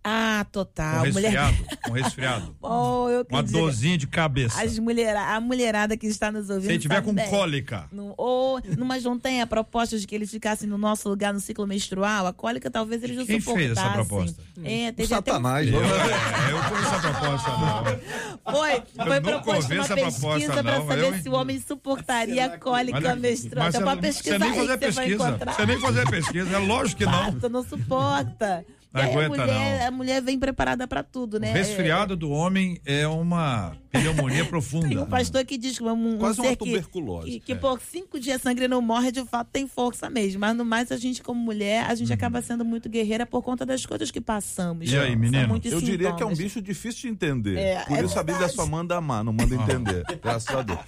Ah, 0.06 0.44
Com 0.44 0.50
total. 0.52 1.02
resfriado? 1.04 1.56
Com 1.82 1.92
resfriado? 1.92 2.56
Oh, 2.60 3.08
eu 3.10 3.26
Uma 3.30 3.42
dizer, 3.42 3.58
dorzinha 3.58 3.96
de 3.96 4.06
cabeça. 4.06 4.62
as 4.62 4.78
mulher, 4.78 5.16
a 5.16 5.40
mulherada 5.40 5.96
que 5.96 6.06
está 6.06 6.30
nos 6.30 6.50
ouvindo. 6.50 6.70
Se 6.72 6.78
tiver 6.78 7.00
com 7.00 7.14
bem. 7.14 7.26
cólica. 7.30 7.86
No, 7.90 8.12
ou, 8.18 8.60
no- 8.76 8.84
mas 8.84 9.02
não 9.04 9.18
tem 9.18 9.40
a 9.40 9.46
proposta 9.46 9.98
de 9.98 10.06
que 10.06 10.14
eles 10.14 10.30
ficassem 10.30 10.68
no 10.68 10.76
nosso 10.76 11.08
lugar 11.08 11.32
no 11.32 11.40
ciclo 11.40 11.66
menstrual? 11.66 12.26
A 12.26 12.34
cólica 12.34 12.70
talvez 12.70 13.02
eles 13.02 13.16
não 13.16 13.24
Quem 13.24 13.40
fez 13.40 13.70
essa 13.70 13.80
suportassem. 13.80 14.06
proposta? 14.06 14.42
É, 14.62 14.90
O 14.90 14.92
teve 14.92 15.14
até 15.14 15.30
um 15.32 15.34
Satanás. 15.36 15.72
Eu, 15.72 15.80
né? 15.80 15.88
é, 15.88 16.52
eu 16.52 16.58
conheço 16.68 16.94
a 16.94 17.00
proposta, 17.00 17.50
não. 17.50 18.54
Foi, 18.54 18.70
foi 18.70 19.04
nunca 19.04 19.20
proposta 19.22 19.74
uma 19.74 19.84
essa 19.84 19.94
proposta, 19.94 20.28
pesquisa 20.38 20.62
para 20.62 20.78
não. 20.78 20.86
saber 20.86 21.04
Eu- 21.04 21.22
se 21.22 21.28
o 21.30 21.32
homem 21.32 21.60
suportaria 21.66 22.44
a 22.44 22.58
cólica 22.58 22.98
Olha, 22.98 23.16
menstrual. 23.16 23.64
mas 23.64 23.74
Tem 23.74 23.82
uma 23.82 23.94
você- 23.94 24.00
pesquisa 24.02 24.38
você 24.38 24.44
nem 24.44 24.54
fazer 24.54 24.66
você 24.66 24.78
pesquisa. 24.78 25.14
encontrar. 25.28 25.52
Você 25.54 25.66
nem 25.66 25.80
fazer 25.80 26.10
pesquisa, 26.10 26.56
é 26.56 26.58
lógico 26.58 26.98
que 26.98 27.06
não. 27.06 27.32
Você 27.32 27.48
não 27.48 27.64
suporta. 27.64 28.66
Não 28.94 29.02
aí 29.02 29.10
aguenta, 29.10 29.42
a 29.42 29.46
mulher, 29.46 29.80
não. 29.80 29.88
a 29.88 29.90
mulher 29.90 30.22
vem 30.22 30.38
preparada 30.38 30.86
para 30.86 31.02
tudo, 31.02 31.40
né? 31.40 31.50
O 31.50 31.52
resfriado 31.52 32.16
do 32.16 32.30
homem 32.30 32.80
é 32.86 33.08
uma 33.08 33.76
pneumonia 33.90 34.44
profunda. 34.46 34.86
Tem 34.86 34.98
um 34.98 35.06
pastor 35.06 35.44
que 35.44 35.58
diz 35.58 35.78
que 35.78 35.82
um, 35.82 35.90
um 35.90 36.16
Quase 36.16 36.40
uma 36.40 36.48
ser 36.48 36.56
que, 36.56 36.64
tuberculose. 36.64 37.30
que, 37.30 37.40
que 37.40 37.54
por 37.56 37.80
cinco 37.80 38.20
dias 38.20 38.40
sangue 38.40 38.68
não 38.68 38.80
morre, 38.80 39.10
de 39.10 39.24
fato 39.24 39.48
tem 39.52 39.66
força 39.66 40.08
mesmo. 40.08 40.40
Mas 40.40 40.56
no 40.56 40.64
mais, 40.64 40.92
a 40.92 40.96
gente, 40.96 41.24
como 41.24 41.40
mulher, 41.40 41.84
a 41.90 41.94
gente 41.96 42.12
acaba 42.12 42.40
sendo 42.40 42.64
muito 42.64 42.88
guerreira 42.88 43.26
por 43.26 43.42
conta 43.42 43.66
das 43.66 43.84
coisas 43.84 44.12
que 44.12 44.20
passamos. 44.20 44.88
Uhum. 44.88 44.96
E 44.96 45.00
aí, 45.00 45.16
menino? 45.16 45.60
Eu 45.64 45.80
diria 45.80 46.12
que 46.12 46.22
é 46.22 46.26
um 46.26 46.28
sintomas. 46.28 46.38
bicho 46.38 46.62
difícil 46.62 47.02
de 47.02 47.08
entender. 47.08 47.58
É, 47.58 47.84
Por 47.86 47.98
é 47.98 48.04
isso 48.04 48.16
a 48.16 48.22
Bíblia 48.22 48.48
só 48.48 48.64
manda 48.64 48.96
amar, 48.96 49.24
não 49.24 49.32
manda 49.32 49.52
entender. 49.56 50.04
Graças 50.22 50.54
a 50.54 50.62
Deus. 50.62 50.78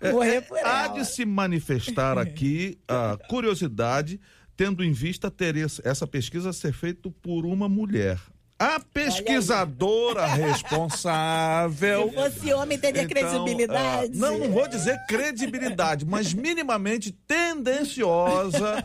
É, 0.00 0.12
Morrer 0.12 0.42
por 0.42 0.58
Há 0.58 0.84
ela. 0.84 0.94
de 0.94 1.04
se 1.04 1.24
manifestar 1.24 2.16
aqui 2.16 2.78
a 2.86 3.18
curiosidade, 3.28 4.20
tendo 4.56 4.84
em 4.84 4.92
vista 4.92 5.30
ter 5.30 5.56
essa 5.56 6.06
pesquisa 6.06 6.52
ser 6.52 6.72
feita 6.72 7.10
por 7.10 7.44
uma 7.44 7.68
mulher. 7.68 8.20
A 8.64 8.80
pesquisadora 8.80 10.24
responsável. 10.24 12.08
Se 12.08 12.14
fosse 12.14 12.52
homem, 12.54 12.78
teria 12.78 13.02
Então, 13.02 13.14
credibilidade. 13.44 14.12
ah, 14.14 14.16
não, 14.18 14.38
não 14.38 14.50
vou 14.52 14.66
dizer 14.66 14.98
credibilidade, 15.06 16.06
mas 16.06 16.32
minimamente 16.32 17.12
tendenciosa. 17.26 18.82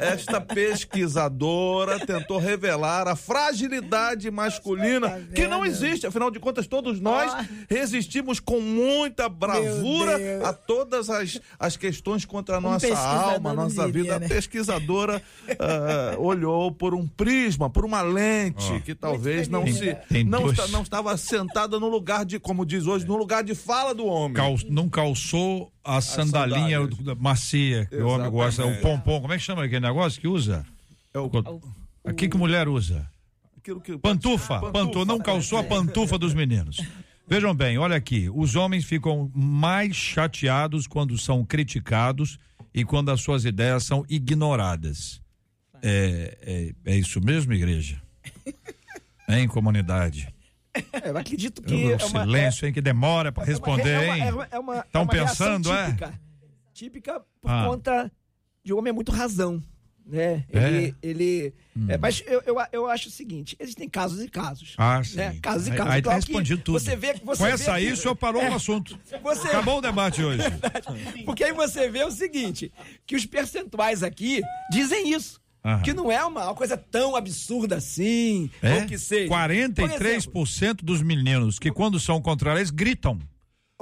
Esta 0.00 0.40
pesquisadora 0.40 2.04
tentou 2.04 2.38
revelar 2.38 3.06
a 3.06 3.14
fragilidade 3.14 4.28
masculina 4.32 5.20
que 5.32 5.46
não 5.46 5.64
existe. 5.64 6.08
Afinal 6.08 6.28
de 6.32 6.40
contas, 6.40 6.66
todos 6.66 7.00
nós 7.00 7.32
resistimos 7.68 8.40
com 8.40 8.60
muita 8.60 9.28
bravura 9.28 10.18
a 10.44 10.52
todas 10.52 11.08
as, 11.08 11.40
as 11.56 11.76
questões 11.76 12.24
contra 12.24 12.56
a 12.56 12.60
nossa 12.60 12.80
pesquisador 12.88 13.34
alma, 13.34 13.50
a 13.50 13.54
nossa 13.54 13.86
diria, 13.86 14.02
vida. 14.02 14.18
né? 14.18 14.26
A 14.26 14.28
pesquisadora 14.28 15.22
ah, 15.56 16.16
olhou 16.18 16.72
por 16.72 16.94
um 16.94 17.06
prisma, 17.06 17.70
por 17.70 17.84
uma 17.84 18.02
lente 18.02 18.80
que 18.84 18.92
talvez 18.92 19.19
não 19.48 19.62
feliz. 19.62 19.78
se 19.78 19.94
Tem 20.08 20.24
não, 20.24 20.42
dois- 20.42 20.58
está- 20.58 20.68
não 20.68 20.82
estava 20.82 21.16
sentada 21.16 21.78
no 21.80 21.88
lugar 21.88 22.24
de, 22.24 22.38
como 22.38 22.64
diz 22.66 22.86
hoje, 22.86 23.06
no 23.06 23.16
lugar 23.16 23.42
de 23.44 23.54
fala 23.54 23.94
do 23.94 24.04
homem. 24.06 24.34
Cal- 24.34 24.56
não 24.68 24.88
calçou 24.88 25.72
a 25.84 26.00
sandalinha 26.00 26.80
sandálias. 26.80 27.18
macia 27.18 27.86
que 27.86 27.96
o 27.96 28.08
homem 28.08 28.30
gosta, 28.30 28.64
o 28.66 28.76
pompom. 28.80 29.20
Como 29.20 29.32
é 29.32 29.36
que 29.38 29.42
chama 29.42 29.64
aquele 29.64 29.80
negócio 29.80 30.20
que 30.20 30.28
usa? 30.28 30.64
É 31.14 31.18
o, 31.18 31.30
O 32.04 32.14
que 32.14 32.28
que 32.28 32.36
mulher 32.36 32.68
usa? 32.68 33.08
que 33.62 33.98
Pantufa, 33.98 34.58
pantufa, 34.72 35.04
não 35.04 35.18
calçou 35.18 35.58
a 35.58 35.62
pantufa 35.64 36.16
dos 36.18 36.32
meninos. 36.34 36.78
Vejam 37.28 37.54
bem, 37.54 37.78
olha 37.78 37.94
aqui, 37.94 38.28
os 38.34 38.56
homens 38.56 38.84
ficam 38.84 39.30
mais 39.34 39.94
chateados 39.94 40.86
quando 40.86 41.16
são 41.18 41.44
criticados 41.44 42.38
e 42.74 42.84
quando 42.84 43.10
as 43.10 43.20
suas 43.20 43.44
ideias 43.44 43.84
são 43.84 44.04
ignoradas. 44.08 45.20
É, 45.82 46.72
é, 46.84 46.92
é 46.92 46.96
isso 46.96 47.20
mesmo, 47.20 47.52
igreja? 47.52 48.00
Em 49.38 49.46
comunidade. 49.48 50.34
É, 50.74 51.08
eu 51.10 51.16
acredito 51.18 51.62
que. 51.62 51.74
O 51.74 51.90
é 51.92 51.96
uma- 52.04 52.24
silêncio, 52.24 52.66
hein, 52.66 52.72
que 52.72 52.80
demora 52.80 53.32
para 53.32 53.42
é 53.42 53.46
responder, 53.46 53.88
é 54.02 54.08
hein? 54.16 54.22
é 54.22 54.32
uma- 54.32 54.48
é 54.52 54.58
uma- 54.58 54.74
é 54.76 54.82
reação 54.82 55.06
pensando, 55.06 55.72
é? 55.72 55.86
típica, 55.86 56.20
Típica 56.72 57.20
por 57.42 57.50
Ah. 57.50 57.64
conta 57.66 58.12
de 58.64 58.72
um 58.72 58.78
homem 58.78 58.90
é 58.90 58.92
muito 58.94 59.10
razão. 59.12 59.62
Né? 60.06 60.44
É? 60.52 60.66
Ele. 60.66 60.94
ele 61.02 61.54
é, 61.88 61.96
mas 61.96 62.20
eu, 62.26 62.42
eu, 62.44 62.56
eu 62.72 62.86
acho 62.88 63.08
o 63.08 63.12
seguinte: 63.12 63.54
existem 63.60 63.88
casos 63.88 64.20
e 64.24 64.28
casos. 64.28 64.74
Ah, 64.76 65.00
sim. 65.04 65.16
né? 65.16 65.38
Casos 65.40 65.68
e 65.68 65.70
Aí- 65.70 65.76
casos. 65.76 65.92
Aí 65.92 66.02
tá 66.02 66.10
Claro 66.10 66.20
que 66.24 66.32
respondido 66.32 66.62
tudo. 66.62 66.80
Você 66.80 66.96
vê, 66.96 67.14
você 67.14 67.42
Com 67.42 67.46
essa 67.46 67.74
aí, 67.74 67.86
que- 67.86 67.92
o 67.92 67.96
senhor 67.96 68.16
parou 68.16 68.42
É, 68.42 68.50
o 68.50 68.54
assunto. 68.54 68.98
Você, 69.22 69.46
Acabou 69.48 69.78
o 69.78 69.80
debate 69.80 70.22
hoje. 70.24 70.42
Porque 71.24 71.44
aí 71.44 71.52
você 71.52 71.88
vê 71.88 72.02
o 72.02 72.10
seguinte: 72.10 72.72
que 73.06 73.14
os 73.14 73.24
percentuais 73.26 74.02
aqui 74.02 74.40
dizem 74.72 75.12
isso. 75.12 75.40
Aham. 75.64 75.82
Que 75.82 75.92
não 75.92 76.10
é 76.10 76.24
uma, 76.24 76.44
uma 76.46 76.54
coisa 76.54 76.76
tão 76.76 77.14
absurda 77.14 77.76
assim, 77.76 78.50
É? 78.62 78.76
ou 78.80 78.86
que 78.86 78.96
seja. 78.98 79.28
43% 79.32 80.76
dos 80.82 81.02
meninos 81.02 81.58
que 81.58 81.70
quando 81.70 81.98
são 82.00 82.20
contra 82.20 82.54
eles 82.56 82.70
gritam 82.70 83.18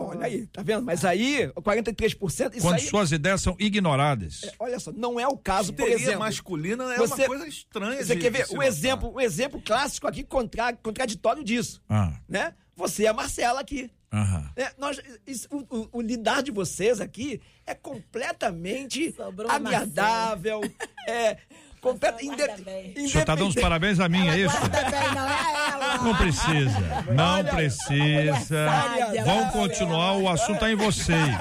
Olha 0.01 0.26
aí, 0.26 0.47
tá 0.47 0.62
vendo? 0.62 0.85
Mas 0.85 1.05
aí, 1.05 1.49
43%, 1.57 2.53
isso 2.55 2.61
quando 2.62 2.74
aí, 2.76 2.81
suas 2.87 3.11
ideias 3.11 3.43
são 3.43 3.57
ignoradas. 3.59 4.43
olha 4.61 4.79
só, 4.79 4.93
não 4.93 5.18
é 5.18 5.26
o 5.26 5.37
caso, 5.37 5.72
por 5.72 5.89
exemplo. 5.89 6.20
masculina 6.20 6.95
é 6.95 6.99
você- 6.99 7.22
uma 7.22 7.26
coisa 7.26 7.49
estranha. 7.49 8.05
Você 8.05 8.14
de- 8.14 8.20
quer 8.22 8.31
ver 8.31 8.47
notar. 8.49 8.66
exemplo, 8.68 9.12
o 9.12 9.20
exemplo 9.20 9.61
clássico 9.61 10.07
aqui 10.07 10.22
contra, 10.22 10.72
contraditório 10.74 11.43
disso, 11.43 11.83
Ah, 11.89 12.12
né? 12.29 12.55
Você 12.76 13.03
e 13.03 13.07
a 13.09 13.12
Marcela 13.12 13.59
aqui. 13.61 13.91
aham. 14.12 14.49
né? 14.57 14.70
nós, 14.79 15.01
isso- 15.26 15.49
o, 15.51 15.76
o- 15.76 15.89
o 15.95 16.01
lidar 16.01 16.45
de 16.45 16.53
vocês 16.53 17.01
aqui 17.01 17.41
é 17.66 17.74
completamente 17.74 19.12
Sobrou 19.16 19.51
agradável, 19.51 20.61
é 21.09 21.39
completa, 21.81 22.18
Só 22.18 22.24
inde, 22.24 22.37
guarda 22.47 22.62
bem. 22.64 22.95
O 22.97 23.09
senhor 23.09 23.24
tá 23.24 23.35
dando 23.35 23.49
os 23.49 23.57
independente- 23.57 23.61
parabéns 23.62 24.01
a 24.01 24.09
mim, 24.09 24.29
é 24.29 24.39
isso? 24.39 24.57
Bem, 24.61 25.14
não 25.14 25.29
é 25.29 25.72
ela. 25.72 25.99
Não 26.03 26.14
precisa. 26.16 26.81
Não 27.14 27.35
Olha, 27.37 27.45
precisa. 27.45 28.66
Vamos 29.24 29.53
continuar, 29.53 30.12
o 30.16 30.29
assunto 30.29 30.59
tá 30.61 30.70
em 30.70 30.76
vocês. 30.76 31.37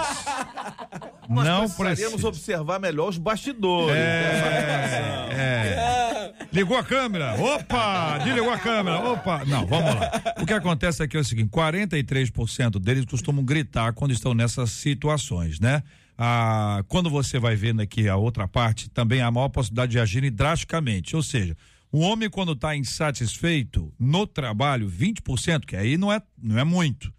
Nós 1.30 1.46
Não 1.46 1.60
precisaríamos 1.62 1.98
precisa. 2.22 2.28
observar 2.30 2.80
melhor 2.80 3.10
os 3.10 3.18
bastidores. 3.18 3.94
relação. 3.96 5.32
É, 5.32 6.34
é. 6.34 6.34
Ligou 6.54 6.78
a 6.78 6.84
câmera? 6.84 7.36
Opa! 7.38 8.18
Desligou 8.24 8.52
a 8.52 8.58
câmera? 8.58 9.00
Opa! 9.00 9.44
Não, 9.46 9.66
vamos 9.66 9.94
lá. 9.96 10.12
O 10.42 10.46
que 10.46 10.54
acontece 10.54 11.04
aqui 11.04 11.18
é 11.18 11.20
o 11.20 11.24
seguinte: 11.26 11.50
43% 11.50 12.80
deles 12.80 13.06
costumam 13.06 13.44
gritar 13.44 13.92
quando 13.94 14.12
estão 14.12 14.34
nessas 14.34 14.70
situações, 14.72 15.60
né? 15.60 15.84
Ah, 16.18 16.84
quando 16.88 17.10
você 17.10 17.38
vai 17.40 17.56
vendo 17.56 17.82
aqui 17.82 18.10
a 18.10 18.16
outra 18.16 18.48
parte, 18.48 18.90
também 18.90 19.22
há 19.22 19.28
a 19.28 19.32
maior 19.32 19.50
possibilidade 19.50 19.92
de 19.92 20.00
agirem 20.00 20.32
drasticamente. 20.32 21.16
Ou 21.16 21.22
seja, 21.22 21.56
o 21.92 22.00
homem, 22.00 22.30
quando 22.30 22.54
está 22.54 22.76
insatisfeito 22.76 23.94
no 24.00 24.26
trabalho, 24.26 24.90
20%, 24.90 25.66
que 25.66 25.76
aí 25.76 25.98
não 25.98 26.12
é, 26.12 26.22
não 26.42 26.58
é 26.58 26.64
muito 26.64 27.14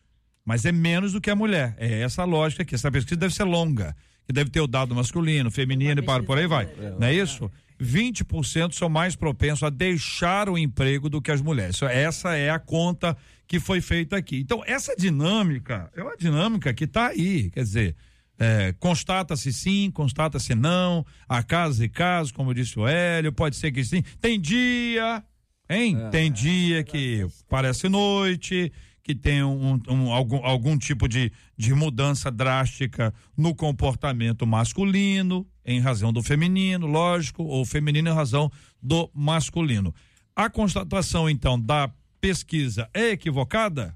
mas 0.49 0.64
é 0.64 0.72
menos 0.72 1.12
do 1.12 1.20
que 1.20 1.28
a 1.28 1.36
mulher. 1.36 1.74
É 1.76 2.01
essa 2.01 2.22
a 2.22 2.24
lógica 2.24 2.62
aqui. 2.62 2.74
Essa 2.74 2.90
pesquisa 2.90 3.16
deve 3.16 3.34
ser 3.34 3.44
longa, 3.44 3.94
que 4.24 4.32
deve 4.32 4.49
ter 4.49 4.62
o 4.62 4.66
dado 4.66 4.94
masculino, 4.94 5.51
feminino 5.51 6.01
e 6.01 6.03
para 6.03 6.22
por 6.22 6.38
aí 6.38 6.46
vai. 6.46 6.66
Não 6.99 7.07
é 7.07 7.12
isso? 7.12 7.51
20% 7.78 8.72
são 8.72 8.88
mais 8.88 9.14
propensos 9.14 9.62
a 9.62 9.68
deixar 9.68 10.49
o 10.49 10.57
emprego 10.57 11.11
do 11.11 11.20
que 11.20 11.30
as 11.30 11.42
mulheres. 11.42 11.82
Essa 11.82 12.34
é 12.34 12.49
a 12.49 12.59
conta 12.59 13.14
que 13.46 13.61
foi 13.61 13.82
feita 13.82 14.16
aqui. 14.16 14.40
Então, 14.40 14.62
essa 14.66 14.96
dinâmica 14.96 15.90
é 15.94 16.03
uma 16.03 16.16
dinâmica 16.16 16.72
que 16.72 16.84
está 16.84 17.09
aí. 17.09 17.51
Quer 17.51 17.64
dizer, 17.64 17.96
é, 18.39 18.72
constata-se 18.78 19.53
sim, 19.53 19.91
constata-se 19.91 20.55
não, 20.55 21.05
há 21.28 21.43
casos 21.43 21.80
e 21.80 21.89
casos, 21.89 22.30
como 22.32 22.55
disse 22.55 22.78
o 22.78 22.86
Hélio, 22.86 23.32
pode 23.32 23.57
ser 23.57 23.72
que 23.72 23.84
sim. 23.84 24.03
Tem 24.20 24.41
dia, 24.41 25.22
Hein? 25.70 25.99
É. 26.01 26.09
tem 26.09 26.32
dia 26.32 26.82
que 26.82 27.26
parece 27.49 27.89
noite, 27.91 28.72
que 29.03 29.14
tem 29.14 29.43
um, 29.43 29.78
um- 29.89 30.12
algum, 30.12 30.36
algum 30.45 30.78
tipo 30.78 31.07
de, 31.09 31.30
de 31.59 31.74
mudança 31.74 32.30
drástica 32.30 33.12
no 33.36 33.55
comportamento 33.55 34.47
masculino, 34.47 35.47
em 35.66 35.78
razão 35.80 36.11
do 36.12 36.22
feminino, 36.22 36.86
lógico, 36.86 37.43
ou 37.43 37.64
feminino 37.66 38.09
em 38.09 38.14
razão 38.14 38.51
do 38.82 39.11
masculino. 39.14 39.95
A 40.34 40.49
constatação, 40.49 41.28
então, 41.28 41.61
da 41.61 41.91
pesquisa 42.20 42.89
é 42.95 43.11
equivocada? 43.11 43.95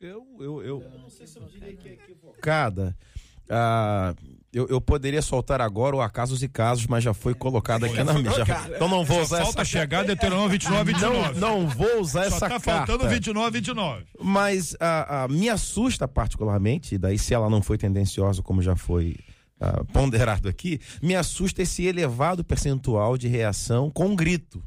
Eu, 0.00 0.24
eu, 0.40 0.62
eu, 0.62 0.80
Cada. 2.40 2.96
Ah, 3.48 4.14
eu, 4.52 4.66
eu 4.68 4.80
poderia 4.80 5.20
soltar 5.20 5.60
agora 5.60 5.96
o 5.96 6.00
acasos 6.00 6.42
e 6.42 6.48
casos, 6.48 6.86
mas 6.86 7.02
já 7.02 7.12
foi 7.12 7.34
colocado 7.34 7.84
aqui 7.84 8.02
na 8.02 8.14
mesa. 8.14 8.44
Então 8.74 8.88
não 8.88 9.04
vou 9.04 9.20
usar 9.20 9.38
Falta 9.42 9.62
essa 9.62 9.64
chegar 9.64 10.04
Deuteronômio 10.04 10.48
29, 10.50 10.92
29. 10.92 11.40
não, 11.40 11.62
não 11.62 11.68
vou 11.68 12.00
usar 12.00 12.22
Só 12.22 12.36
essa 12.36 12.40
tá 12.40 12.48
carta. 12.48 12.64
faltando 12.86 13.08
29, 13.08 13.50
29. 13.50 14.04
Mas 14.22 14.76
a, 14.78 15.24
a- 15.24 15.28
me 15.28 15.48
assusta 15.48 16.06
particularmente, 16.06 16.96
daí 16.96 17.18
se 17.18 17.34
ela 17.34 17.50
não 17.50 17.60
foi 17.60 17.76
tendenciosa, 17.76 18.42
como 18.42 18.62
já 18.62 18.76
foi 18.76 19.16
ah, 19.60 19.82
ponderado 19.92 20.48
aqui, 20.48 20.80
me 21.02 21.14
assusta 21.16 21.62
esse 21.62 21.84
elevado 21.84 22.44
percentual 22.44 23.18
de 23.18 23.26
reação 23.28 23.90
com 23.90 24.14
grito. 24.14 24.62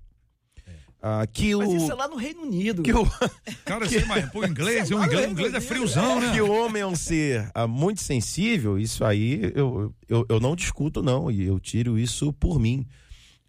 Ah, 1.02 1.26
que 1.32 1.56
Mas 1.56 1.70
o, 1.70 1.78
isso 1.78 1.92
é 1.92 1.96
lá 1.96 2.08
no 2.08 2.16
Reino 2.16 2.42
Unido. 2.42 2.82
que 2.82 2.92
o, 2.92 3.06
Cara, 3.64 3.88
você 3.88 4.00
imagina, 4.00 4.32
pô, 4.32 4.44
inglês, 4.44 4.90
o 4.90 5.04
inglês, 5.04 5.32
inglês 5.32 5.54
é 5.54 5.62
friozão, 5.62 6.20
né? 6.20 6.34
que 6.34 6.42
o 6.42 6.52
homem 6.52 6.82
é 6.82 6.88
um 6.88 6.96
ser 6.96 7.50
ah, 7.54 7.68
muito 7.68 8.02
sensível, 8.02 8.80
isso 8.80 9.06
aí 9.06 9.52
eu, 9.56 9.94
eu, 10.10 10.26
eu 10.28 10.40
não 10.40 10.56
discuto, 10.56 11.04
não, 11.04 11.30
e 11.30 11.46
eu 11.46 11.60
tiro 11.60 12.00
isso 12.00 12.34
por 12.34 12.60
mim. 12.60 12.86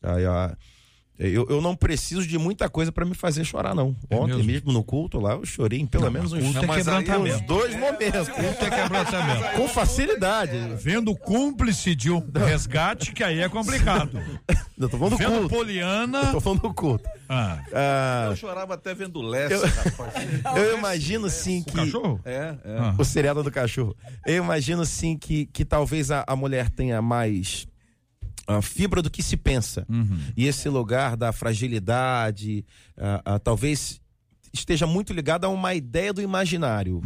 Ah, 0.02 0.16
ah, 0.28 0.56
eu, 1.18 1.46
eu 1.50 1.60
não 1.60 1.74
preciso 1.74 2.26
de 2.26 2.38
muita 2.38 2.68
coisa 2.68 2.92
para 2.92 3.04
me 3.04 3.14
fazer 3.14 3.44
chorar, 3.44 3.74
não. 3.74 3.96
Ontem 4.10 4.36
mesmo? 4.36 4.44
mesmo 4.52 4.72
no 4.72 4.84
culto 4.84 5.18
lá, 5.18 5.32
eu 5.32 5.44
chorei 5.44 5.80
em 5.80 5.86
pelo 5.86 6.10
menos 6.10 6.32
uns, 6.32 6.42
culto 6.44 6.58
é 6.58 6.66
mas 6.66 6.86
aí 6.88 7.02
quebrantamento. 7.04 7.36
uns 7.36 7.46
dois 7.46 7.74
momentos. 7.74 8.28
Culto 8.28 8.64
é 8.64 8.70
quebrantamento. 8.70 9.56
Com 9.56 9.68
facilidade. 9.68 10.56
Vendo 10.80 11.14
cúmplice 11.16 11.94
de 11.94 12.10
um 12.10 12.22
resgate, 12.34 13.12
que 13.12 13.24
aí 13.24 13.40
é 13.40 13.48
complicado. 13.48 14.20
Eu 14.78 14.88
tô 14.88 14.96
falando 14.96 15.14
do 15.14 15.18
Vendo 15.18 15.32
culto. 15.40 15.48
Poliana. 15.48 16.26
Tô 16.30 16.40
falando 16.40 16.60
do 16.62 16.72
culto. 16.72 17.04
Ah, 17.28 17.58
Ah, 17.74 18.26
eu 18.30 18.36
chorava 18.36 18.74
até 18.74 18.94
vendo 18.94 19.20
Leste, 19.20 19.54
Eu- 19.54 19.66
rapaz. 19.66 20.12
eu 20.56 20.78
imagino 20.78 21.28
sim 21.28 21.62
o 21.62 21.64
que. 21.64 21.72
cachorro? 21.72 22.20
É, 22.24 22.54
é. 22.64 22.78
Ah. 22.78 22.94
O 22.96 23.04
seriado 23.04 23.42
do 23.42 23.50
cachorro. 23.50 23.96
Eu 24.24 24.36
imagino 24.44 24.86
sim 24.86 25.18
que, 25.18 25.46
que 25.46 25.64
talvez 25.64 26.12
a, 26.12 26.24
a 26.28 26.36
mulher 26.36 26.70
tenha 26.70 27.02
mais 27.02 27.66
ah, 28.48 28.62
fibra 28.62 29.02
do 29.02 29.10
que 29.10 29.22
se 29.22 29.36
pensa. 29.36 29.86
E 30.36 30.46
esse 30.46 30.68
lugar 30.68 31.16
da 31.16 31.30
fragilidade, 31.32 32.64
talvez 33.44 34.00
esteja 34.52 34.86
muito 34.86 35.12
ligado 35.12 35.44
a 35.44 35.48
uma 35.48 35.74
ideia 35.74 36.12
do 36.12 36.22
imaginário. 36.22 37.00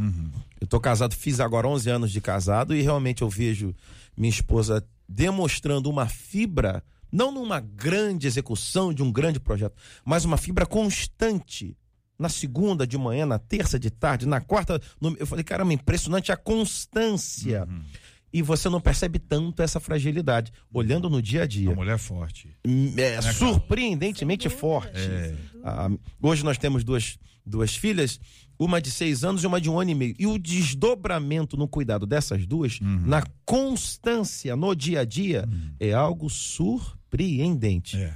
Eu 0.61 0.67
tô 0.67 0.79
casado, 0.81 1.15
fiz 1.15 1.41
agora 1.41 1.67
11 1.69 1.91
anos 1.91 2.13
de 2.13 2.21
casado 2.21 2.75
e 2.75 2.81
realmente 2.83 3.23
eu 3.23 3.29
vejo 3.29 3.75
minha 4.17 4.31
esposa 4.31 4.87
demonstrando 5.09 5.91
uma 5.91 6.07
fibra, 6.09 6.83
não 7.11 7.33
numa 7.33 7.59
grande 7.61 8.27
execução 8.27 8.95
de 8.95 9.03
um 9.03 9.11
grande 9.13 9.41
projeto, 9.41 9.75
mas 10.05 10.25
uma 10.25 10.37
fibra 10.39 10.65
constante. 10.65 11.77
Na 12.19 12.29
segunda 12.29 12.87
de 12.87 12.97
manhã, 12.97 13.27
na 13.27 13.39
terça 13.39 13.81
de 13.81 13.91
tarde, 13.91 14.27
na 14.27 14.41
quarta. 14.41 14.81
no- 15.01 15.17
eu 15.19 15.27
falei, 15.27 15.43
caramba, 15.43 15.73
impressionante 15.73 16.31
a 16.31 16.37
constância. 16.37 17.67
E 18.33 18.41
você 18.41 18.69
não 18.69 18.81
percebe 18.81 19.19
tanto 19.19 19.63
essa 19.63 19.79
fragilidade, 19.79 20.53
olhando 20.73 21.11
no 21.11 21.21
dia 21.21 21.43
a 21.43 21.47
dia 21.47 21.69
Uma 21.69 21.77
mulher 21.77 21.99
forte. 21.99 22.49
é, 22.97 23.21
surpreendentemente 23.21 24.49
forte. 24.49 24.99
Ah, 25.63 25.91
hoje 26.21 26.45
nós 26.45 26.57
temos 26.59 26.83
duas, 26.83 27.19
duas 27.45 27.77
filhas, 27.77 28.19
uma 28.59 28.81
de 28.81 28.91
seis 28.91 29.25
anos 29.25 29.43
e 29.43 29.47
uma 29.47 29.61
de 29.61 29.69
um 29.69 29.79
ano 29.79 29.91
e 29.91 29.95
meio. 29.95 30.15
E 30.19 30.27
o 30.27 30.39
desdobramento 30.39 31.57
no 31.57 31.69
cuidado 31.69 32.07
dessas 32.07 32.47
duas, 32.47 32.79
na 32.81 33.23
constância, 33.45 34.57
no 34.57 34.75
dia 34.75 35.01
a 35.01 35.05
dia, 35.05 35.49
é 35.79 35.93
algo 35.93 36.31
surpreendente. 36.31 37.97
É. 37.97 38.15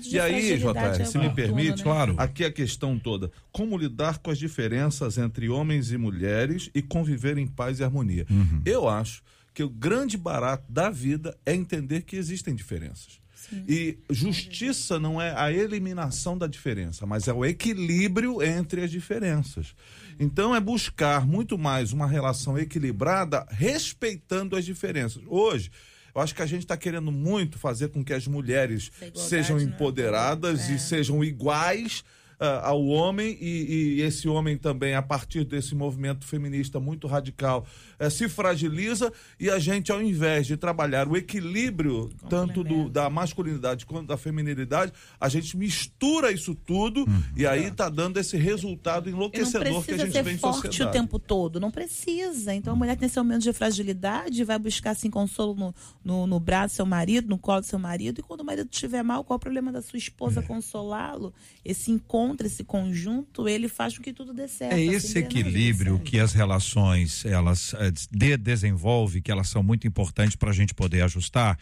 De 0.00 0.14
E 0.14 0.20
aí, 0.20 0.58
JR, 0.58 1.00
é 1.00 1.04
se 1.04 1.18
me 1.18 1.30
permite, 1.30 1.78
né? 1.78 1.82
Claro. 1.82 2.14
aqui 2.18 2.44
a 2.44 2.50
questão 2.50 2.98
toda. 2.98 3.30
Como 3.52 3.76
lidar 3.76 4.18
com 4.18 4.30
as 4.30 4.38
diferenças 4.38 5.18
entre 5.18 5.48
homens 5.48 5.92
e 5.92 5.96
mulheres 5.98 6.70
e 6.74 6.82
conviver 6.82 7.38
em 7.38 7.46
paz 7.46 7.80
e 7.80 7.84
harmonia? 7.84 8.26
Eu 8.64 8.88
acho 8.88 9.22
que 9.58 9.64
o 9.64 9.68
grande 9.68 10.16
barato 10.16 10.70
da 10.70 10.88
vida 10.88 11.36
é 11.44 11.52
entender 11.52 12.02
que 12.02 12.14
existem 12.14 12.54
diferenças. 12.54 13.18
E 13.66 13.98
justiça 14.08 15.00
não 15.00 15.20
é 15.20 15.34
a 15.36 15.52
eliminação 15.52 16.38
da 16.38 16.46
diferença, 16.46 17.04
mas 17.04 17.26
é 17.26 17.32
o 17.32 17.44
equilíbrio 17.44 18.40
entre 18.40 18.84
as 18.84 18.90
diferenças. 18.92 19.74
Então 20.16 20.54
é 20.54 20.60
buscar 20.60 21.26
muito 21.26 21.58
mais 21.58 21.92
uma 21.92 22.06
relação 22.06 22.56
equilibrada, 22.56 23.44
respeitando 23.50 24.54
as 24.54 24.64
diferenças. 24.64 25.24
Hoje, 25.26 25.72
eu 26.14 26.20
acho 26.20 26.36
que 26.36 26.42
a 26.42 26.46
gente 26.46 26.62
está 26.62 26.76
querendo 26.76 27.10
muito 27.10 27.58
fazer 27.58 27.88
com 27.88 28.04
que 28.04 28.12
as 28.12 28.28
mulheres 28.28 28.92
sejam 29.12 29.56
né? 29.56 29.64
empoderadas 29.64 30.70
e 30.70 30.78
sejam 30.78 31.24
iguais 31.24 32.04
ah, 32.38 32.68
ao 32.68 32.86
homem 32.86 33.36
e, 33.40 33.96
e 33.96 34.02
esse 34.02 34.28
homem 34.28 34.56
também 34.56 34.94
a 34.94 35.02
partir 35.02 35.42
desse 35.42 35.74
movimento 35.74 36.24
feminista 36.24 36.78
muito 36.78 37.08
radical 37.08 37.66
eh, 37.98 38.10
se 38.10 38.28
fragiliza 38.28 39.12
e 39.38 39.50
a 39.50 39.58
gente 39.58 39.90
ao 39.92 40.02
invés 40.02 40.46
de 40.46 40.56
trabalhar 40.56 41.08
o 41.08 41.16
equilíbrio 41.16 42.10
tanto 42.28 42.62
do, 42.62 42.88
da 42.88 43.08
masculinidade 43.10 43.86
quanto 43.86 44.06
da 44.08 44.16
feminilidade 44.16 44.92
a 45.20 45.28
gente 45.28 45.56
mistura 45.56 46.30
isso 46.32 46.54
tudo 46.54 47.04
e 47.36 47.46
aí 47.46 47.70
tá 47.70 47.88
dando 47.88 48.18
esse 48.18 48.36
resultado 48.36 49.08
enlouquecedor 49.08 49.84
que 49.84 49.92
a 49.92 49.98
gente 49.98 50.22
vem 50.22 50.34
em 50.34 50.38
forte 50.38 50.58
o 50.58 50.62
sociedade. 50.66 50.92
tempo 50.96 51.18
todo, 51.18 51.60
não 51.60 51.70
precisa. 51.70 52.54
Então 52.54 52.72
a 52.72 52.76
mulher 52.76 52.96
tem 52.96 53.08
seu 53.08 53.22
momento 53.24 53.42
de 53.42 53.52
fragilidade, 53.52 54.44
vai 54.44 54.58
buscar 54.58 54.90
assim 54.90 55.10
consolo 55.10 55.54
no, 55.54 55.74
no, 56.04 56.26
no 56.26 56.40
braço 56.40 56.74
do 56.74 56.76
seu 56.76 56.86
marido, 56.86 57.28
no 57.28 57.38
colo 57.38 57.60
do 57.60 57.66
seu 57.66 57.78
marido, 57.78 58.20
e 58.20 58.22
quando 58.22 58.40
o 58.40 58.44
marido 58.44 58.68
estiver 58.70 59.02
mal, 59.02 59.24
qual 59.24 59.36
o 59.36 59.40
problema 59.40 59.72
da 59.72 59.80
sua 59.82 59.96
É. 59.96 59.98
esposa 59.98 60.42
consolá-lo? 60.42 61.32
Esse 61.64 61.90
encontro, 61.90 62.46
esse 62.46 62.64
conjunto, 62.64 63.48
ele 63.48 63.68
faz 63.68 63.96
com 63.96 64.02
que 64.02 64.12
tudo 64.12 64.32
dê 64.32 64.48
certo. 64.48 64.72
É 64.72 64.76
assim, 64.76 64.90
esse 64.90 65.18
equilíbrio 65.18 65.98
que 65.98 66.18
as 66.18 66.32
relações 66.32 67.24
elas 67.24 67.74
eh, 67.74 67.87
de 67.90 68.36
desenvolve, 68.36 69.20
que 69.20 69.30
elas 69.30 69.48
são 69.48 69.62
muito 69.62 69.86
importantes 69.86 70.36
para 70.36 70.50
a 70.50 70.54
gente 70.54 70.74
poder 70.74 71.02
ajustar, 71.02 71.58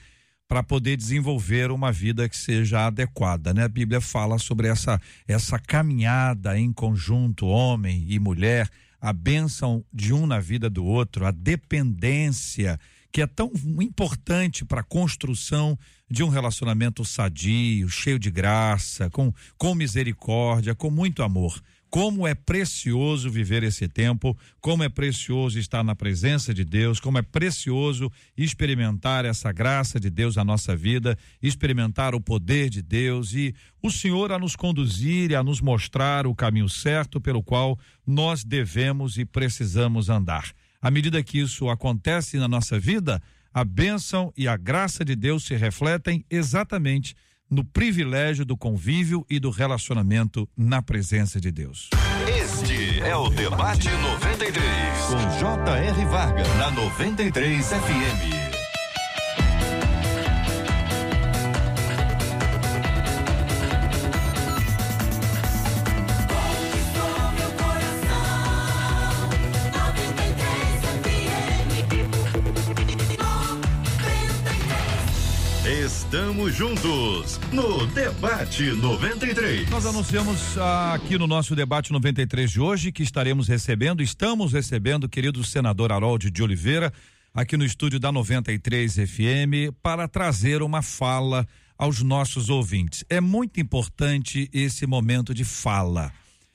para 0.49 0.63
poder 0.63 0.97
desenvolver 0.97 1.71
uma 1.71 1.91
vida 1.91 2.29
que 2.29 2.37
seja 2.37 2.87
adequada, 2.87 3.53
né? 3.53 3.65
A 3.65 3.69
Bíblia 3.69 4.01
fala 4.01 4.39
sobre 4.39 4.69
essa 4.69 5.01
essa 5.27 5.59
caminhada 5.59 6.59
em 6.59 6.73
conjunto, 6.73 7.47
homem 7.47 8.05
e 8.09 8.19
mulher, 8.19 8.69
a 9.01 9.13
bênção 9.13 9.85
de 9.93 10.13
um 10.13 10.27
na 10.27 10.39
vida 10.39 10.71
do 10.71 10.85
outro, 10.85 11.27
a 11.27 11.31
dependência 11.31 12.79
que 13.17 13.23
é 13.23 13.27
tão 13.27 13.51
importante 13.81 14.65
para 14.65 14.83
a 14.83 14.85
construção 14.85 15.79
de 16.09 16.23
um 16.23 16.29
relacionamento 16.29 17.05
sadio, 17.05 17.89
cheio 17.89 18.19
de 18.19 18.31
graça, 18.31 19.09
com, 19.11 19.33
com 19.57 19.75
misericórdia, 19.75 20.75
com 20.75 20.91
muito 20.91 21.23
amor. 21.23 21.61
Como 21.97 22.27
é 22.27 22.35
precioso 22.35 23.31
viver 23.31 23.63
esse 23.63 23.89
tempo, 23.89 24.37
como 24.61 24.83
é 24.83 24.89
precioso 24.91 25.59
estar 25.59 25.83
na 25.83 25.97
presença 25.97 26.53
de 26.53 26.63
Deus, 26.63 27.01
como 27.01 27.17
é 27.17 27.23
precioso 27.23 28.13
experimentar 28.37 29.25
essa 29.25 29.51
graça 29.51 29.99
de 29.99 30.11
Deus 30.11 30.37
na 30.37 30.45
nossa 30.45 30.77
vida, 30.77 31.17
experimentar 31.43 32.15
o 32.15 32.21
poder 32.21 32.69
de 32.69 32.83
Deus 32.83 33.33
e 33.33 33.55
o 33.83 33.91
Senhor 33.91 34.31
a 34.31 34.39
nos 34.39 34.55
conduzir 34.55 35.31
e 35.31 35.35
a 35.35 35.43
nos 35.43 35.63
mostrar 35.63 36.27
o 36.27 36.35
caminho 36.35 36.69
certo 36.69 37.19
pelo 37.19 37.43
qual 37.43 37.79
nós 38.07 38.45
devemos 38.45 39.17
e 39.17 39.25
precisamos 39.25 40.11
andar. 40.11 40.53
À 40.83 40.91
medida 40.91 41.23
que 41.23 41.39
isso 41.39 41.71
acontece 41.71 42.37
na 42.37 42.47
nossa 42.47 42.79
vida, 42.79 43.23
a 43.55 43.65
bênção 43.65 44.31
e 44.37 44.47
a 44.47 44.59
graça 44.59 45.03
de 45.03 45.17
Deus 45.17 45.45
se 45.45 45.57
refletem 45.57 46.27
exatamente 46.31 47.15
no 47.51 47.65
privilégio 47.65 48.45
do 48.45 48.57
convívio 48.57 49.25
e 49.29 49.39
do 49.39 49.51
relacionamento 49.51 50.49
na 50.57 50.83
presença 50.83 51.41
de 51.41 51.51
Deus. 51.51 51.91
Este 52.29 53.01
é 53.01 53.17
o 53.17 53.29
Debate 53.29 53.89
93, 53.89 54.63
com 55.09 55.39
J.R. 55.39 56.05
Varga, 56.07 56.43
na 56.59 56.71
93 56.71 57.67
FM. 57.67 58.46
Estamos 76.07 76.55
juntos 76.55 77.41
no 77.53 77.85
Debate 77.89 78.63
93. 78.71 79.69
Nós 79.69 79.85
anunciamos 79.85 80.57
aqui 80.95 81.19
no 81.19 81.27
nosso 81.27 81.57
debate 81.57 81.93
93 81.93 82.49
de 82.49 82.61
hoje 82.61 82.93
que 82.93 83.03
estaremos 83.03 83.49
recebendo, 83.49 84.01
estamos 84.01 84.53
recebendo 84.53 85.05
o 85.05 85.09
querido 85.09 85.43
senador 85.43 85.91
Harold 85.91 86.31
de 86.31 86.43
Oliveira 86.45 86.93
aqui 87.35 87.57
no 87.57 87.65
estúdio 87.65 87.99
da 87.99 88.13
93 88.13 88.95
FM 88.95 89.75
para 89.83 90.07
trazer 90.07 90.63
uma 90.63 90.81
fala 90.81 91.45
aos 91.77 92.01
nossos 92.03 92.51
ouvintes. 92.51 93.05
É 93.11 93.21
muito 93.21 93.61
importante 93.61 94.49
esse 94.53 94.87
momento 94.87 95.35
de 95.35 95.43
fala. 95.43 96.13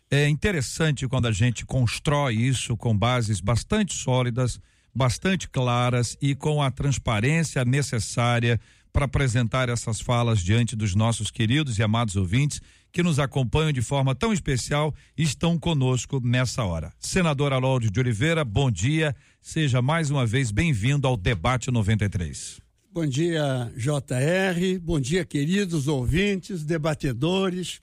É 0.10 0.30
interessante 0.30 1.10
quando 1.10 1.28
a 1.28 1.32
gente 1.34 1.66
constrói 1.66 2.36
isso 2.36 2.78
com 2.78 2.98
bases 2.98 3.42
bastante 3.42 3.94
sólidas, 3.96 4.62
bastante 4.96 5.50
claras 5.50 6.18
e 6.22 6.36
com 6.36 6.64
a 6.64 6.72
transparência 6.72 7.66
necessária 7.66 8.58
para 8.92 9.06
apresentar 9.06 9.70
essas 9.70 10.00
falas 10.00 10.40
diante 10.40 10.76
dos 10.76 10.96
nossos 10.96 11.32
queridos 11.32 11.78
e 11.78 11.84
amados 11.84 12.16
ouvintes 12.16 12.62
que 12.92 13.02
nos 13.02 13.20
acompanham 13.20 13.72
de 13.72 13.82
forma 13.82 14.14
tão 14.14 14.34
especial 14.34 14.94
e 15.18 15.24
estão 15.24 15.58
conosco 15.58 16.20
nessa 16.24 16.64
hora. 16.64 16.92
Senador 17.00 17.54
Alolde 17.54 17.90
de 17.90 18.00
Oliveira, 18.00 18.44
bom 18.44 18.70
dia. 18.70 19.16
Seja 19.42 19.82
mais 19.82 20.12
uma 20.12 20.26
vez 20.26 20.52
bem-vindo 20.52 21.08
ao 21.08 21.16
Debate 21.16 21.72
93. 21.72 22.60
Bom 22.94 23.06
dia, 23.06 23.72
JR. 23.78 24.80
Bom 24.82 25.00
dia, 25.00 25.24
queridos 25.24 25.88
ouvintes, 25.88 26.64
debatedores. 26.64 27.80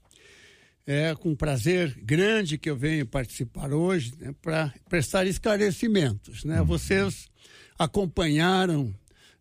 É 0.86 1.14
com 1.14 1.34
prazer 1.34 1.98
grande 2.02 2.58
que 2.58 2.68
eu 2.68 2.76
venho 2.76 3.06
participar 3.06 3.72
hoje 3.72 4.12
né, 4.18 4.34
para 4.40 4.72
prestar 4.88 5.26
esclarecimentos. 5.26 6.44
Né? 6.44 6.60
Uhum. 6.60 6.66
Vocês 6.66 7.28
acompanharam 7.78 8.94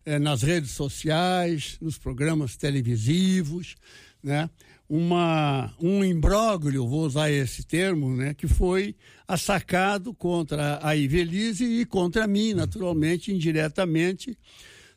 é, 0.08 0.18
nas 0.18 0.40
redes 0.40 0.70
sociais, 0.70 1.76
nos 1.82 1.98
programas 1.98 2.56
televisivos, 2.56 3.76
né? 4.22 4.48
uma, 4.88 5.74
um 5.78 6.02
imbróglio, 6.02 6.88
vou 6.88 7.04
usar 7.04 7.30
esse 7.30 7.62
termo, 7.62 8.16
né, 8.16 8.32
que 8.32 8.48
foi 8.48 8.96
assacado 9.26 10.14
contra 10.14 10.80
a 10.82 10.96
Ivelise 10.96 11.62
e 11.62 11.84
contra 11.84 12.26
mim, 12.26 12.54
naturalmente, 12.54 13.30
indiretamente, 13.30 14.38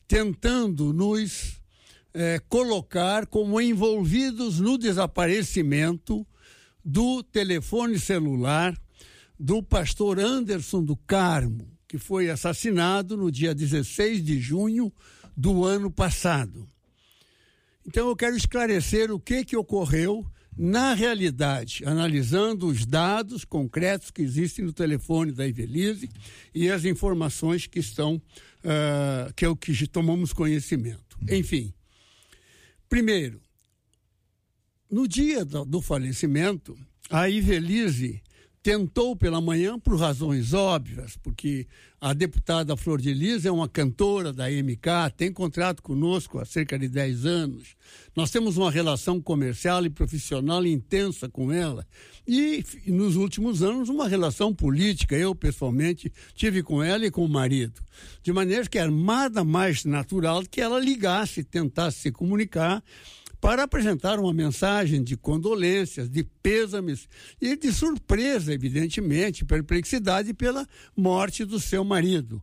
tentando 0.08 0.94
nos 0.94 1.60
é, 2.14 2.40
colocar 2.48 3.26
como 3.26 3.60
envolvidos 3.60 4.62
no 4.62 4.78
desaparecimento 4.78 6.26
do 6.86 7.22
telefone 7.22 8.00
celular 8.00 8.74
do 9.38 9.62
pastor 9.62 10.20
Anderson 10.20 10.82
do 10.82 10.96
Carmo, 10.96 11.71
que 11.92 11.98
foi 11.98 12.30
assassinado 12.30 13.18
no 13.18 13.30
dia 13.30 13.54
16 13.54 14.24
de 14.24 14.40
junho 14.40 14.94
do 15.36 15.66
ano 15.66 15.92
passado. 15.92 16.66
Então 17.86 18.08
eu 18.08 18.16
quero 18.16 18.38
esclarecer 18.38 19.12
o 19.12 19.20
que, 19.20 19.44
que 19.44 19.58
ocorreu 19.58 20.26
na 20.58 20.94
realidade, 20.94 21.84
analisando 21.86 22.68
os 22.68 22.86
dados 22.86 23.44
concretos 23.44 24.10
que 24.10 24.22
existem 24.22 24.64
no 24.64 24.72
telefone 24.72 25.34
da 25.34 25.46
Ivelise 25.46 26.10
e 26.56 26.72
as 26.72 26.86
informações 26.86 27.68
que 27.68 27.80
estão, 27.80 28.16
uh, 28.16 29.34
que 29.36 29.44
é 29.44 29.50
o 29.50 29.56
que 29.56 29.86
tomamos 29.86 30.32
conhecimento. 30.32 31.18
Enfim, 31.30 31.74
primeiro, 32.88 33.42
no 34.90 35.06
dia 35.06 35.44
do, 35.44 35.66
do 35.66 35.82
falecimento, 35.82 36.74
a 37.10 37.30
Ivelise 37.30 38.24
tentou 38.64 39.16
pela 39.16 39.42
manhã 39.42 39.80
por 39.80 40.00
razões 40.00 40.54
óbvias, 40.54 41.18
porque 41.24 41.68
a 42.00 42.14
deputada 42.14 42.78
Flor 42.78 43.02
de 43.02 43.14
Lis 43.14 43.46
é 43.46 43.52
uma 43.52 43.68
cantora 43.68 44.32
da 44.32 44.50
MK, 44.50 45.16
tem 45.18 45.32
contrato 45.32 45.82
conosco 45.82 46.40
há 46.40 46.46
cerca 46.46 46.78
de 46.78 46.88
10 46.88 47.26
anos. 47.26 47.76
Nós 48.16 48.30
temos 48.30 48.58
uma 48.58 48.70
relação 48.70 49.20
comercial 49.20 49.84
e 49.86 49.90
profissional 49.90 50.66
intensa 50.66 51.28
com 51.28 51.52
ela. 51.52 51.88
E 52.28 52.64
nos 52.86 53.16
últimos 53.16 53.64
anos, 53.64 53.90
uma 53.90 54.08
relação 54.08 54.54
política. 54.54 55.16
Eu, 55.16 55.34
pessoalmente, 55.34 56.12
tive 56.36 56.62
com 56.62 56.84
ela 56.84 57.06
e 57.06 57.12
com 57.12 57.26
o 57.26 57.30
marido. 57.30 57.82
De 58.22 58.32
maneira 58.32 58.68
que 58.68 58.78
era 58.78 58.92
nada 58.92 59.44
mais 59.44 59.86
natural 59.86 60.44
que 60.44 60.62
ela 60.62 60.80
ligasse, 60.80 61.44
tentasse 61.44 62.00
se 62.00 62.12
comunicar 62.12 62.84
para 63.42 63.64
apresentar 63.64 64.20
uma 64.20 64.32
mensagem 64.32 65.04
de 65.04 65.18
condolências, 65.18 66.08
de 66.08 66.24
pêsames 66.24 67.10
e 67.42 67.58
de 67.58 67.74
surpresa, 67.74 68.54
evidentemente, 68.54 69.44
perplexidade 69.44 70.32
pela 70.32 70.68
morte 70.96 71.44
do 71.44 71.60
seu 71.60 71.84
marido. 71.84 72.40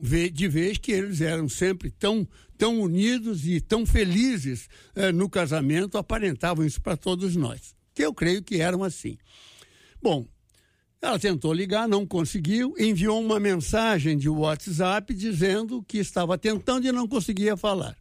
De 0.00 0.46
vez 0.46 0.78
que 0.78 0.92
eles 0.92 1.20
eram 1.20 1.48
sempre 1.48 1.90
tão, 1.90 2.26
tão 2.56 2.80
unidos 2.80 3.44
e 3.48 3.60
tão 3.60 3.84
felizes 3.84 4.68
eh, 4.94 5.10
no 5.10 5.28
casamento, 5.28 5.98
aparentavam 5.98 6.64
isso 6.64 6.80
para 6.80 6.96
todos 6.96 7.34
nós. 7.34 7.74
Que 7.92 8.04
eu 8.04 8.14
creio 8.14 8.40
que 8.40 8.60
eram 8.60 8.84
assim. 8.84 9.18
Bom, 10.00 10.24
ela 11.02 11.18
tentou 11.18 11.52
ligar, 11.52 11.88
não 11.88 12.06
conseguiu, 12.06 12.76
enviou 12.78 13.20
uma 13.20 13.40
mensagem 13.40 14.16
de 14.16 14.28
WhatsApp 14.28 15.12
dizendo 15.12 15.82
que 15.82 15.98
estava 15.98 16.38
tentando 16.38 16.86
e 16.86 16.92
não 16.92 17.08
conseguia 17.08 17.56
falar. 17.56 17.96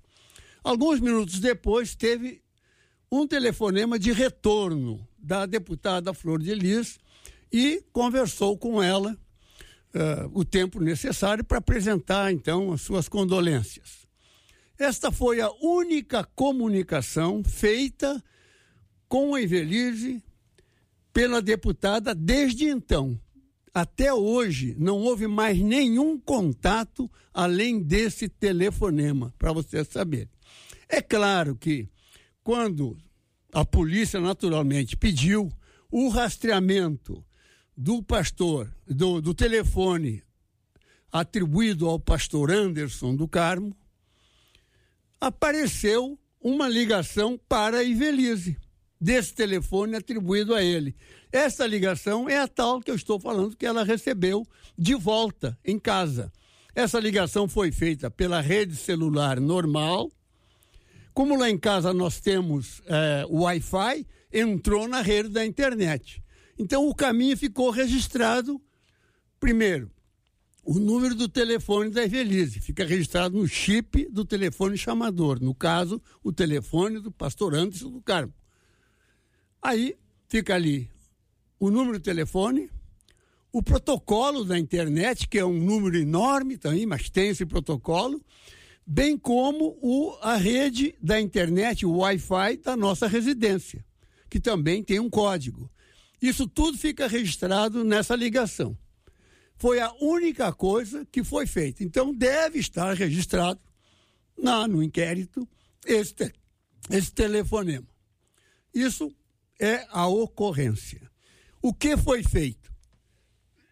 Alguns 0.67 0.99
minutos 0.99 1.39
depois, 1.39 1.95
teve 1.95 2.41
um 3.09 3.25
telefonema 3.25 3.97
de 3.97 4.11
retorno 4.11 5.07
da 5.17 5.45
deputada 5.45 6.13
Flor 6.13 6.43
de 6.43 6.53
Lis 6.53 6.99
e 7.49 7.81
conversou 7.93 8.57
com 8.57 8.83
ela 8.83 9.13
uh, 9.13 10.29
o 10.33 10.43
tempo 10.43 10.81
necessário 10.81 11.41
para 11.41 11.59
apresentar, 11.59 12.33
então, 12.33 12.73
as 12.73 12.81
suas 12.81 13.07
condolências. 13.07 14.05
Esta 14.77 15.09
foi 15.09 15.39
a 15.39 15.49
única 15.61 16.25
comunicação 16.35 17.45
feita 17.45 18.21
com 19.07 19.35
a 19.35 19.41
Evelise 19.41 20.21
pela 21.13 21.41
deputada 21.41 22.13
desde 22.13 22.65
então. 22.65 23.17
Até 23.77 24.11
hoje 24.11 24.75
não 24.79 24.97
houve 24.97 25.27
mais 25.27 25.59
nenhum 25.59 26.19
contato 26.19 27.07
além 27.31 27.79
desse 27.79 28.27
telefonema, 28.27 29.31
para 29.37 29.53
vocês 29.53 29.87
saberem. 29.89 30.31
É 30.89 30.99
claro 30.99 31.55
que 31.55 31.87
quando 32.43 32.97
a 33.53 33.63
polícia 33.63 34.19
naturalmente 34.19 34.97
pediu 34.97 35.53
o 35.91 36.09
rastreamento 36.09 37.23
do 37.77 38.01
pastor, 38.01 38.75
do, 38.87 39.21
do 39.21 39.31
telefone 39.31 40.23
atribuído 41.11 41.87
ao 41.87 41.99
pastor 41.99 42.49
Anderson 42.49 43.15
do 43.15 43.27
Carmo, 43.27 43.77
apareceu 45.21 46.17
uma 46.41 46.67
ligação 46.67 47.39
para 47.47 47.77
a 47.77 47.83
Ivelise, 47.83 48.57
desse 48.99 49.35
telefone 49.35 49.95
atribuído 49.95 50.55
a 50.55 50.63
ele. 50.63 50.95
Essa 51.31 51.67
ligação 51.67 52.29
é 52.29 52.39
a 52.39 52.47
tal 52.47 52.79
que 52.79 52.89
eu 52.89 52.95
estou 52.95 53.19
falando 53.19 53.55
que 53.55 53.65
ela 53.65 53.83
recebeu 53.83 54.45
de 54.77 54.95
volta 54.95 55.57
em 55.63 55.77
casa. 55.77 56.31
Essa 56.73 56.99
ligação 56.99 57.47
foi 57.47 57.71
feita 57.71 58.09
pela 58.09 58.39
rede 58.39 58.75
celular 58.75 59.39
normal, 59.39 60.11
como 61.13 61.37
lá 61.37 61.49
em 61.49 61.57
casa 61.57 61.91
nós 61.93 62.19
temos 62.19 62.81
é, 62.85 63.25
Wi-Fi, 63.27 64.05
entrou 64.31 64.87
na 64.87 65.01
rede 65.01 65.29
da 65.29 65.45
internet. 65.45 66.23
Então 66.57 66.87
o 66.87 66.93
caminho 66.93 67.35
ficou 67.35 67.71
registrado, 67.71 68.61
primeiro, 69.39 69.91
o 70.63 70.79
número 70.79 71.15
do 71.15 71.27
telefone 71.27 71.89
da 71.89 72.03
Evelise, 72.03 72.59
fica 72.59 72.85
registrado 72.85 73.37
no 73.37 73.47
chip 73.47 74.07
do 74.11 74.25
telefone 74.25 74.77
chamador, 74.77 75.41
no 75.41 75.55
caso, 75.55 76.01
o 76.23 76.31
telefone 76.31 76.99
do 76.99 77.11
pastor 77.11 77.55
Anderson 77.55 77.89
do 77.89 78.01
Carmo. 78.01 78.33
Aí 79.61 79.97
fica 80.27 80.55
ali 80.55 80.89
o 81.59 81.69
número 81.69 81.99
do 81.99 82.03
telefone, 82.03 82.69
o 83.51 83.63
protocolo 83.63 84.43
da 84.43 84.57
internet, 84.57 85.27
que 85.27 85.39
é 85.39 85.45
um 85.45 85.59
número 85.59 85.97
enorme 85.97 86.57
também, 86.57 86.85
mas 86.85 87.09
tem 87.09 87.29
esse 87.29 87.45
protocolo, 87.45 88.21
bem 88.85 89.17
como 89.17 89.77
o, 89.81 90.17
a 90.21 90.35
rede 90.35 90.95
da 91.01 91.19
internet, 91.19 91.85
o 91.85 91.97
Wi-Fi 91.97 92.57
da 92.57 92.77
nossa 92.77 93.07
residência, 93.07 93.83
que 94.29 94.39
também 94.39 94.83
tem 94.83 94.99
um 94.99 95.09
código. 95.09 95.69
Isso 96.21 96.47
tudo 96.47 96.77
fica 96.77 97.07
registrado 97.07 97.83
nessa 97.83 98.15
ligação. 98.15 98.77
Foi 99.55 99.79
a 99.79 99.91
única 99.99 100.53
coisa 100.53 101.05
que 101.11 101.23
foi 101.23 101.47
feita. 101.47 101.83
Então 101.83 102.13
deve 102.13 102.59
estar 102.59 102.93
registrado 102.93 103.59
na, 104.37 104.67
no 104.67 104.83
inquérito 104.83 105.47
esse 105.85 107.11
telefonema. 107.13 107.87
Isso 108.73 109.11
é 109.59 109.87
a 109.89 110.07
ocorrência. 110.07 111.06
O 111.67 111.73
que 111.73 111.97
foi 111.97 112.23
feito? 112.23 112.71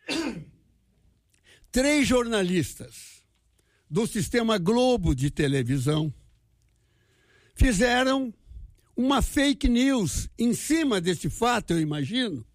Três 1.72 2.06
jornalistas 2.06 3.24
do 3.90 4.06
sistema 4.06 4.58
Globo 4.58 5.16
de 5.16 5.32
televisão 5.32 6.14
fizeram 7.56 8.34
uma 8.98 9.22
fake 9.22 9.70
news 9.70 10.30
em 10.38 10.54
cima 10.54 11.00
desse 11.00 11.30
fato, 11.30 11.72
eu 11.72 11.80
imagino, 11.80 12.46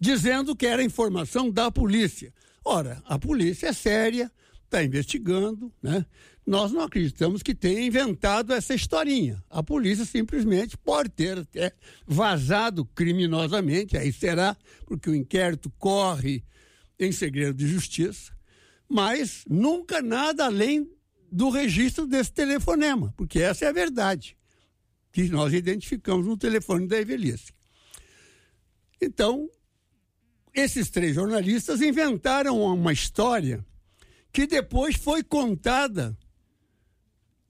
dizendo 0.00 0.56
que 0.56 0.66
era 0.66 0.82
informação 0.82 1.50
da 1.50 1.70
polícia. 1.70 2.32
Ora, 2.64 3.02
a 3.04 3.18
polícia 3.18 3.66
é 3.66 3.72
séria, 3.74 4.32
está 4.64 4.82
investigando, 4.82 5.70
né? 5.82 6.06
Nós 6.48 6.72
não 6.72 6.80
acreditamos 6.80 7.42
que 7.42 7.54
tenha 7.54 7.86
inventado 7.86 8.52
essa 8.52 8.74
historinha. 8.74 9.42
A 9.50 9.62
polícia 9.62 10.04
simplesmente 10.04 10.76
pode 10.78 11.10
ter 11.10 11.38
até 11.38 11.72
vazado 12.06 12.84
criminosamente, 12.86 13.96
aí 13.96 14.12
será, 14.12 14.56
porque 14.86 15.10
o 15.10 15.14
inquérito 15.14 15.70
corre 15.78 16.42
em 16.98 17.12
segredo 17.12 17.54
de 17.54 17.66
justiça 17.66 18.38
mas 18.88 19.44
nunca 19.48 20.00
nada 20.00 20.46
além 20.46 20.90
do 21.30 21.50
registro 21.50 22.06
desse 22.06 22.32
telefonema, 22.32 23.12
porque 23.16 23.40
essa 23.40 23.66
é 23.66 23.68
a 23.68 23.72
verdade. 23.72 24.36
que 25.10 25.28
nós 25.30 25.52
identificamos 25.52 26.26
no 26.26 26.36
telefone 26.36 26.86
da 26.86 26.98
Evelice. 26.98 27.52
Então, 29.00 29.48
esses 30.54 30.90
três 30.90 31.14
jornalistas 31.14 31.80
inventaram 31.80 32.60
uma 32.60 32.92
história 32.92 33.64
que 34.32 34.46
depois 34.46 34.96
foi 34.96 35.24
contada 35.24 36.16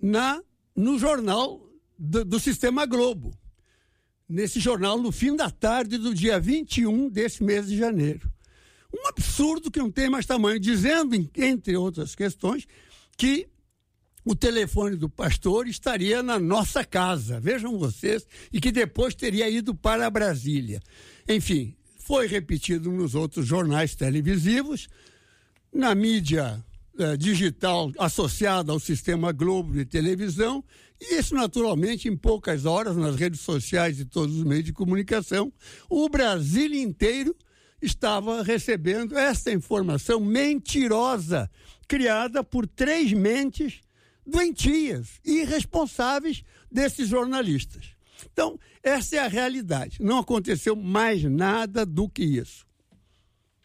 na 0.01 0.43
no 0.75 0.99
jornal 0.99 1.69
do, 1.99 2.25
do 2.25 2.41
Sistema 2.41 2.87
Globo. 2.87 3.37
Nesse 4.29 4.61
jornal, 4.61 5.01
no 5.01 5.11
fim 5.11 5.35
da 5.35 5.51
tarde 5.51 5.99
do 5.99 6.15
dia 6.15 6.39
21 6.39 7.09
desse 7.09 7.43
mês 7.43 7.67
de 7.67 7.77
janeiro. 7.77 8.31
Um 8.95 9.07
absurdo 9.09 9.71
que 9.71 9.79
não 9.79 9.91
tem 9.91 10.09
mais 10.09 10.27
tamanho, 10.27 10.61
dizendo, 10.61 11.15
entre 11.37 11.77
outras 11.77 12.15
questões, 12.15 12.67
que 13.17 13.49
o 14.25 14.35
telefone 14.35 14.97
do 14.97 15.09
pastor 15.09 15.67
estaria 15.67 16.23
na 16.23 16.39
nossa 16.39 16.85
casa, 16.85 17.41
vejam 17.41 17.79
vocês, 17.79 18.27
e 18.53 18.61
que 18.61 18.71
depois 18.71 19.15
teria 19.15 19.49
ido 19.49 19.75
para 19.75 20.11
Brasília. 20.11 20.81
Enfim, 21.27 21.75
foi 21.99 22.27
repetido 22.27 22.91
nos 22.91 23.15
outros 23.15 23.47
jornais 23.47 23.95
televisivos, 23.95 24.89
na 25.73 25.95
mídia 25.95 26.63
eh, 26.99 27.17
digital 27.17 27.93
associada 27.99 28.73
ao 28.73 28.81
sistema 28.81 29.33
Globo 29.33 29.73
de 29.73 29.85
televisão, 29.85 30.65
e 31.01 31.15
isso 31.15 31.35
naturalmente 31.35 32.09
em 32.09 32.17
poucas 32.17 32.65
horas 32.67 32.97
nas 32.97 33.15
redes 33.17 33.41
sociais 33.41 34.01
e 34.01 34.05
todos 34.05 34.37
os 34.37 34.45
meios 34.45 34.65
de 34.65 34.73
comunicação, 34.73 35.53
o 35.89 36.09
Brasil 36.09 36.75
inteiro 36.75 37.37
estava 37.81 38.43
recebendo 38.43 39.17
essa 39.17 39.53
informação 39.53 40.21
mentirosa, 40.21 41.49
criada 41.87 42.43
por 42.43 42.67
três 42.67 43.13
mentes 43.13 43.81
doentias 44.27 45.21
e 45.25 45.41
irresponsáveis 45.41 46.43
desses 46.71 47.09
jornalistas. 47.09 47.97
Então, 48.33 48.59
essa 48.83 49.17
é 49.17 49.19
a 49.21 49.29
realidade. 49.29 50.03
Não 50.03 50.19
aconteceu 50.19 50.75
mais 50.75 51.23
nada 51.25 51.87
do 51.87 52.09
que 52.09 52.25
isso. 52.25 52.68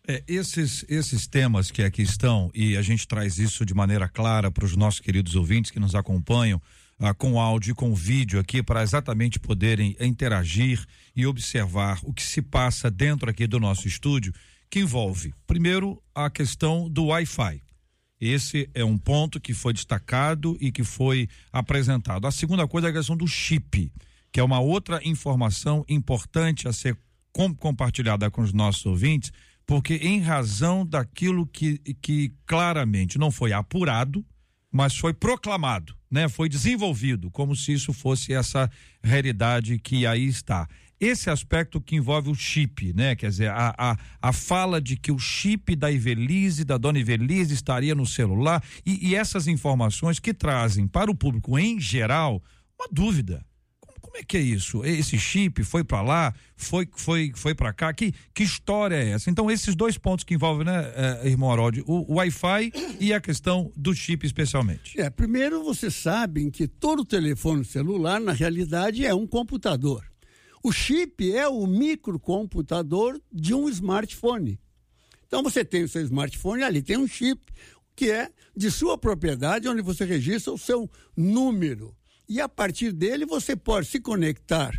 É, 0.06 0.22
esses, 0.28 0.84
esses 0.89 1.28
temas 1.28 1.72
que 1.72 1.82
aqui 1.82 2.01
estão, 2.01 2.51
e 2.54 2.76
a 2.76 2.82
gente 2.82 3.08
traz 3.08 3.39
isso 3.39 3.66
de 3.66 3.74
maneira 3.74 4.10
clara 4.10 4.51
para 4.51 4.66
os 4.66 4.76
nossos 4.76 4.99
queridos 4.99 5.34
ouvintes 5.36 5.72
que 5.72 5.80
nos 5.80 5.95
acompanham, 5.95 6.62
ah, 6.99 7.14
com 7.14 7.39
áudio 7.39 7.72
e 7.72 7.76
com 7.76 7.95
vídeo 7.95 8.38
aqui, 8.38 8.62
para 8.62 8.84
exatamente 8.84 9.39
poderem 9.39 9.95
interagir 10.01 10.86
e 11.16 11.26
observar 11.26 11.99
o 12.04 12.14
que 12.14 12.22
se 12.22 12.41
passa 12.41 12.91
dentro 12.91 13.30
aqui 13.30 13.47
do 13.47 13.62
nosso 13.62 13.88
estúdio, 13.88 14.34
que 14.70 14.82
envolve, 14.82 15.34
primeiro, 15.47 16.01
a 16.14 16.30
questão 16.30 16.89
do 16.89 17.06
Wi-Fi. 17.06 17.62
Esse 18.20 18.70
é 18.74 18.84
um 18.84 18.97
ponto 18.97 19.39
que 19.39 19.54
foi 19.54 19.74
destacado 19.74 20.58
e 20.60 20.72
que 20.72 20.84
foi 20.84 21.30
apresentado. 21.51 22.28
A 22.28 22.32
segunda 22.32 22.68
coisa 22.68 22.88
é 22.88 22.89
a 22.89 22.93
questão 22.93 23.16
do 23.16 23.28
chip, 23.28 23.91
que 24.32 24.39
é 24.39 24.43
uma 24.43 24.60
outra 24.60 24.99
informação 25.04 25.86
importante 25.88 26.68
a 26.68 26.74
ser 26.74 26.97
com, 27.32 27.54
compartilhada 27.54 28.30
com 28.30 28.41
os 28.41 28.54
nossos 28.54 28.86
ouvintes, 28.86 29.32
porque 29.66 29.95
em 29.95 30.20
razão 30.20 30.86
daquilo 30.86 31.45
que, 31.47 31.78
que 32.01 32.34
claramente 32.45 33.18
não 33.18 33.32
foi 33.32 33.53
apurado, 33.53 34.26
mas 34.72 34.97
foi 34.97 35.14
proclamado, 35.14 35.95
né? 36.09 36.28
Foi 36.28 36.49
desenvolvido 36.49 37.30
como 37.30 37.55
se 37.55 37.74
isso 37.74 37.93
fosse 37.93 38.34
essa 38.34 38.70
realidade 39.03 39.78
que 39.78 40.05
aí 40.07 40.26
está. 40.26 40.68
Esse 40.99 41.30
aspecto 41.30 41.82
que 41.82 41.95
envolve 41.95 42.30
o 42.30 42.36
chip, 42.36 42.93
né? 42.93 43.16
Quer 43.16 43.30
dizer, 43.30 43.51
a, 43.51 43.74
a, 43.78 43.97
a 44.22 44.34
fala 44.34 44.82
de 44.82 44.95
que 44.97 45.11
o 45.11 45.20
chip 45.20 45.76
da 45.76 45.91
Ivelise, 45.91 46.64
da 46.64 46.78
dona 46.78 46.97
Ivelise, 46.97 47.53
estaria 47.53 47.93
no 47.93 48.05
celular 48.05 48.64
e, 48.86 49.09
e 49.09 49.16
essas 49.16 49.47
informações 49.47 50.20
que 50.20 50.34
trazem 50.34 50.88
para 50.88 51.11
o 51.11 51.16
público 51.16 51.59
em 51.59 51.80
geral 51.80 52.41
uma 52.80 52.88
dúvida. 52.91 53.45
Como, 54.04 54.18
é 54.18 54.24
que 54.24 54.38
é 54.38 54.41
isso? 54.41 54.86
Esse 54.86 55.18
chip 55.18 55.64
foi 55.64 55.84
para 55.84 56.01
lá, 56.01 56.36
foi 56.56 56.88
foi 56.93 57.32
foi 57.34 57.56
para 57.56 57.74
cá? 57.74 57.91
Que 57.93 58.14
que 58.34 58.43
história 58.43 58.95
é 58.95 59.10
essa? 59.12 59.30
Então 59.30 59.49
esses 59.49 59.76
dois 59.76 59.97
pontos 59.97 60.26
que 60.26 60.36
envolvem, 60.36 60.66
né, 60.66 60.93
eh, 60.95 61.30
irmão 61.30 61.49
Harold, 61.49 61.82
o, 61.88 62.12
o 62.12 62.16
Wi-Fi 62.16 62.72
e 62.99 63.14
a 63.14 63.20
questão 63.20 63.72
do 63.76 63.95
chip 63.95 64.26
especialmente. 64.26 64.99
É, 64.99 65.10
primeiro 65.10 65.64
vocês 65.64 65.95
sabem 65.95 66.51
que 66.51 66.68
todo 66.68 67.04
telefone 67.04 67.66
celular, 67.66 68.20
na 68.20 68.34
realidade, 68.34 69.06
é 69.06 69.16
um 69.16 69.26
computador. 69.26 70.04
O 70.62 70.72
chip 70.72 71.34
é 71.34 71.47
o 71.47 71.66
microcomputador 71.66 73.20
de 73.32 73.54
um 73.54 73.68
smartphone. 73.70 74.60
Então 75.26 75.41
você 75.41 75.66
tem 75.66 75.84
o 75.84 75.89
seu 75.89 76.04
smartphone, 76.04 76.62
ali 76.62 76.82
tem 76.82 76.97
um 76.97 77.08
chip 77.08 77.41
que 77.95 78.12
é 78.12 78.30
de 78.56 78.70
sua 78.70 78.97
propriedade, 78.97 79.68
onde 79.68 79.82
você 79.82 80.06
registra 80.06 80.54
o 80.54 80.58
seu 80.58 80.89
número. 81.16 81.95
E 82.34 82.42
a 82.42 82.50
partir 82.50 82.92
dele 82.92 83.28
você 83.28 83.56
pode 83.56 83.86
se 83.86 84.00
conectar 84.00 84.74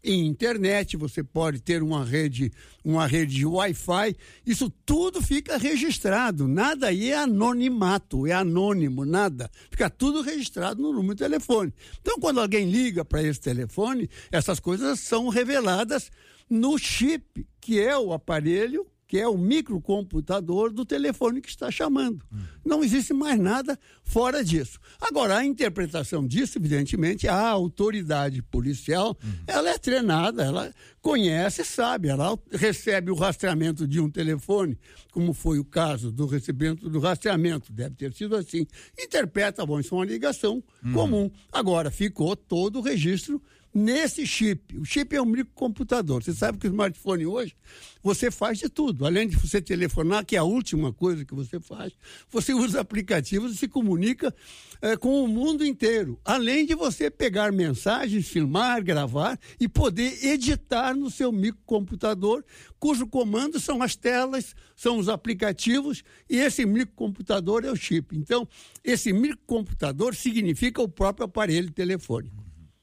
em 0.00 0.28
internet, 0.28 0.96
você 0.96 1.24
pode 1.24 1.60
ter 1.60 1.82
uma 1.82 2.04
rede, 2.04 2.52
uma 2.84 3.04
rede 3.04 3.34
de 3.34 3.44
Wi-Fi, 3.44 4.14
isso 4.46 4.70
tudo 4.86 5.20
fica 5.20 5.56
registrado. 5.56 6.46
Nada 6.46 6.86
aí 6.86 7.10
é 7.10 7.16
anonimato, 7.16 8.28
é 8.28 8.32
anônimo, 8.32 9.04
nada. 9.04 9.50
Fica 9.72 9.90
tudo 9.90 10.22
registrado 10.22 10.80
no 10.80 10.92
número 10.92 11.16
de 11.16 11.24
telefone. 11.24 11.74
Então, 12.00 12.16
quando 12.20 12.38
alguém 12.38 12.70
liga 12.70 13.04
para 13.04 13.24
esse 13.24 13.40
telefone, 13.40 14.08
essas 14.30 14.60
coisas 14.60 15.00
são 15.00 15.26
reveladas 15.28 16.12
no 16.48 16.78
chip, 16.78 17.44
que 17.60 17.80
é 17.80 17.98
o 17.98 18.12
aparelho 18.12 18.86
que 19.10 19.18
é 19.18 19.26
o 19.26 19.36
microcomputador 19.36 20.72
do 20.72 20.84
telefone 20.84 21.40
que 21.40 21.48
está 21.48 21.68
chamando. 21.68 22.24
Não 22.64 22.84
existe 22.84 23.12
mais 23.12 23.40
nada 23.40 23.76
fora 24.04 24.44
disso. 24.44 24.78
Agora, 25.00 25.36
a 25.36 25.44
interpretação 25.44 26.24
disso, 26.24 26.58
evidentemente, 26.58 27.26
a 27.26 27.48
autoridade 27.48 28.40
policial, 28.40 29.18
ela 29.48 29.68
é 29.68 29.76
treinada, 29.78 30.44
ela 30.44 30.72
conhece, 31.02 31.64
sabe, 31.64 32.06
ela 32.06 32.38
recebe 32.52 33.10
o 33.10 33.16
rastreamento 33.16 33.84
de 33.84 33.98
um 33.98 34.08
telefone, 34.08 34.78
como 35.10 35.32
foi 35.34 35.58
o 35.58 35.64
caso 35.64 36.12
do 36.12 36.26
recebimento 36.26 36.88
do 36.88 37.00
rastreamento, 37.00 37.72
deve 37.72 37.96
ter 37.96 38.12
sido 38.12 38.36
assim. 38.36 38.64
Interpreta, 38.96 39.66
bom, 39.66 39.80
isso 39.80 39.92
é 39.92 39.98
uma 39.98 40.04
ligação 40.04 40.62
comum. 40.94 41.28
Agora, 41.50 41.90
ficou 41.90 42.36
todo 42.36 42.78
o 42.78 42.80
registro 42.80 43.42
nesse 43.72 44.26
chip. 44.26 44.76
O 44.78 44.84
chip 44.84 45.14
é 45.14 45.22
um 45.22 45.26
microcomputador. 45.26 46.22
Você 46.22 46.32
sabe 46.32 46.58
que 46.58 46.66
o 46.66 46.70
smartphone 46.70 47.26
hoje, 47.26 47.54
você 48.02 48.30
faz 48.30 48.58
de 48.58 48.68
tudo. 48.68 49.06
Além 49.06 49.28
de 49.28 49.36
você 49.36 49.60
telefonar, 49.60 50.24
que 50.24 50.36
é 50.36 50.38
a 50.38 50.44
última 50.44 50.92
coisa 50.92 51.24
que 51.24 51.34
você 51.34 51.60
faz, 51.60 51.92
você 52.28 52.52
usa 52.52 52.80
aplicativos 52.80 53.52
e 53.52 53.56
se 53.56 53.68
comunica 53.68 54.34
eh, 54.82 54.96
com 54.96 55.24
o 55.24 55.28
mundo 55.28 55.64
inteiro. 55.64 56.18
Além 56.24 56.66
de 56.66 56.74
você 56.74 57.10
pegar 57.10 57.52
mensagens, 57.52 58.26
filmar, 58.26 58.82
gravar 58.82 59.38
e 59.58 59.68
poder 59.68 60.24
editar 60.24 60.94
no 60.94 61.10
seu 61.10 61.30
microcomputador, 61.30 62.44
cujo 62.78 63.06
comando 63.06 63.60
são 63.60 63.82
as 63.82 63.94
telas, 63.94 64.54
são 64.74 64.98
os 64.98 65.08
aplicativos 65.08 66.02
e 66.28 66.38
esse 66.38 66.66
microcomputador 66.66 67.64
é 67.64 67.70
o 67.70 67.76
chip. 67.76 68.16
Então, 68.16 68.48
esse 68.82 69.12
microcomputador 69.12 70.14
significa 70.14 70.82
o 70.82 70.88
próprio 70.88 71.26
aparelho 71.26 71.70
telefônico. 71.70 72.39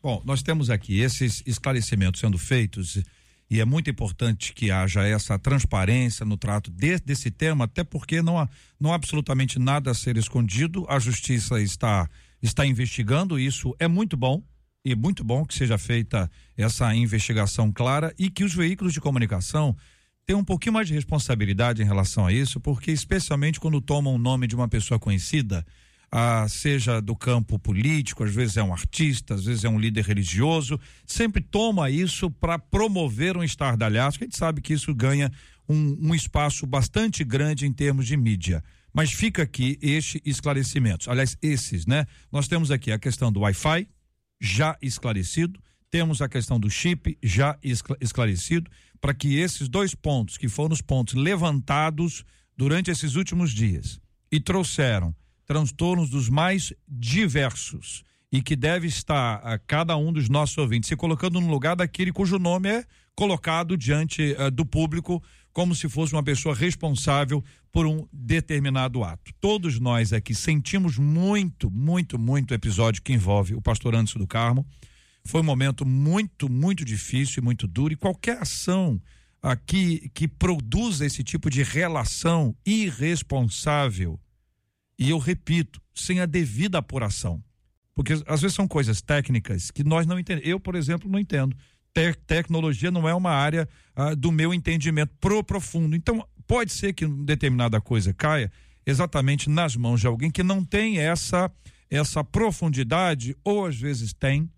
Bom, 0.08 0.22
nós 0.24 0.42
temos 0.42 0.70
aqui 0.70 1.02
esses 1.02 1.44
esclarecimentos 1.46 2.22
sendo 2.22 2.38
feitos 2.38 2.98
e 3.50 3.60
é 3.60 3.66
muito 3.66 3.90
importante 3.90 4.54
que 4.54 4.72
haja 4.72 5.06
essa 5.06 5.38
transparência 5.38 6.26
no 6.26 6.38
trato 6.38 6.72
de, 6.72 6.98
desse 7.00 7.30
tema, 7.30 7.66
até 7.66 7.84
porque 7.84 8.22
não 8.22 8.40
há, 8.40 8.48
não 8.80 8.94
há 8.94 8.96
absolutamente 8.96 9.60
nada 9.60 9.92
a 9.92 9.94
ser 9.94 10.16
escondido. 10.16 10.86
A 10.88 10.98
justiça 10.98 11.62
está 11.62 12.10
está 12.42 12.66
investigando 12.66 13.38
isso, 13.38 13.76
é 13.80 13.88
muito 13.90 14.16
bom 14.16 14.42
e 14.86 14.96
muito 14.96 15.26
bom 15.26 15.46
que 15.46 15.54
seja 15.54 15.78
feita 15.78 16.32
essa 16.56 16.96
investigação 16.96 17.70
clara 17.70 18.16
e 18.18 18.30
que 18.30 18.46
os 18.46 18.56
veículos 18.56 18.94
de 18.94 19.02
comunicação 19.02 19.76
tenham 20.26 20.40
um 20.40 20.46
pouquinho 20.46 20.72
mais 20.72 20.88
de 20.88 20.94
responsabilidade 20.94 21.82
em 21.82 21.86
relação 21.86 22.26
a 22.26 22.32
isso, 22.32 22.62
porque 22.62 22.92
especialmente 22.92 23.60
quando 23.60 23.82
tomam 23.82 24.16
o 24.16 24.18
nome 24.18 24.48
de 24.48 24.56
uma 24.56 24.70
pessoa 24.70 24.98
conhecida, 24.98 25.66
ah, 26.12 26.48
seja 26.48 27.02
do 27.02 27.16
campo 27.16 27.60
político, 27.60 28.24
às 28.24 28.34
vezes 28.34 28.58
é 28.58 28.64
um 28.64 28.74
artista, 28.74 29.36
às 29.36 29.46
vezes 29.46 29.64
é 29.66 29.70
um 29.70 29.80
líder 29.80 30.06
religioso, 30.06 30.80
sempre 31.06 31.42
toma 31.42 31.90
isso 31.90 32.32
para 32.32 32.58
promover 32.58 33.36
um 33.36 33.44
estardalhaço, 33.44 34.18
que 34.18 34.24
a 34.24 34.28
gente 34.28 34.38
sabe 34.38 34.62
que 34.62 34.74
isso 34.74 34.94
ganha 34.96 35.32
um, 35.68 35.98
um 36.10 36.16
espaço 36.16 36.66
bastante 36.66 37.24
grande 37.24 37.66
em 37.66 37.74
termos 37.74 38.08
de 38.08 38.16
mídia. 38.16 38.64
Mas 38.94 39.12
fica 39.12 39.44
aqui 39.44 39.78
este 39.82 40.22
esclarecimento. 40.26 41.12
Aliás, 41.12 41.38
esses, 41.42 41.86
né? 41.86 42.06
Nós 42.32 42.48
temos 42.48 42.72
aqui 42.72 42.92
a 42.92 42.98
questão 42.98 43.32
do 43.32 43.42
Wi-Fi, 43.42 43.88
já 44.40 44.78
esclarecido, 44.82 45.60
temos 45.92 46.22
a 46.22 46.30
questão 46.30 46.60
do 46.60 46.70
chip, 46.70 47.18
já 47.22 47.58
esclarecido, 48.02 48.70
para 49.00 49.14
que 49.14 49.38
esses 49.38 49.68
dois 49.68 49.94
pontos, 49.94 50.38
que 50.38 50.48
foram 50.48 50.74
os 50.74 50.82
pontos 50.82 51.14
levantados 51.14 52.24
durante 52.56 52.90
esses 52.90 53.16
últimos 53.16 53.52
dias 53.52 54.00
e 54.32 54.40
trouxeram 54.40 55.16
transtornos 55.48 56.10
dos 56.10 56.30
mais 56.30 56.74
diversos 56.88 58.04
e 58.32 58.42
que 58.42 58.56
deve 58.56 58.88
estar 58.88 59.36
a 59.38 59.58
cada 59.58 59.96
um 59.96 60.12
dos 60.12 60.28
nossos 60.28 60.58
ouvintes 60.58 60.90
se 60.90 60.96
colocando 60.96 61.40
no 61.40 61.48
lugar 61.48 61.76
daquele 61.76 62.12
cujo 62.12 62.38
nome 62.38 62.70
é 62.70 62.86
colocado 63.16 63.76
diante 63.78 64.36
uh, 64.38 64.52
do 64.52 64.66
público 64.66 65.24
como 65.58 65.74
se 65.74 65.90
fosse 65.90 66.14
uma 66.14 66.22
pessoa 66.22 66.54
responsável 66.54 67.44
por 67.72 67.88
um 67.88 68.08
determinado 68.14 69.04
ato. 69.04 69.32
Todos 69.42 69.80
nós 69.80 70.14
aqui 70.14 70.36
sentimos 70.36 71.00
muito, 71.00 71.72
muito, 71.72 72.20
muito 72.20 72.54
episódio 72.54 73.02
que 73.02 73.12
envolve 73.12 73.56
o 73.56 73.62
pastor 73.62 73.96
Anderson 73.96 74.20
do 74.20 74.28
Carmo. 74.28 74.68
Foi 75.26 75.42
um 75.42 75.46
momento 75.46 75.84
muito, 75.84 76.48
muito 76.48 76.86
difícil 76.86 77.42
e 77.42 77.44
muito 77.44 77.68
duro. 77.68 77.92
E 77.92 77.98
qualquer 77.98 78.38
ação 78.38 79.02
aqui 79.42 80.12
que 80.14 80.28
produza 80.28 81.08
esse 81.08 81.24
tipo 81.24 81.50
de 81.50 81.64
relação 81.64 82.56
irresponsável, 82.64 84.20
e 84.98 85.10
eu 85.10 85.18
repito, 85.18 85.82
sem 85.94 86.20
a 86.20 86.26
devida 86.26 86.78
apuração. 86.78 87.44
Porque 87.94 88.14
às 88.14 88.42
vezes 88.42 88.56
são 88.56 88.68
coisas 88.68 89.02
técnicas 89.02 89.72
que 89.72 89.84
nós 89.84 90.06
não 90.06 90.20
entendemos. 90.20 90.50
Eu, 90.50 90.60
por 90.60 90.76
exemplo, 90.76 91.10
não 91.10 91.20
entendo. 91.20 91.56
Te 91.94 92.14
tecnologia 92.14 92.92
não 92.92 93.10
é 93.10 93.14
uma 93.14 93.32
área 93.32 93.68
ah, 93.96 94.14
do 94.14 94.32
meu 94.32 94.54
entendimento 94.54 95.14
pro 95.20 95.44
profundo. 95.44 95.96
Então, 95.96 96.26
pode 96.46 96.72
ser 96.72 96.94
que 96.94 97.08
determinada 97.08 97.82
coisa 97.82 98.14
caia 98.14 98.52
exatamente 98.86 99.50
nas 99.50 99.76
mãos 99.76 100.00
de 100.00 100.08
alguém 100.08 100.32
que 100.32 100.44
não 100.44 100.64
tem 100.64 101.00
essa 101.00 101.52
essa 101.90 102.24
profundidade 102.24 103.36
ou 103.44 103.66
às 103.66 103.78
vezes 103.78 104.14
tem, 104.14 104.50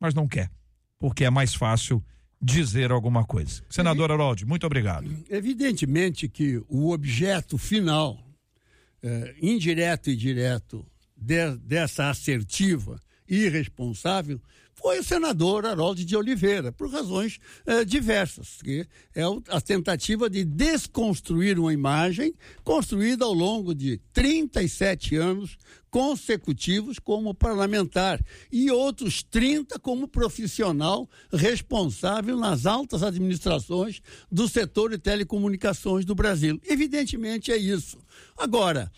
mas 0.00 0.14
não 0.14 0.28
quer, 0.28 0.50
porque 0.98 1.24
é 1.24 1.30
mais 1.30 1.54
fácil 1.54 2.02
dizer 2.40 2.92
alguma 2.92 3.24
coisa. 3.24 3.62
Senador 3.68 4.12
Haroldi, 4.12 4.44
muito 4.44 4.66
obrigado. 4.66 5.10
Evidentemente 5.28 6.28
que 6.28 6.62
o 6.68 6.92
objeto 6.92 7.58
final, 7.58 8.25
eh, 9.06 9.36
indireto 9.40 10.10
e 10.10 10.16
direto, 10.16 10.84
de, 11.16 11.56
dessa 11.58 12.10
assertiva 12.10 13.00
irresponsável 13.28 14.40
foi 14.76 15.00
o 15.00 15.04
senador 15.04 15.64
Harold 15.64 16.04
de 16.04 16.16
Oliveira, 16.16 16.70
por 16.70 16.90
razões 16.90 17.38
eh, 17.64 17.84
diversas, 17.84 18.58
que 18.62 18.86
é 19.14 19.22
a 19.48 19.60
tentativa 19.60 20.28
de 20.28 20.44
desconstruir 20.44 21.58
uma 21.58 21.72
imagem 21.72 22.34
construída 22.62 23.24
ao 23.24 23.32
longo 23.32 23.74
de 23.74 24.00
37 24.12 25.16
anos 25.16 25.56
consecutivos 25.90 26.98
como 26.98 27.34
parlamentar 27.34 28.22
e 28.52 28.70
outros 28.70 29.22
30 29.22 29.78
como 29.78 30.06
profissional 30.06 31.08
responsável 31.32 32.36
nas 32.36 32.66
altas 32.66 33.02
administrações 33.02 34.02
do 34.30 34.46
setor 34.46 34.90
de 34.90 34.98
telecomunicações 34.98 36.04
do 36.04 36.14
Brasil. 36.14 36.60
Evidentemente 36.64 37.50
é 37.50 37.56
isso. 37.56 37.98
Agora, 38.36 38.92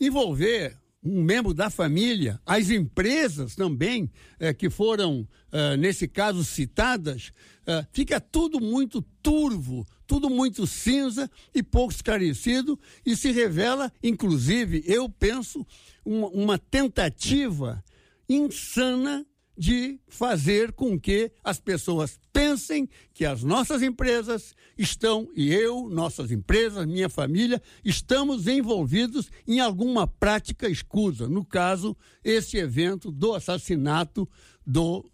envolver 0.00 0.78
um 1.04 1.22
membro 1.22 1.52
da 1.52 1.68
família, 1.68 2.40
as 2.46 2.70
empresas 2.70 3.54
também 3.54 4.10
eh, 4.40 4.54
que 4.54 4.70
foram, 4.70 5.28
eh, 5.52 5.76
nesse 5.76 6.08
caso, 6.08 6.42
citadas, 6.42 7.30
eh, 7.66 7.86
fica 7.92 8.18
tudo 8.18 8.58
muito 8.58 9.02
turvo, 9.22 9.86
tudo 10.06 10.30
muito 10.30 10.66
cinza 10.66 11.30
e 11.54 11.62
pouco 11.62 11.92
esclarecido 11.92 12.78
e 13.04 13.14
se 13.14 13.30
revela, 13.32 13.92
inclusive, 14.02 14.82
eu 14.86 15.08
penso, 15.08 15.66
uma, 16.04 16.28
uma 16.28 16.58
tentativa 16.58 17.84
insana 18.26 19.26
de 19.56 20.00
fazer 20.08 20.72
com 20.72 20.98
que 20.98 21.30
as 21.42 21.60
pessoas 21.60 22.18
pensem 22.32 22.88
que 23.12 23.24
as 23.24 23.42
nossas 23.42 23.82
empresas 23.82 24.54
estão, 24.76 25.28
e 25.34 25.52
eu, 25.52 25.88
nossas 25.88 26.30
empresas, 26.30 26.86
minha 26.86 27.08
família, 27.08 27.62
estamos 27.84 28.46
envolvidos 28.46 29.30
em 29.46 29.60
alguma 29.60 30.06
prática 30.06 30.68
escusa. 30.68 31.28
No 31.28 31.44
caso, 31.44 31.96
esse 32.22 32.56
evento 32.56 33.12
do 33.12 33.34
assassinato 33.34 34.28
do, 34.66 35.08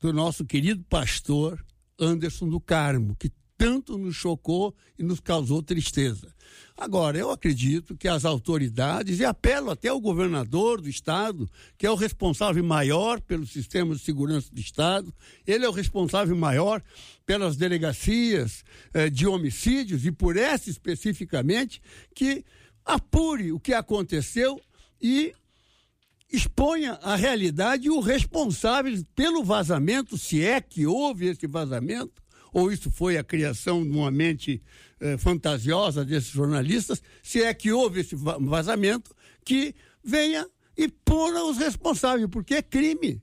do 0.00 0.12
nosso 0.12 0.44
querido 0.44 0.84
pastor 0.84 1.64
Anderson 1.98 2.48
do 2.48 2.60
Carmo, 2.60 3.16
que 3.16 3.30
tanto 3.56 3.96
nos 3.96 4.16
chocou 4.16 4.74
e 4.98 5.02
nos 5.02 5.20
causou 5.20 5.62
tristeza. 5.62 6.34
Agora, 6.76 7.16
eu 7.16 7.30
acredito 7.30 7.96
que 7.96 8.08
as 8.08 8.24
autoridades, 8.24 9.20
e 9.20 9.24
apelo 9.24 9.70
até 9.70 9.88
ao 9.88 10.00
governador 10.00 10.80
do 10.80 10.88
Estado, 10.88 11.48
que 11.78 11.86
é 11.86 11.90
o 11.90 11.94
responsável 11.94 12.64
maior 12.64 13.20
pelo 13.20 13.46
sistema 13.46 13.94
de 13.94 14.00
segurança 14.00 14.50
do 14.52 14.60
Estado, 14.60 15.14
ele 15.46 15.64
é 15.64 15.68
o 15.68 15.72
responsável 15.72 16.34
maior 16.34 16.82
pelas 17.24 17.56
delegacias 17.56 18.64
eh, 18.92 19.08
de 19.08 19.26
homicídios, 19.26 20.04
e 20.04 20.10
por 20.10 20.36
essa 20.36 20.68
especificamente, 20.68 21.80
que 22.12 22.44
apure 22.84 23.52
o 23.52 23.60
que 23.60 23.72
aconteceu 23.72 24.60
e 25.00 25.32
exponha 26.32 26.98
a 27.02 27.14
realidade 27.14 27.86
e 27.86 27.90
o 27.90 28.00
responsável 28.00 28.92
pelo 29.14 29.44
vazamento, 29.44 30.18
se 30.18 30.44
é 30.44 30.60
que 30.60 30.86
houve 30.86 31.26
esse 31.26 31.46
vazamento, 31.46 32.23
ou 32.54 32.72
isso 32.72 32.90
foi 32.90 33.18
a 33.18 33.24
criação 33.24 33.82
de 33.82 33.90
uma 33.90 34.12
mente 34.12 34.62
eh, 35.00 35.18
fantasiosa 35.18 36.04
desses 36.04 36.30
jornalistas, 36.30 37.02
se 37.20 37.42
é 37.42 37.52
que 37.52 37.72
houve 37.72 38.00
esse 38.00 38.14
vazamento, 38.14 39.14
que 39.44 39.74
venha 40.02 40.48
e 40.76 40.88
puna 40.88 41.42
os 41.44 41.58
responsáveis, 41.58 42.28
porque 42.30 42.54
é 42.54 42.62
crime. 42.62 43.20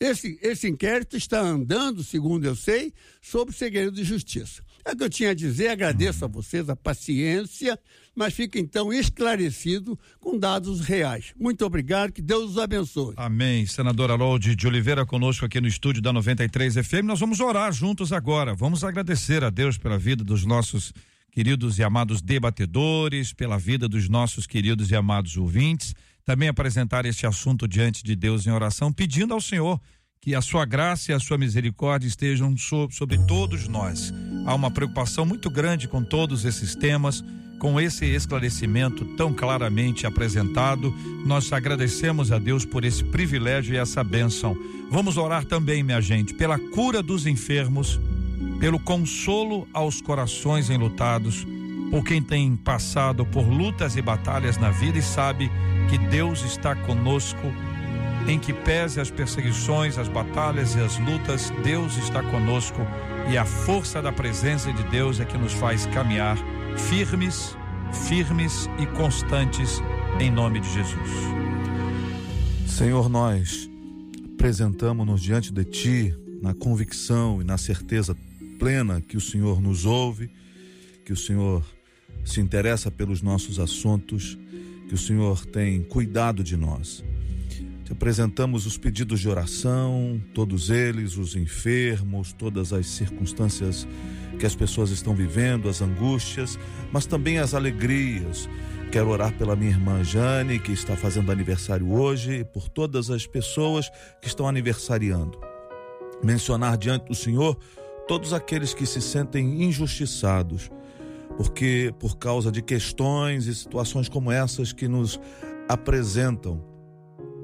Esse, 0.00 0.38
esse 0.42 0.66
inquérito 0.66 1.16
está 1.16 1.40
andando, 1.40 2.02
segundo 2.02 2.44
eu 2.44 2.56
sei, 2.56 2.92
sob 3.22 3.52
segredo 3.52 3.92
de 3.92 4.02
justiça. 4.02 4.64
É 4.84 4.92
o 4.92 4.96
que 4.96 5.04
eu 5.04 5.10
tinha 5.10 5.30
a 5.30 5.34
dizer, 5.34 5.68
agradeço 5.68 6.24
a 6.24 6.28
vocês 6.28 6.68
a 6.68 6.74
paciência, 6.74 7.78
mas 8.14 8.34
fica 8.34 8.58
então 8.58 8.92
esclarecido 8.92 9.98
com 10.18 10.38
dados 10.38 10.80
reais. 10.80 11.32
Muito 11.38 11.64
obrigado, 11.64 12.12
que 12.12 12.22
Deus 12.22 12.52
os 12.52 12.58
abençoe. 12.58 13.14
Amém. 13.16 13.66
Senadora 13.66 14.14
Harold 14.14 14.54
de 14.54 14.66
Oliveira 14.66 15.06
conosco 15.06 15.44
aqui 15.44 15.60
no 15.60 15.68
estúdio 15.68 16.02
da 16.02 16.12
93 16.12 16.74
FM. 16.74 17.04
Nós 17.04 17.20
vamos 17.20 17.40
orar 17.40 17.72
juntos 17.72 18.12
agora. 18.12 18.54
Vamos 18.54 18.84
agradecer 18.84 19.44
a 19.44 19.50
Deus 19.50 19.78
pela 19.78 19.98
vida 19.98 20.24
dos 20.24 20.44
nossos 20.44 20.92
queridos 21.30 21.78
e 21.78 21.82
amados 21.82 22.20
debatedores, 22.20 23.32
pela 23.32 23.58
vida 23.58 23.88
dos 23.88 24.08
nossos 24.08 24.46
queridos 24.46 24.90
e 24.90 24.96
amados 24.96 25.36
ouvintes. 25.36 25.94
Também 26.24 26.48
apresentar 26.48 27.06
este 27.06 27.26
assunto 27.26 27.66
diante 27.66 28.04
de 28.04 28.14
Deus 28.14 28.46
em 28.46 28.50
oração, 28.50 28.92
pedindo 28.92 29.32
ao 29.32 29.40
Senhor 29.40 29.80
que 30.20 30.34
a 30.34 30.42
sua 30.42 30.66
graça 30.66 31.10
e 31.10 31.14
a 31.14 31.18
sua 31.18 31.38
misericórdia 31.38 32.06
estejam 32.06 32.54
sobre 32.90 33.16
todos 33.26 33.66
nós. 33.66 34.12
Há 34.44 34.54
uma 34.54 34.70
preocupação 34.70 35.24
muito 35.24 35.48
grande 35.48 35.88
com 35.88 36.04
todos 36.04 36.44
esses 36.44 36.74
temas, 36.74 37.24
com 37.60 37.78
esse 37.78 38.06
esclarecimento 38.06 39.04
tão 39.04 39.32
claramente 39.32 40.06
apresentado. 40.06 40.92
Nós 41.24 41.52
agradecemos 41.52 42.32
a 42.32 42.38
Deus 42.38 42.64
por 42.64 42.84
esse 42.84 43.04
privilégio 43.04 43.74
e 43.74 43.76
essa 43.76 44.02
bênção. 44.02 44.56
Vamos 44.90 45.18
orar 45.18 45.44
também, 45.44 45.82
minha 45.82 46.00
gente, 46.00 46.34
pela 46.34 46.58
cura 46.58 47.02
dos 47.02 47.26
enfermos, 47.26 48.00
pelo 48.58 48.80
consolo 48.80 49.68
aos 49.74 50.00
corações 50.00 50.70
enlutados, 50.70 51.46
por 51.90 52.02
quem 52.02 52.22
tem 52.22 52.56
passado 52.56 53.26
por 53.26 53.46
lutas 53.46 53.94
e 53.94 54.00
batalhas 54.02 54.56
na 54.56 54.70
vida 54.70 54.98
e 54.98 55.02
sabe 55.02 55.50
que 55.90 55.98
Deus 55.98 56.42
está 56.42 56.74
conosco 56.74 57.52
em 58.26 58.38
que 58.38 58.52
pese 58.52 59.00
as 59.00 59.10
perseguições, 59.10 59.98
as 59.98 60.08
batalhas 60.08 60.74
e 60.76 60.80
as 60.80 60.98
lutas, 60.98 61.52
Deus 61.62 61.96
está 61.98 62.22
conosco 62.22 62.86
e 63.30 63.36
a 63.36 63.44
força 63.44 64.00
da 64.00 64.12
presença 64.12 64.72
de 64.72 64.82
Deus 64.84 65.20
é 65.20 65.24
que 65.24 65.36
nos 65.36 65.52
faz 65.52 65.86
caminhar 65.86 66.38
firmes, 66.76 67.56
firmes 68.08 68.68
e 68.78 68.86
constantes 68.96 69.80
em 70.20 70.30
nome 70.30 70.60
de 70.60 70.72
Jesus. 70.72 71.10
Senhor, 72.66 73.08
nós 73.08 73.68
apresentamos-nos 74.34 75.20
diante 75.20 75.52
de 75.52 75.64
Ti 75.64 76.14
na 76.42 76.54
convicção 76.54 77.40
e 77.40 77.44
na 77.44 77.58
certeza 77.58 78.16
plena 78.58 79.00
que 79.00 79.16
o 79.16 79.20
Senhor 79.20 79.60
nos 79.60 79.84
ouve, 79.84 80.30
que 81.04 81.12
o 81.12 81.16
Senhor 81.16 81.64
se 82.24 82.40
interessa 82.40 82.90
pelos 82.90 83.22
nossos 83.22 83.58
assuntos, 83.58 84.38
que 84.88 84.94
o 84.94 84.98
Senhor 84.98 85.44
tem 85.46 85.82
cuidado 85.82 86.42
de 86.42 86.56
nós. 86.56 87.04
Te 87.90 87.94
apresentamos 87.94 88.66
os 88.66 88.78
pedidos 88.78 89.18
de 89.18 89.28
oração, 89.28 90.22
todos 90.32 90.70
eles, 90.70 91.16
os 91.16 91.34
enfermos, 91.34 92.32
todas 92.32 92.72
as 92.72 92.86
circunstâncias 92.86 93.84
que 94.38 94.46
as 94.46 94.54
pessoas 94.54 94.90
estão 94.90 95.12
vivendo, 95.12 95.68
as 95.68 95.82
angústias, 95.82 96.56
mas 96.92 97.04
também 97.04 97.40
as 97.40 97.52
alegrias. 97.52 98.48
Quero 98.92 99.08
orar 99.08 99.36
pela 99.36 99.56
minha 99.56 99.72
irmã 99.72 100.04
Jane, 100.04 100.60
que 100.60 100.70
está 100.70 100.96
fazendo 100.96 101.32
aniversário 101.32 101.92
hoje, 101.92 102.32
e 102.34 102.44
por 102.44 102.68
todas 102.68 103.10
as 103.10 103.26
pessoas 103.26 103.90
que 104.22 104.28
estão 104.28 104.46
aniversariando. 104.46 105.40
Mencionar 106.22 106.78
diante 106.78 107.06
do 107.06 107.14
Senhor 107.16 107.58
todos 108.06 108.32
aqueles 108.32 108.72
que 108.72 108.86
se 108.86 109.00
sentem 109.00 109.64
injustiçados, 109.64 110.70
porque 111.36 111.92
por 111.98 112.18
causa 112.18 112.52
de 112.52 112.62
questões 112.62 113.46
e 113.48 113.54
situações 113.54 114.08
como 114.08 114.30
essas 114.30 114.72
que 114.72 114.86
nos 114.86 115.18
apresentam 115.68 116.69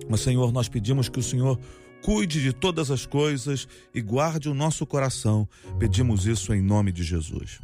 mas, 0.08 0.20
Senhor, 0.20 0.52
nós 0.52 0.68
pedimos 0.68 1.08
que 1.08 1.18
o 1.18 1.22
Senhor 1.22 1.58
cuide 2.02 2.40
de 2.42 2.52
todas 2.52 2.90
as 2.90 3.04
coisas 3.06 3.66
e 3.94 4.00
guarde 4.00 4.48
o 4.48 4.54
nosso 4.54 4.86
coração. 4.86 5.48
Pedimos 5.78 6.26
isso 6.26 6.54
em 6.54 6.62
nome 6.62 6.92
de 6.92 7.02
Jesus. 7.02 7.58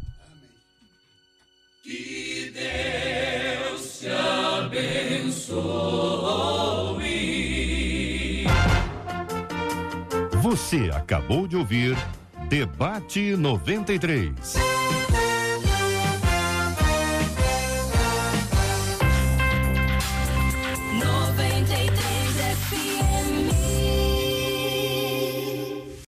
Que 1.82 2.52
Deus 2.52 4.00
te 4.00 4.08
abençoe. 4.08 5.52
Você 10.42 10.90
acabou 10.92 11.46
de 11.46 11.56
ouvir 11.56 11.96
Debate 12.48 13.36
93. 13.36 14.56